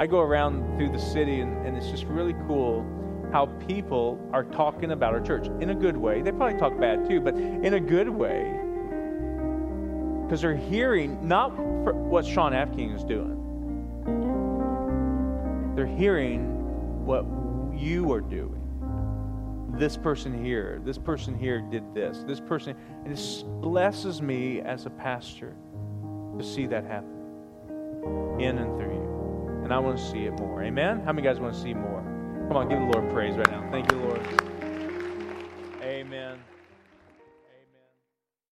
I 0.00 0.08
go 0.08 0.18
around 0.18 0.76
through 0.76 0.90
the 0.90 0.98
city 0.98 1.38
and, 1.38 1.64
and 1.64 1.76
it's 1.76 1.88
just 1.88 2.06
really 2.06 2.34
cool 2.48 2.84
how 3.32 3.46
people 3.66 4.18
are 4.32 4.44
talking 4.44 4.92
about 4.92 5.14
our 5.14 5.20
church 5.20 5.46
in 5.60 5.70
a 5.70 5.74
good 5.74 5.96
way. 5.96 6.22
They 6.22 6.32
probably 6.32 6.58
talk 6.58 6.78
bad 6.78 7.08
too, 7.08 7.20
but 7.20 7.34
in 7.34 7.74
a 7.74 7.80
good 7.80 8.08
way. 8.08 8.58
Because 10.24 10.42
they're 10.42 10.54
hearing 10.54 11.26
not 11.26 11.58
what 11.58 12.24
Sean 12.24 12.52
Afking 12.52 12.94
is 12.94 13.04
doing, 13.04 13.36
they're 15.74 15.86
hearing 15.86 17.04
what 17.04 17.24
you 17.76 18.12
are 18.12 18.20
doing. 18.20 18.56
This 19.78 19.96
person 19.96 20.44
here, 20.44 20.80
this 20.84 20.98
person 20.98 21.38
here 21.38 21.60
did 21.60 21.94
this, 21.94 22.24
this 22.26 22.40
person. 22.40 22.76
And 23.04 23.12
it 23.12 23.44
blesses 23.60 24.20
me 24.20 24.60
as 24.60 24.86
a 24.86 24.90
pastor 24.90 25.56
to 26.36 26.44
see 26.44 26.66
that 26.66 26.84
happen 26.84 27.16
in 28.38 28.58
and 28.58 28.76
through 28.78 28.94
you. 28.94 29.62
And 29.64 29.72
I 29.72 29.78
want 29.78 29.98
to 29.98 30.04
see 30.04 30.24
it 30.24 30.32
more. 30.32 30.62
Amen? 30.62 31.00
How 31.00 31.12
many 31.12 31.26
guys 31.26 31.38
want 31.38 31.54
to 31.54 31.60
see 31.60 31.74
more? 31.74 31.99
Come 32.50 32.56
on, 32.56 32.68
give 32.68 32.80
the 32.80 32.84
Lord 32.86 33.14
praise 33.14 33.36
right 33.36 33.48
now. 33.48 33.64
Thank 33.70 33.92
you, 33.92 33.98
Lord. 33.98 34.49